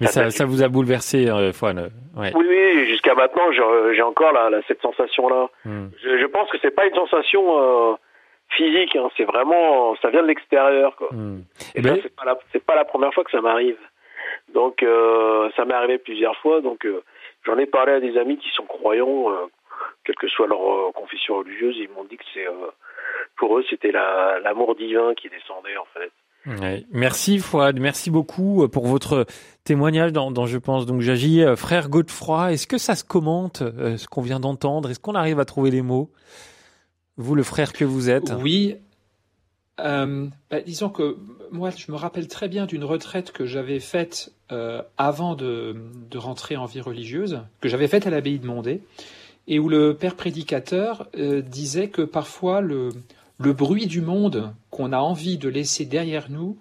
mais 0.00 0.06
ça, 0.06 0.30
ça, 0.30 0.44
vous 0.44 0.62
a 0.62 0.68
bouleversé, 0.68 1.28
euh, 1.28 1.52
Fouane. 1.52 1.90
Ouais. 2.16 2.32
Oui, 2.34 2.46
oui, 2.48 2.86
jusqu'à 2.86 3.14
maintenant, 3.14 3.50
j'ai 3.52 4.02
encore 4.02 4.32
la, 4.32 4.50
cette 4.68 4.80
sensation-là. 4.80 5.48
Hmm. 5.64 5.88
Je, 6.02 6.18
je, 6.18 6.26
pense 6.26 6.48
que 6.50 6.56
c'est 6.62 6.70
pas 6.70 6.86
une 6.86 6.94
sensation 6.94 7.42
euh, 7.58 7.94
physique, 8.50 8.94
hein, 8.96 9.08
c'est 9.16 9.24
vraiment, 9.24 9.96
ça 10.00 10.10
vient 10.10 10.22
de 10.22 10.28
l'extérieur. 10.28 10.94
Quoi. 10.96 11.08
Hmm. 11.10 11.42
Et, 11.74 11.82
ben... 11.82 11.98
c'est 12.02 12.14
pas, 12.14 12.24
la, 12.24 12.36
pas 12.60 12.76
la 12.76 12.84
première 12.84 13.12
fois 13.12 13.24
que 13.24 13.30
ça 13.30 13.40
m'arrive. 13.40 13.78
Donc, 14.54 14.82
euh, 14.82 15.50
ça 15.56 15.64
m'est 15.64 15.74
arrivé 15.74 15.98
plusieurs 15.98 16.36
fois. 16.36 16.60
Donc, 16.60 16.84
euh, 16.84 17.02
j'en 17.44 17.58
ai 17.58 17.66
parlé 17.66 17.92
à 17.92 18.00
des 18.00 18.16
amis 18.16 18.38
qui 18.38 18.48
sont 18.54 18.64
croyants, 18.64 19.30
euh, 19.30 19.46
quelle 20.04 20.16
que 20.16 20.28
soit 20.28 20.46
leur 20.46 20.92
confession 20.94 21.36
religieuse. 21.38 21.76
Ils 21.78 21.90
m'ont 21.90 22.04
dit 22.04 22.16
que 22.16 22.24
c'est, 22.34 22.46
pour 23.36 23.58
eux, 23.58 23.64
c'était 23.68 23.92
l'amour 23.92 24.74
divin 24.74 25.14
qui 25.14 25.28
descendait 25.28 25.76
en 25.76 25.86
fait. 25.94 26.10
Merci 26.92 27.40
Fouad, 27.40 27.78
merci 27.78 28.10
beaucoup 28.10 28.66
pour 28.68 28.86
votre 28.86 29.26
témoignage 29.64 30.12
dans, 30.12 30.46
Je 30.46 30.56
pense 30.56 30.86
donc 30.86 31.02
j'agis. 31.02 31.44
Frère 31.56 31.90
Godefroy, 31.90 32.52
est-ce 32.52 32.66
que 32.66 32.78
ça 32.78 32.94
se 32.94 33.04
commente 33.04 33.58
ce 33.58 34.08
qu'on 34.08 34.22
vient 34.22 34.40
d'entendre? 34.40 34.90
Est-ce 34.90 35.00
qu'on 35.00 35.14
arrive 35.14 35.40
à 35.40 35.44
trouver 35.44 35.70
les 35.70 35.82
mots? 35.82 36.10
Vous, 37.18 37.34
le 37.34 37.42
frère 37.42 37.72
que 37.72 37.84
vous 37.84 38.08
êtes? 38.08 38.32
Oui, 38.40 38.76
euh, 39.80 40.26
bah, 40.50 40.60
disons 40.60 40.88
que 40.88 41.16
moi, 41.50 41.70
je 41.70 41.90
me 41.90 41.96
rappelle 41.96 42.28
très 42.28 42.48
bien 42.48 42.66
d'une 42.66 42.84
retraite 42.84 43.32
que 43.32 43.46
j'avais 43.46 43.80
faite 43.80 44.32
euh, 44.50 44.82
avant 44.96 45.34
de, 45.34 45.76
rentrer 46.14 46.56
en 46.56 46.66
vie 46.66 46.80
religieuse, 46.80 47.40
que 47.60 47.68
j'avais 47.68 47.88
faite 47.88 48.06
à 48.06 48.10
l'abbaye 48.10 48.38
de 48.38 48.46
Mondé, 48.46 48.82
et 49.46 49.58
où 49.58 49.68
le 49.68 49.94
père 49.94 50.14
prédicateur 50.14 51.08
euh, 51.16 51.40
disait 51.40 51.88
que 51.88 52.02
parfois 52.02 52.60
le, 52.60 52.90
bruit 53.38 53.86
du 53.86 54.00
monde 54.00 54.52
qu'on 54.70 54.92
a 54.92 54.98
envie 54.98 55.38
de 55.38 55.48
laisser 55.48 55.84
derrière 55.84 56.30
nous, 56.30 56.58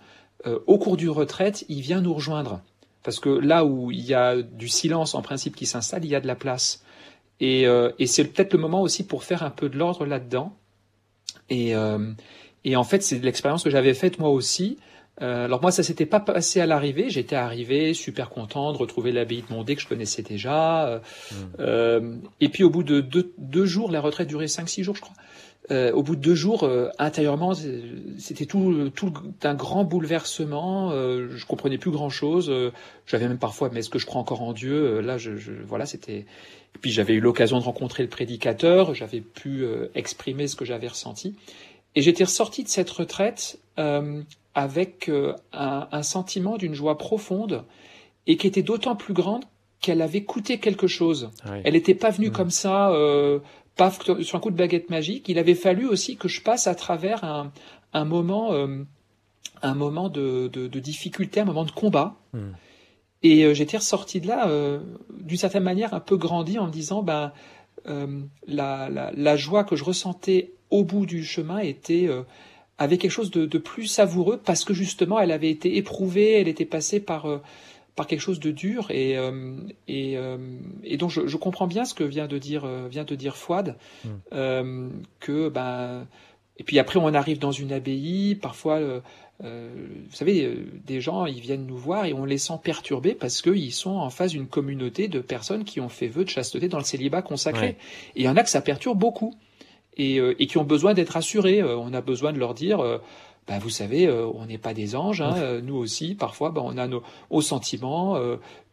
au 0.65 0.77
cours 0.77 0.95
d'une 0.95 1.09
retraite, 1.09 1.65
il 1.67 1.81
vient 1.81 1.99
nous 1.99 2.13
rejoindre. 2.13 2.61
Parce 3.03 3.19
que 3.19 3.27
là 3.27 3.65
où 3.65 3.91
il 3.91 4.05
y 4.05 4.13
a 4.13 4.41
du 4.41 4.69
silence 4.69 5.13
en 5.13 5.21
principe 5.21 5.57
qui 5.57 5.65
s'installe, 5.65 6.05
il 6.05 6.11
y 6.11 6.15
a 6.15 6.21
de 6.21 6.27
la 6.27 6.35
place. 6.35 6.85
Et 7.41 7.65
c'est 8.05 8.23
peut-être 8.23 8.53
le 8.53 8.59
moment 8.59 8.81
aussi 8.81 9.05
pour 9.05 9.25
faire 9.25 9.43
un 9.43 9.49
peu 9.49 9.67
de 9.67 9.77
l'ordre 9.77 10.05
là-dedans. 10.05 10.55
Et, 11.49 11.73
et 12.67 12.75
en 12.75 12.83
fait, 12.83 13.01
c'est 13.01 13.23
l'expérience 13.23 13.63
que 13.63 13.69
j'avais 13.69 13.93
faite 13.93 14.19
moi 14.19 14.29
aussi. 14.29 14.77
Euh, 15.21 15.45
alors 15.45 15.61
moi, 15.61 15.71
ça 15.71 15.83
s'était 15.83 16.05
pas 16.05 16.19
passé 16.19 16.59
à 16.59 16.65
l'arrivée. 16.65 17.09
J'étais 17.09 17.37
arrivé 17.37 17.93
super 17.93 18.29
content 18.29 18.73
de 18.73 18.77
retrouver 18.77 19.13
l'abbaye 19.13 19.41
de 19.41 19.53
Mondé 19.53 19.77
que 19.77 19.81
je 19.81 19.87
connaissais 19.87 20.21
déjà. 20.21 20.85
Euh, 20.85 20.99
mmh. 20.99 21.35
euh, 21.59 22.15
et 22.41 22.49
puis 22.49 22.65
au 22.65 22.69
bout 22.69 22.83
de 22.83 22.99
deux, 22.99 23.33
deux 23.37 23.65
jours, 23.65 23.89
la 23.89 24.01
retraite 24.01 24.27
durait 24.27 24.49
cinq, 24.49 24.67
six 24.67 24.83
jours, 24.83 24.95
je 24.95 25.01
crois. 25.01 25.15
Euh, 25.71 25.93
au 25.93 26.03
bout 26.03 26.17
de 26.17 26.21
deux 26.21 26.35
jours, 26.35 26.63
euh, 26.63 26.89
intérieurement, 26.99 27.53
c'était 28.17 28.45
tout, 28.45 28.89
tout 28.93 29.13
un 29.43 29.53
grand 29.53 29.85
bouleversement. 29.85 30.91
Euh, 30.91 31.29
je 31.35 31.45
comprenais 31.45 31.77
plus 31.77 31.91
grand 31.91 32.09
chose. 32.09 32.51
j'avais 33.05 33.29
même 33.29 33.39
parfois, 33.39 33.69
mais 33.71 33.79
est-ce 33.79 33.89
que 33.89 33.99
je 33.99 34.05
crois 34.05 34.19
encore 34.19 34.41
en 34.41 34.51
Dieu? 34.51 34.99
Là, 34.99 35.17
je, 35.17 35.37
je, 35.37 35.53
voilà, 35.65 35.85
c'était. 35.85 36.25
Et 36.75 36.79
puis 36.81 36.91
j'avais 36.91 37.13
eu 37.13 37.21
l'occasion 37.21 37.59
de 37.59 37.63
rencontrer 37.63 38.03
le 38.03 38.09
prédicateur. 38.09 38.93
J'avais 38.93 39.21
pu 39.21 39.65
exprimer 39.95 40.47
ce 40.47 40.57
que 40.57 40.65
j'avais 40.65 40.89
ressenti. 40.89 41.35
Et 41.97 42.03
j'étais 42.03 42.25
ressorti 42.25 42.63
de 42.63 42.67
cette 42.67 42.91
retraite 42.91 43.59
euh, 43.79 44.21
avec 44.53 45.09
euh, 45.09 45.33
un, 45.51 45.87
un, 45.91 46.03
sentiment 46.03 46.55
d'une 46.57 46.75
joie 46.75 46.99
profonde 46.99 47.65
et 48.27 48.37
qui 48.37 48.45
était 48.45 48.61
d'autant 48.61 48.95
plus 48.95 49.15
grande 49.15 49.45
qu'elle 49.81 50.03
avait 50.03 50.23
coûté 50.23 50.59
quelque 50.59 50.85
chose. 50.85 51.31
Elle 51.63 51.73
n'était 51.73 51.95
pas 51.95 52.11
venue 52.11 52.29
mmh. 52.29 52.33
comme 52.33 52.51
ça, 52.51 52.91
euh, 52.91 53.39
paf, 53.77 53.99
sur 54.21 54.37
un 54.37 54.39
coup 54.39 54.51
de 54.51 54.55
baguette 54.55 54.91
magique. 54.91 55.27
Il 55.27 55.39
avait 55.39 55.55
fallu 55.55 55.87
aussi 55.87 56.17
que 56.17 56.27
je 56.27 56.43
passe 56.43 56.67
à 56.67 56.75
travers 56.75 57.23
un, 57.23 57.51
un 57.93 58.05
moment, 58.05 58.53
euh, 58.53 58.83
un 59.63 59.73
moment 59.73 60.09
de, 60.09 60.51
de, 60.53 60.67
de, 60.67 60.79
difficulté, 60.79 61.39
un 61.39 61.45
moment 61.45 61.65
de 61.65 61.71
combat. 61.71 62.13
Mmh. 62.33 62.39
Et 63.23 63.43
euh, 63.43 63.55
j'étais 63.55 63.77
ressorti 63.77 64.21
de 64.21 64.27
là, 64.27 64.47
d'une 65.19 65.37
certaine 65.37 65.63
manière, 65.63 65.95
un 65.95 65.99
peu 65.99 66.15
grandi 66.15 66.59
en 66.59 66.67
me 66.67 66.71
disant, 66.71 67.01
ben, 67.01 67.33
la, 67.87 68.89
la, 68.89 69.11
la, 69.15 69.35
joie 69.37 69.63
que 69.63 69.75
je 69.75 69.83
ressentais 69.83 70.51
au 70.69 70.83
bout 70.83 71.05
du 71.05 71.23
chemin 71.23 71.59
était 71.59 72.07
euh, 72.07 72.23
avait 72.77 72.97
quelque 72.97 73.11
chose 73.11 73.31
de, 73.31 73.45
de, 73.45 73.57
plus 73.57 73.87
savoureux 73.87 74.39
parce 74.43 74.63
que 74.63 74.73
justement 74.73 75.19
elle 75.19 75.31
avait 75.31 75.49
été 75.49 75.77
éprouvée, 75.77 76.33
elle 76.33 76.47
était 76.47 76.65
passée 76.65 76.99
par 76.99 77.25
euh, 77.25 77.41
par 77.95 78.05
quelque 78.05 78.21
chose 78.21 78.39
de 78.39 78.51
dur 78.51 78.91
et 78.91 79.17
euh, 79.17 79.57
et, 79.87 80.17
et 80.83 80.97
donc 80.97 81.09
je, 81.09 81.25
je, 81.25 81.37
comprends 81.37 81.67
bien 81.67 81.85
ce 81.85 81.93
que 81.93 82.03
vient 82.03 82.27
de 82.27 82.37
dire 82.37 82.67
vient 82.87 83.05
de 83.05 83.15
dire 83.15 83.35
Fouad 83.35 83.75
mm. 84.05 84.89
que 85.19 85.49
ben 85.49 86.05
et 86.57 86.63
puis 86.63 86.77
après 86.77 86.99
on 86.99 87.13
arrive 87.13 87.39
dans 87.39 87.51
une 87.51 87.71
abbaye 87.71 88.35
parfois 88.35 88.79
euh, 89.43 89.69
vous 90.09 90.15
savez, 90.15 90.57
des 90.85 90.99
gens, 90.99 91.25
ils 91.25 91.39
viennent 91.39 91.67
nous 91.67 91.77
voir 91.77 92.05
et 92.05 92.13
on 92.13 92.25
les 92.25 92.37
sent 92.39 92.59
perturbés 92.63 93.13
parce 93.13 93.41
qu'ils 93.41 93.73
sont 93.73 93.91
en 93.91 94.09
face 94.09 94.31
d'une 94.31 94.47
communauté 94.47 95.07
de 95.07 95.19
personnes 95.19 95.63
qui 95.63 95.79
ont 95.79 95.89
fait 95.89 96.07
vœu 96.07 96.23
de 96.23 96.29
chasteté 96.29 96.67
dans 96.67 96.79
le 96.79 96.83
célibat 96.83 97.21
consacré. 97.21 97.77
Et 98.15 98.21
il 98.21 98.23
y 98.23 98.29
en 98.29 98.35
a 98.35 98.43
que 98.43 98.49
ça 98.49 98.61
perturbe 98.61 98.97
beaucoup 98.97 99.35
et, 99.97 100.19
euh, 100.19 100.35
et 100.39 100.47
qui 100.47 100.57
ont 100.57 100.63
besoin 100.63 100.93
d'être 100.93 101.17
assurés. 101.17 101.61
Euh, 101.61 101.77
on 101.77 101.93
a 101.93 102.01
besoin 102.01 102.33
de 102.33 102.39
leur 102.39 102.53
dire, 102.53 102.79
euh, 102.79 102.97
bah, 103.47 103.59
vous 103.59 103.69
savez, 103.69 104.09
on 104.09 104.45
n'est 104.45 104.57
pas 104.57 104.73
des 104.73 104.95
anges, 104.97 105.21
hein, 105.21 105.61
nous 105.63 105.75
aussi, 105.75 106.15
parfois, 106.15 106.49
bah, 106.49 106.61
on 106.65 106.77
a 106.77 106.85
nos, 106.87 107.01
nos 107.31 107.41
sentiments. 107.41 108.19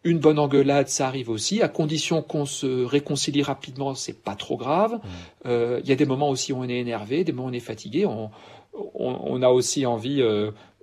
une 0.02 0.18
bonne 0.18 0.40
engueulade, 0.40 0.88
ça 0.88 1.06
arrive 1.06 1.30
aussi, 1.30 1.62
à 1.62 1.68
condition 1.68 2.22
qu'on 2.22 2.44
se 2.44 2.84
réconcilie 2.84 3.44
rapidement, 3.44 3.94
c'est 3.94 4.20
pas 4.20 4.34
trop 4.34 4.56
grave. 4.56 4.98
Il 5.44 5.86
y 5.86 5.92
a 5.92 5.94
des 5.94 6.06
moments 6.06 6.28
aussi 6.28 6.52
où 6.52 6.56
on 6.56 6.68
est 6.68 6.80
énervé, 6.80 7.22
des 7.22 7.30
moments 7.30 7.46
où 7.46 7.50
on 7.52 7.54
est 7.54 7.60
fatigué. 7.60 8.04
On, 8.04 8.30
on, 8.74 9.18
on 9.22 9.42
a 9.42 9.48
aussi 9.48 9.86
envie 9.86 10.22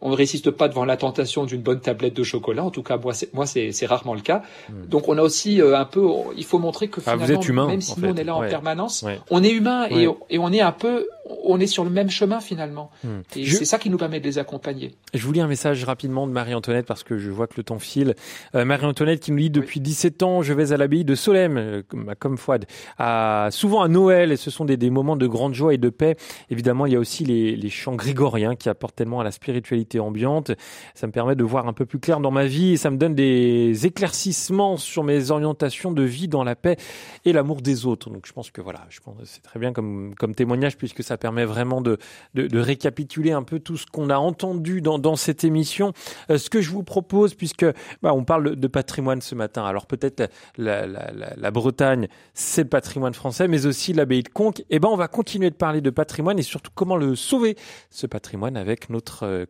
on 0.02 0.10
ne 0.10 0.16
résiste 0.16 0.52
pas 0.52 0.68
devant 0.68 0.86
la 0.86 0.98
tentation 0.98 1.46
d'une 1.46 1.62
bonne 1.62 1.80
tablette 1.80 2.16
de 2.16 2.24
chocolat. 2.24 2.64
En 2.64 2.72
tout 2.72 2.84
cas, 2.84 2.98
moi, 2.98 3.14
c'est, 3.14 3.34
moi, 3.34 3.46
c'est, 3.46 3.86
rarement 3.86 4.14
le 4.14 4.22
cas. 4.22 4.42
Hmm. 4.70 4.88
Donc, 4.88 5.08
on 5.08 5.18
a 5.18 5.22
aussi 5.22 5.62
euh, 5.62 5.78
un 5.78 5.86
peu, 5.86 6.08
il 6.36 6.44
faut 6.44 6.60
montrer 6.60 6.88
que 6.88 7.02
ah, 7.06 7.18
finalement, 7.18 7.68
même 7.68 7.82
si 7.82 8.00
nous 8.00 8.10
on 8.10 8.16
est 8.16 8.24
là 8.24 8.36
en 8.36 8.42
permanence, 8.42 9.06
on 9.30 9.44
est 9.44 9.52
humain 9.52 9.88
et, 9.90 10.08
et, 10.30 10.40
on 10.40 10.52
est 10.52 10.62
un 10.62 10.72
peu, 10.72 11.08
on 11.44 11.60
est 11.60 11.68
sur 11.68 11.84
le 11.84 11.90
même 11.90 12.10
chemin 12.10 12.40
finalement. 12.40 12.90
Hmm. 13.04 13.22
Et 13.36 13.46
c'est 13.46 13.66
ça 13.66 13.78
qui 13.78 13.90
nous 13.90 13.98
permet 13.98 14.20
de 14.20 14.26
les 14.26 14.38
accompagner. 14.38 14.96
Je 15.14 15.26
vous 15.26 15.32
lis 15.32 15.42
un 15.42 15.48
message 15.48 15.84
rapidement 15.84 16.28
de 16.28 16.32
Marie-Antoinette 16.32 16.86
parce 16.86 17.04
que 17.04 17.18
je 17.18 17.30
vois 17.30 17.48
que 17.48 17.54
le 17.58 17.64
temps 17.64 17.80
file. 17.80 18.16
Euh, 18.56 18.66
Marie-Antoinette 18.66 19.20
qui 19.20 19.32
nous 19.32 19.40
dit 19.40 19.50
depuis 19.50 19.80
17 19.80 20.24
ans, 20.24 20.42
je 20.42 20.54
vais 20.54 20.72
à 20.72 20.78
l'abbaye 20.78 21.06
de 21.06 21.16
Solem, 21.16 21.58
euh, 21.58 21.82
comme 22.20 22.38
Fouad, 22.38 22.66
à, 22.98 23.50
souvent 23.52 23.82
à 23.82 23.88
Noël 23.88 24.32
et 24.32 24.38
ce 24.38 24.50
sont 24.50 24.66
des, 24.66 24.78
des, 24.78 24.90
moments 24.90 25.16
de 25.16 25.28
grande 25.28 25.54
joie 25.54 25.74
et 25.74 25.78
de 25.78 25.90
paix. 25.90 26.18
Évidemment, 26.50 26.86
il 26.86 26.94
y 26.94 26.96
a 26.96 27.00
aussi 27.00 27.24
les, 27.24 27.56
les 27.56 27.70
chants 27.70 27.96
grégoriens 27.96 28.56
qui 28.56 28.70
apportent 28.70 28.96
tellement 28.96 29.20
à 29.20 29.24
la 29.24 29.32
spiritualité 29.32 29.91
ambiante. 30.00 30.52
Ça 30.96 31.08
me 31.08 31.12
permet 31.12 31.36
de 31.36 31.44
voir 31.44 31.68
un 31.68 31.74
peu 31.74 31.86
plus 31.86 32.00
clair 32.00 32.20
dans 32.20 32.32
ma 32.32 32.46
vie 32.46 32.74
et 32.74 32.78
ça 32.78 32.90
me 32.90 32.98
donne 32.98 33.16
des 33.16 33.86
éclaircissements 33.86 34.78
sur 34.78 35.04
mes 35.04 35.32
orientations 35.32 35.92
de 35.92 36.04
vie 36.04 36.28
dans 36.28 36.44
la 36.44 36.56
paix 36.56 36.78
et 37.26 37.34
l'amour 37.34 37.62
des 37.62 37.86
autres. 37.86 38.10
Donc 38.10 38.26
je 38.28 38.34
pense 38.34 38.52
que 38.52 38.62
voilà, 38.62 38.86
je 38.90 39.00
pense 39.00 39.16
c'est 39.24 39.44
très 39.44 39.60
bien 39.60 39.74
comme, 39.74 40.14
comme 40.16 40.36
témoignage 40.36 40.78
puisque 40.78 41.04
ça 41.04 41.18
permet 41.18 41.46
vraiment 41.46 41.82
de, 41.82 41.98
de, 42.34 42.60
récapituler 42.60 43.32
un 43.32 43.44
peu 43.44 43.60
tout 43.60 43.78
ce 43.78 43.86
qu'on 43.86 44.10
a 44.10 44.18
entendu 44.18 44.82
dans, 44.82 45.16
cette 45.16 45.44
émission. 45.44 45.94
Euh, 46.30 46.38
ce 46.38 46.50
que 46.50 46.62
je 46.62 46.70
vous 46.70 46.84
propose, 46.84 47.34
puisque 47.34 47.66
bah, 48.02 48.14
on 48.14 48.24
parle 48.24 48.56
de, 48.56 48.68
patrimoine 48.68 49.22
ce 49.22 49.36
matin, 49.36 49.66
alors 49.66 49.86
peut-être 49.86 50.30
la, 50.58 51.52
Bretagne, 51.52 52.08
c'est 52.34 52.64
le 52.64 52.70
patrimoine 52.70 53.14
français, 53.14 53.48
mais 53.48 53.66
aussi 53.66 53.94
l'abbaye 53.94 54.24
de 54.24 54.30
Conques, 54.30 54.64
eh 54.70 54.80
ben 54.80 54.88
on 54.90 54.96
va 54.96 55.08
continuer 55.08 55.50
de 55.50 55.56
parler 55.56 55.82
de 55.82 55.90
patrimoine 55.90 56.40
et 56.40 56.44
surtout 56.44 56.72
comment 56.74 56.96
le 56.96 57.16
sauver, 57.16 57.58
ce 57.90 58.08
patrimoine, 58.08 58.56
avec 58.56 58.90
notre 58.90 59.24
euh, 59.24 59.46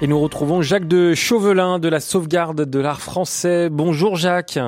Et 0.00 0.06
nous 0.06 0.20
retrouvons 0.20 0.62
Jacques 0.62 0.88
de 0.88 1.14
Chauvelin 1.14 1.78
de 1.78 1.88
la 1.88 2.00
sauvegarde 2.00 2.68
de 2.68 2.78
l'art 2.78 3.00
français. 3.00 3.70
Bonjour 3.70 4.16
Jacques. 4.16 4.58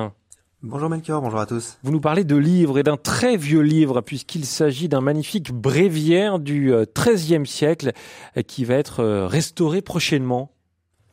Bonjour 0.61 0.89
Melchior, 0.89 1.21
bonjour 1.21 1.39
à 1.39 1.45
tous. 1.45 1.77
Vous 1.83 1.91
nous 1.91 2.01
parlez 2.01 2.25
de 2.25 2.35
livres 2.35 2.79
et 2.79 2.83
d'un 2.83 2.97
très 2.97 3.37
vieux 3.37 3.61
livre 3.61 4.01
puisqu'il 4.01 4.45
s'agit 4.45 4.89
d'un 4.89 4.99
magnifique 4.99 5.53
bréviaire 5.53 6.37
du 6.37 6.73
XIIIe 6.97 7.41
euh, 7.41 7.45
siècle 7.45 7.91
euh, 8.35 8.41
qui 8.41 8.65
va 8.65 8.75
être 8.75 8.99
euh, 8.99 9.25
restauré 9.25 9.81
prochainement. 9.81 10.51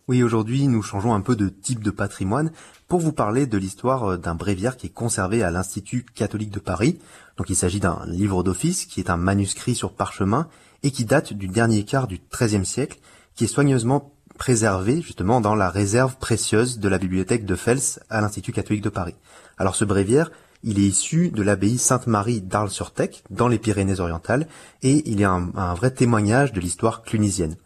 Oui, 0.08 0.22
aujourd'hui 0.22 0.68
nous 0.68 0.82
changeons 0.82 1.14
un 1.14 1.20
peu 1.20 1.34
de 1.34 1.48
type 1.48 1.82
de 1.82 1.90
patrimoine 1.90 2.52
pour 2.86 3.00
vous 3.00 3.10
parler 3.10 3.46
de 3.46 3.58
l'histoire 3.58 4.16
d'un 4.16 4.36
bréviaire 4.36 4.76
qui 4.76 4.86
est 4.86 4.90
conservé 4.90 5.42
à 5.42 5.50
l'Institut 5.50 6.06
catholique 6.14 6.52
de 6.52 6.60
Paris. 6.60 7.00
Donc 7.36 7.50
il 7.50 7.56
s'agit 7.56 7.80
d'un 7.80 7.98
livre 8.06 8.44
d'office 8.44 8.86
qui 8.86 9.00
est 9.00 9.10
un 9.10 9.16
manuscrit 9.16 9.74
sur 9.74 9.92
parchemin 9.92 10.46
et 10.84 10.92
qui 10.92 11.04
date 11.04 11.32
du 11.32 11.48
dernier 11.48 11.84
quart 11.84 12.06
du 12.06 12.20
XIIIe 12.32 12.64
siècle 12.64 13.00
qui 13.34 13.44
est 13.44 13.48
soigneusement 13.48 14.12
préservé 14.38 15.02
justement 15.02 15.40
dans 15.40 15.56
la 15.56 15.70
réserve 15.70 16.16
précieuse 16.18 16.78
de 16.78 16.88
la 16.88 16.98
bibliothèque 16.98 17.44
de 17.44 17.56
Fels 17.56 17.98
à 18.08 18.20
l'Institut 18.20 18.52
catholique 18.52 18.84
de 18.84 18.90
Paris. 18.90 19.16
Alors 19.58 19.74
ce 19.74 19.84
bréviaire, 19.84 20.30
il 20.62 20.78
est 20.78 20.82
issu 20.82 21.30
de 21.30 21.42
l'abbaye 21.42 21.78
Sainte-Marie 21.78 22.42
d'Arles-sur-Tech, 22.42 23.22
dans 23.30 23.48
les 23.48 23.58
Pyrénées-Orientales, 23.58 24.46
et 24.82 25.08
il 25.10 25.20
est 25.20 25.24
un, 25.24 25.74
vrai 25.74 25.90
témoignage 25.90 26.52
de 26.52 26.60
l'histoire 26.60 27.02
clunisienne. 27.02 27.56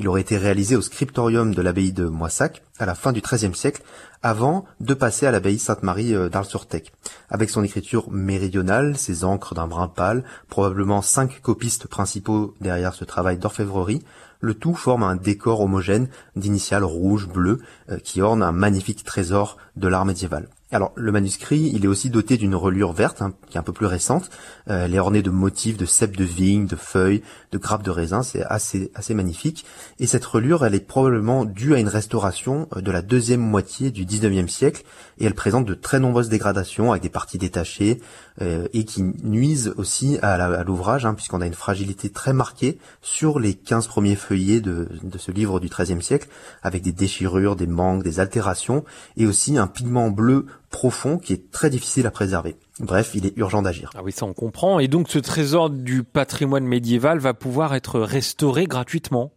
Il 0.00 0.06
aurait 0.06 0.20
été 0.20 0.38
réalisé 0.38 0.76
au 0.76 0.80
scriptorium 0.80 1.52
de 1.52 1.60
l'abbaye 1.60 1.92
de 1.92 2.04
Moissac, 2.04 2.62
à 2.78 2.86
la 2.86 2.94
fin 2.94 3.10
du 3.10 3.20
XIIIe 3.20 3.52
siècle, 3.52 3.82
avant 4.22 4.64
de 4.78 4.94
passer 4.94 5.26
à 5.26 5.32
l'abbaye 5.32 5.58
Sainte-Marie 5.58 6.14
euh, 6.14 6.28
d'Arles-sur-Tech. 6.28 6.84
Avec 7.28 7.50
son 7.50 7.64
écriture 7.64 8.08
méridionale, 8.08 8.96
ses 8.96 9.24
encres 9.24 9.54
d'un 9.54 9.66
brun 9.66 9.88
pâle, 9.88 10.22
probablement 10.48 11.02
cinq 11.02 11.40
copistes 11.42 11.88
principaux 11.88 12.54
derrière 12.60 12.94
ce 12.94 13.04
travail 13.04 13.38
d'orfèvrerie, 13.38 14.04
le 14.38 14.54
tout 14.54 14.76
forme 14.76 15.02
un 15.02 15.16
décor 15.16 15.62
homogène 15.62 16.08
d'initiales 16.36 16.84
rouges, 16.84 17.26
bleues, 17.26 17.60
euh, 17.90 17.98
qui 17.98 18.22
orne 18.22 18.44
un 18.44 18.52
magnifique 18.52 19.02
trésor 19.02 19.56
de 19.74 19.88
l'art 19.88 20.04
médiéval. 20.04 20.48
Alors 20.70 20.92
le 20.96 21.12
manuscrit, 21.12 21.70
il 21.74 21.86
est 21.86 21.88
aussi 21.88 22.10
doté 22.10 22.36
d'une 22.36 22.54
relure 22.54 22.92
verte, 22.92 23.22
hein, 23.22 23.32
qui 23.48 23.56
est 23.56 23.60
un 23.60 23.62
peu 23.62 23.72
plus 23.72 23.86
récente. 23.86 24.28
Euh, 24.68 24.84
elle 24.84 24.94
est 24.94 24.98
ornée 24.98 25.22
de 25.22 25.30
motifs 25.30 25.78
de 25.78 25.86
cèpes 25.86 26.16
de 26.16 26.24
vigne, 26.24 26.66
de 26.66 26.76
feuilles, 26.76 27.22
de 27.52 27.58
grappes 27.58 27.82
de 27.82 27.90
raisin. 27.90 28.22
C'est 28.22 28.42
assez 28.44 28.90
assez 28.94 29.14
magnifique. 29.14 29.64
Et 29.98 30.06
cette 30.06 30.26
relure, 30.26 30.66
elle 30.66 30.74
est 30.74 30.86
probablement 30.86 31.46
due 31.46 31.74
à 31.74 31.78
une 31.78 31.88
restauration 31.88 32.68
euh, 32.76 32.82
de 32.82 32.90
la 32.90 33.00
deuxième 33.00 33.40
moitié 33.40 33.90
du 33.90 34.04
19e 34.04 34.48
siècle, 34.48 34.82
et 35.18 35.24
elle 35.24 35.34
présente 35.34 35.64
de 35.64 35.72
très 35.72 36.00
nombreuses 36.00 36.28
dégradations 36.28 36.90
avec 36.90 37.02
des 37.02 37.08
parties 37.08 37.38
détachées 37.38 38.02
euh, 38.42 38.68
et 38.74 38.84
qui 38.84 39.02
nuisent 39.02 39.72
aussi 39.78 40.18
à 40.20 40.64
l'ouvrage, 40.64 41.06
hein, 41.06 41.14
puisqu'on 41.14 41.40
a 41.40 41.46
une 41.46 41.54
fragilité 41.54 42.10
très 42.10 42.34
marquée 42.34 42.78
sur 43.00 43.40
les 43.40 43.54
15 43.54 43.86
premiers 43.86 44.16
feuillets 44.16 44.60
de, 44.60 44.88
de 45.02 45.18
ce 45.18 45.30
livre 45.30 45.60
du 45.60 45.68
XIIIe 45.68 46.02
siècle, 46.02 46.28
avec 46.62 46.82
des 46.82 46.92
déchirures, 46.92 47.56
des 47.56 47.66
manques, 47.66 48.02
des 48.02 48.20
altérations, 48.20 48.84
et 49.16 49.26
aussi 49.26 49.56
un 49.56 49.66
pigment 49.66 50.10
bleu 50.10 50.44
profond 50.70 51.18
qui 51.18 51.32
est 51.32 51.50
très 51.50 51.70
difficile 51.70 52.06
à 52.06 52.10
préserver. 52.10 52.56
Bref, 52.80 53.12
il 53.14 53.26
est 53.26 53.36
urgent 53.36 53.62
d'agir. 53.62 53.90
Ah 53.94 54.02
oui, 54.02 54.12
ça 54.12 54.26
on 54.26 54.34
comprend. 54.34 54.78
Et 54.78 54.88
donc 54.88 55.08
ce 55.08 55.18
trésor 55.18 55.70
du 55.70 56.04
patrimoine 56.04 56.64
médiéval 56.64 57.18
va 57.18 57.34
pouvoir 57.34 57.74
être 57.74 58.00
restauré 58.00 58.66
gratuitement? 58.66 59.32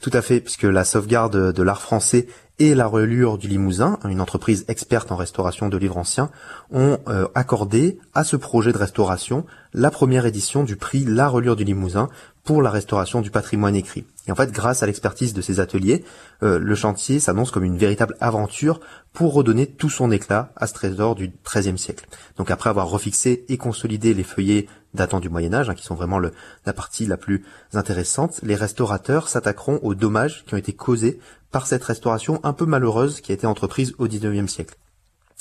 Tout 0.00 0.10
à 0.12 0.22
fait, 0.22 0.40
puisque 0.40 0.62
la 0.62 0.84
sauvegarde 0.84 1.52
de 1.52 1.62
l'art 1.62 1.82
français 1.82 2.28
et 2.58 2.74
la 2.74 2.86
relure 2.86 3.38
du 3.38 3.48
Limousin, 3.48 3.98
une 4.04 4.20
entreprise 4.20 4.64
experte 4.68 5.12
en 5.12 5.16
restauration 5.16 5.68
de 5.68 5.76
livres 5.76 5.96
anciens, 5.96 6.30
ont 6.70 6.98
euh, 7.08 7.28
accordé 7.34 7.98
à 8.14 8.24
ce 8.24 8.36
projet 8.36 8.72
de 8.72 8.78
restauration 8.78 9.46
la 9.72 9.90
première 9.90 10.26
édition 10.26 10.64
du 10.64 10.76
prix 10.76 11.04
La 11.04 11.28
relure 11.28 11.56
du 11.56 11.64
Limousin 11.64 12.08
pour 12.42 12.62
la 12.62 12.70
restauration 12.70 13.20
du 13.20 13.30
patrimoine 13.30 13.76
écrit. 13.76 14.06
Et 14.26 14.32
en 14.32 14.34
fait, 14.34 14.50
grâce 14.50 14.82
à 14.82 14.86
l'expertise 14.86 15.34
de 15.34 15.42
ces 15.42 15.60
ateliers, 15.60 16.02
euh, 16.42 16.58
le 16.58 16.74
chantier 16.74 17.20
s'annonce 17.20 17.50
comme 17.50 17.64
une 17.64 17.76
véritable 17.76 18.16
aventure 18.20 18.80
pour 19.12 19.34
redonner 19.34 19.66
tout 19.66 19.90
son 19.90 20.10
éclat 20.10 20.52
à 20.56 20.66
ce 20.66 20.74
trésor 20.74 21.14
du 21.14 21.30
XIIIe 21.44 21.78
siècle. 21.78 22.06
Donc 22.36 22.50
après 22.50 22.70
avoir 22.70 22.88
refixé 22.88 23.44
et 23.48 23.56
consolidé 23.56 24.14
les 24.14 24.24
feuillets 24.24 24.66
datant 24.98 25.20
du 25.20 25.30
Moyen 25.30 25.54
Âge, 25.54 25.70
hein, 25.70 25.74
qui 25.74 25.84
sont 25.84 25.94
vraiment 25.94 26.18
la 26.18 26.72
partie 26.74 27.06
la 27.06 27.16
plus 27.16 27.44
intéressante, 27.72 28.40
les 28.42 28.54
restaurateurs 28.54 29.28
s'attaqueront 29.28 29.80
aux 29.82 29.94
dommages 29.94 30.44
qui 30.44 30.54
ont 30.54 30.58
été 30.58 30.74
causés 30.74 31.18
par 31.50 31.66
cette 31.66 31.84
restauration 31.84 32.40
un 32.42 32.52
peu 32.52 32.66
malheureuse 32.66 33.20
qui 33.20 33.32
a 33.32 33.34
été 33.34 33.46
entreprise 33.46 33.94
au 33.98 34.06
XIXe 34.06 34.52
siècle. 34.52 34.76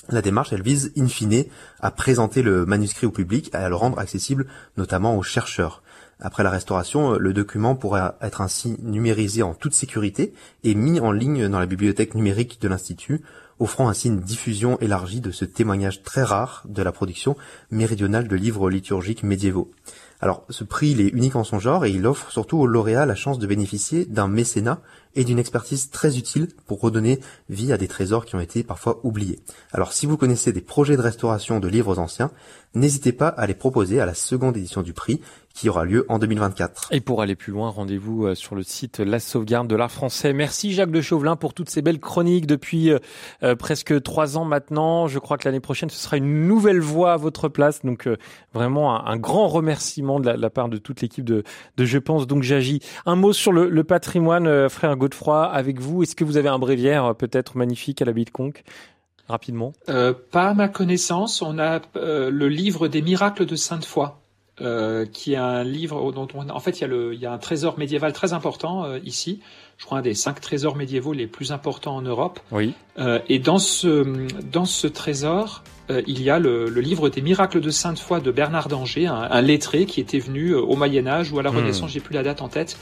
La 0.09 0.21
démarche, 0.21 0.53
elle 0.53 0.61
vise 0.61 0.93
in 0.97 1.07
fine 1.07 1.45
à 1.81 1.91
présenter 1.91 2.41
le 2.41 2.65
manuscrit 2.65 3.07
au 3.07 3.11
public 3.11 3.49
et 3.53 3.57
à 3.57 3.67
le 3.67 3.75
rendre 3.75 3.99
accessible 3.99 4.47
notamment 4.77 5.17
aux 5.17 5.23
chercheurs. 5.23 5.83
Après 6.19 6.43
la 6.43 6.49
restauration, 6.49 7.17
le 7.17 7.33
document 7.33 7.75
pourra 7.75 8.15
être 8.21 8.41
ainsi 8.41 8.77
numérisé 8.81 9.43
en 9.43 9.53
toute 9.53 9.73
sécurité 9.73 10.33
et 10.63 10.75
mis 10.75 10.99
en 10.99 11.11
ligne 11.11 11.47
dans 11.49 11.59
la 11.59 11.65
bibliothèque 11.65 12.15
numérique 12.15 12.61
de 12.61 12.67
l'Institut, 12.67 13.21
offrant 13.59 13.89
ainsi 13.89 14.07
une 14.07 14.19
diffusion 14.19 14.79
élargie 14.79 15.21
de 15.21 15.31
ce 15.31 15.45
témoignage 15.45 16.03
très 16.03 16.23
rare 16.23 16.63
de 16.67 16.83
la 16.83 16.91
production 16.91 17.35
méridionale 17.71 18.27
de 18.27 18.35
livres 18.35 18.69
liturgiques 18.69 19.23
médiévaux. 19.23 19.71
Alors, 20.19 20.45
ce 20.49 20.63
prix, 20.63 20.91
il 20.91 21.01
est 21.01 21.09
unique 21.09 21.35
en 21.35 21.43
son 21.43 21.59
genre 21.59 21.85
et 21.85 21.91
il 21.91 22.07
offre 22.07 22.31
surtout 22.31 22.57
aux 22.57 22.65
lauréats 22.65 23.05
la 23.05 23.15
chance 23.15 23.37
de 23.37 23.45
bénéficier 23.45 24.05
d'un 24.05 24.27
mécénat 24.27 24.81
et 25.17 25.25
d'une 25.25 25.39
expertise 25.39 25.89
très 25.89 26.17
utile 26.17 26.47
pour 26.67 26.79
redonner 26.79 27.19
vie 27.49 27.73
à 27.73 27.77
des 27.77 27.89
trésors 27.89 28.25
qui 28.25 28.35
ont 28.35 28.39
été 28.39 28.63
parfois 28.63 29.01
oubliés. 29.03 29.39
Alors, 29.73 29.91
si 29.91 30.05
vous 30.05 30.15
connaissez 30.15 30.53
des 30.53 30.61
projets 30.61 30.95
de 30.95 31.01
restauration 31.01 31.59
de 31.59 31.67
livres 31.67 31.99
anciens, 31.99 32.31
n'hésitez 32.75 33.11
pas 33.11 33.27
à 33.27 33.47
les 33.47 33.55
proposer 33.55 33.99
à 33.99 34.05
la 34.05 34.13
seconde 34.13 34.55
édition 34.55 34.83
du 34.83 34.93
prix 34.93 35.19
qui 35.57 35.69
aura 35.69 35.85
lieu 35.85 36.05
en 36.07 36.19
2024. 36.19 36.89
Et 36.91 37.01
pour 37.01 37.23
aller 37.23 37.35
plus 37.35 37.51
loin, 37.51 37.69
rendez-vous 37.69 38.27
euh, 38.27 38.35
sur 38.35 38.53
le 38.53 38.61
site 38.61 38.99
La 38.99 39.19
Sauvegarde 39.19 39.67
de 39.67 39.75
l'Art 39.75 39.91
français. 39.91 40.31
Merci 40.31 40.73
Jacques 40.73 40.91
de 40.91 41.01
Chauvelin 41.01 41.35
pour 41.35 41.55
toutes 41.55 41.71
ces 41.71 41.81
belles 41.81 41.99
chroniques 41.99 42.45
depuis 42.45 42.91
euh, 42.91 42.99
euh, 43.41 43.55
presque 43.55 44.03
trois 44.03 44.37
ans 44.37 44.45
maintenant. 44.45 45.07
Je 45.07 45.17
crois 45.17 45.39
que 45.39 45.47
l'année 45.47 45.59
prochaine, 45.59 45.89
ce 45.89 45.97
sera 45.97 46.17
une 46.17 46.45
nouvelle 46.47 46.79
voix 46.79 47.13
à 47.13 47.17
votre 47.17 47.49
place. 47.49 47.83
Donc 47.83 48.07
vraiment 48.53 49.03
un, 49.03 49.17
grand 49.17 49.47
remerciement 49.47 50.19
de 50.19 50.29
la, 50.29 50.49
part 50.51 50.69
de 50.69 50.77
toute 50.77 51.01
l'équipe 51.01 51.25
de, 51.25 51.43
Je 51.79 51.97
pense 51.97 52.27
donc 52.27 52.43
j'agis. 52.43 52.79
Un 53.07 53.15
mot 53.15 53.33
sur 53.33 53.51
le, 53.51 53.83
patrimoine, 53.83 54.69
frère 54.69 54.95
Godefroy, 55.07 55.45
avec 55.45 55.79
vous. 55.79 56.03
Est-ce 56.03 56.15
que 56.15 56.23
vous 56.23 56.37
avez 56.37 56.49
un 56.49 56.59
bréviaire 56.59 57.15
peut-être 57.15 57.57
magnifique 57.57 58.01
à 58.01 58.05
la 58.05 58.13
de 58.13 58.29
Conque 58.29 58.63
rapidement? 59.27 59.73
Euh, 59.89 60.13
Pas 60.31 60.49
à 60.49 60.53
ma 60.53 60.67
connaissance. 60.67 61.41
On 61.41 61.59
a 61.59 61.81
le 61.95 62.47
livre 62.47 62.87
des 62.87 63.01
miracles 63.01 63.45
de 63.45 63.55
Sainte-Foy 63.55 64.13
euh, 64.59 65.05
qui 65.05 65.33
est 65.33 65.37
un 65.37 65.63
livre 65.63 66.11
dont 66.11 66.27
on, 66.33 66.49
en 66.49 66.59
fait 66.59 66.79
il 66.79 66.81
y, 66.81 66.83
a 66.83 66.87
le, 66.87 67.13
il 67.13 67.19
y 67.19 67.27
a 67.27 67.31
un 67.31 67.37
trésor 67.37 67.77
médiéval 67.77 68.11
très 68.11 68.33
important 68.33 68.85
euh, 68.85 68.99
ici. 69.03 69.39
Je 69.77 69.85
crois 69.85 69.99
un 69.99 70.01
des 70.01 70.15
cinq 70.15 70.41
trésors 70.41 70.75
médiévaux 70.75 71.13
les 71.13 71.27
plus 71.27 71.51
importants 71.51 71.95
en 71.95 72.01
Europe. 72.01 72.39
Oui. 72.51 72.73
Euh, 72.97 73.19
et 73.29 73.37
dans 73.37 73.59
ce 73.59 74.27
dans 74.51 74.65
ce 74.65 74.87
trésor, 74.87 75.63
euh, 75.91 76.01
il 76.07 76.23
y 76.23 76.31
a 76.31 76.39
le, 76.39 76.69
le, 76.69 76.81
livre 76.81 77.09
des 77.09 77.21
miracles 77.21 77.61
de 77.61 77.69
Sainte 77.69 77.99
Foy 77.99 78.19
de 78.19 78.31
Bernard 78.31 78.67
d'Angers, 78.67 79.05
un, 79.05 79.27
un, 79.29 79.41
lettré 79.41 79.85
qui 79.85 80.01
était 80.01 80.17
venu 80.17 80.55
au 80.55 80.75
Moyen 80.75 81.05
Âge 81.05 81.31
ou 81.31 81.37
à 81.37 81.43
la 81.43 81.51
hmm. 81.51 81.57
Renaissance, 81.57 81.91
j'ai 81.91 81.99
plus 81.99 82.15
la 82.15 82.23
date 82.23 82.41
en 82.41 82.49
tête, 82.49 82.79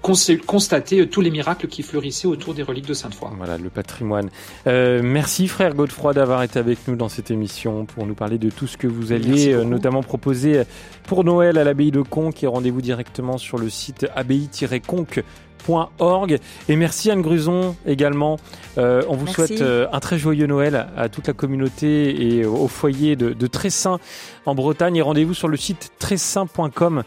constater 0.00 1.00
euh, 1.00 1.06
tous 1.06 1.20
les 1.20 1.30
miracles 1.30 1.68
qui 1.68 1.82
fleurissaient 1.82 2.26
autour 2.26 2.54
des 2.54 2.62
reliques 2.62 2.86
de 2.86 2.94
Sainte-Foy. 2.94 3.30
Voilà, 3.36 3.58
le 3.58 3.68
patrimoine. 3.70 4.30
Euh, 4.66 5.00
merci 5.02 5.48
frère 5.48 5.74
Godefroy 5.74 6.14
d'avoir 6.14 6.42
été 6.42 6.58
avec 6.58 6.88
nous 6.88 6.96
dans 6.96 7.08
cette 7.08 7.30
émission 7.30 7.86
pour 7.86 8.06
nous 8.06 8.14
parler 8.14 8.38
de 8.38 8.50
tout 8.50 8.66
ce 8.66 8.76
que 8.76 8.86
vous 8.86 9.12
alliez 9.12 9.52
euh, 9.52 9.64
notamment 9.64 10.02
proposer 10.02 10.62
pour 11.04 11.24
Noël 11.24 11.56
à 11.58 11.64
l'abbaye 11.64 11.90
de 11.90 12.02
Conques 12.02 12.42
et 12.42 12.46
rendez-vous 12.46 12.82
directement 12.82 13.38
sur 13.38 13.56
le 13.58 13.70
site 13.70 14.06
abbaye-conques.org 14.14 16.38
et 16.68 16.76
merci 16.76 17.10
Anne 17.10 17.22
Gruson 17.22 17.74
également. 17.86 18.36
on 18.76 19.16
vous 19.16 19.26
souhaite 19.26 19.62
un 19.62 20.00
très 20.00 20.18
joyeux 20.18 20.46
Noël 20.46 20.88
à 20.96 21.08
toute 21.08 21.26
la 21.26 21.32
communauté 21.32 22.38
et 22.38 22.44
au 22.44 22.68
foyer 22.68 23.16
de, 23.16 23.32
de 23.32 23.46
Tressin 23.46 23.98
en 24.46 24.54
Bretagne 24.54 24.96
et 24.96 25.02
rendez-vous 25.02 25.34
sur 25.34 25.48
le 25.48 25.56
site 25.56 25.92
tressin.com 25.98 26.98
euh, 26.98 27.02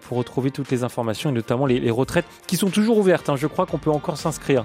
pour 0.00 0.18
retrouver 0.18 0.50
toutes 0.50 0.70
les 0.70 0.84
informations 0.84 1.30
et 1.30 1.32
notamment 1.32 1.66
les, 1.66 1.90
retraites 1.90 2.26
qui 2.46 2.56
sont 2.56 2.70
toujours 2.70 2.98
ouvertes. 2.98 3.28
Hein. 3.28 3.36
Je 3.36 3.46
crois 3.46 3.66
qu'on 3.66 3.78
peut 3.78 3.90
encore 3.90 4.16
s'inscrire. 4.16 4.64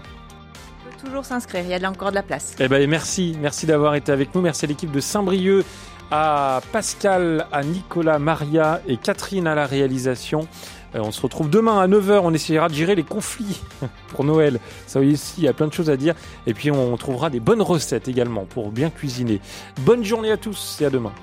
On 0.85 0.89
peut 0.89 1.07
toujours 1.07 1.25
s'inscrire, 1.25 1.63
il 1.63 1.69
y 1.69 1.85
a 1.85 1.89
encore 1.89 2.09
de 2.09 2.15
la 2.15 2.23
place. 2.23 2.55
Eh 2.59 2.67
ben, 2.67 2.89
merci, 2.89 3.37
merci 3.41 3.65
d'avoir 3.65 3.95
été 3.95 4.11
avec 4.11 4.33
nous. 4.35 4.41
Merci 4.41 4.65
à 4.65 4.67
l'équipe 4.67 4.91
de 4.91 4.99
Saint-Brieuc, 4.99 5.65
à 6.11 6.61
Pascal, 6.71 7.45
à 7.51 7.63
Nicolas, 7.63 8.19
Maria 8.19 8.81
et 8.87 8.97
Catherine 8.97 9.47
à 9.47 9.55
la 9.55 9.65
réalisation. 9.65 10.47
Euh, 10.95 11.01
on 11.01 11.11
se 11.11 11.21
retrouve 11.21 11.49
demain 11.49 11.79
à 11.79 11.87
9h, 11.87 12.21
on 12.23 12.33
essaiera 12.33 12.67
de 12.67 12.73
gérer 12.73 12.95
les 12.95 13.03
conflits 13.03 13.61
pour 14.09 14.23
Noël. 14.23 14.59
Ça 14.87 14.99
aussi, 14.99 15.35
il 15.37 15.43
y 15.43 15.47
a 15.47 15.53
plein 15.53 15.67
de 15.67 15.73
choses 15.73 15.89
à 15.89 15.97
dire. 15.97 16.15
Et 16.47 16.53
puis 16.53 16.71
on 16.71 16.95
trouvera 16.97 17.29
des 17.29 17.39
bonnes 17.39 17.61
recettes 17.61 18.07
également 18.07 18.45
pour 18.45 18.71
bien 18.71 18.89
cuisiner. 18.89 19.39
Bonne 19.81 20.03
journée 20.03 20.31
à 20.31 20.37
tous 20.37 20.79
et 20.81 20.85
à 20.85 20.89
demain. 20.89 21.13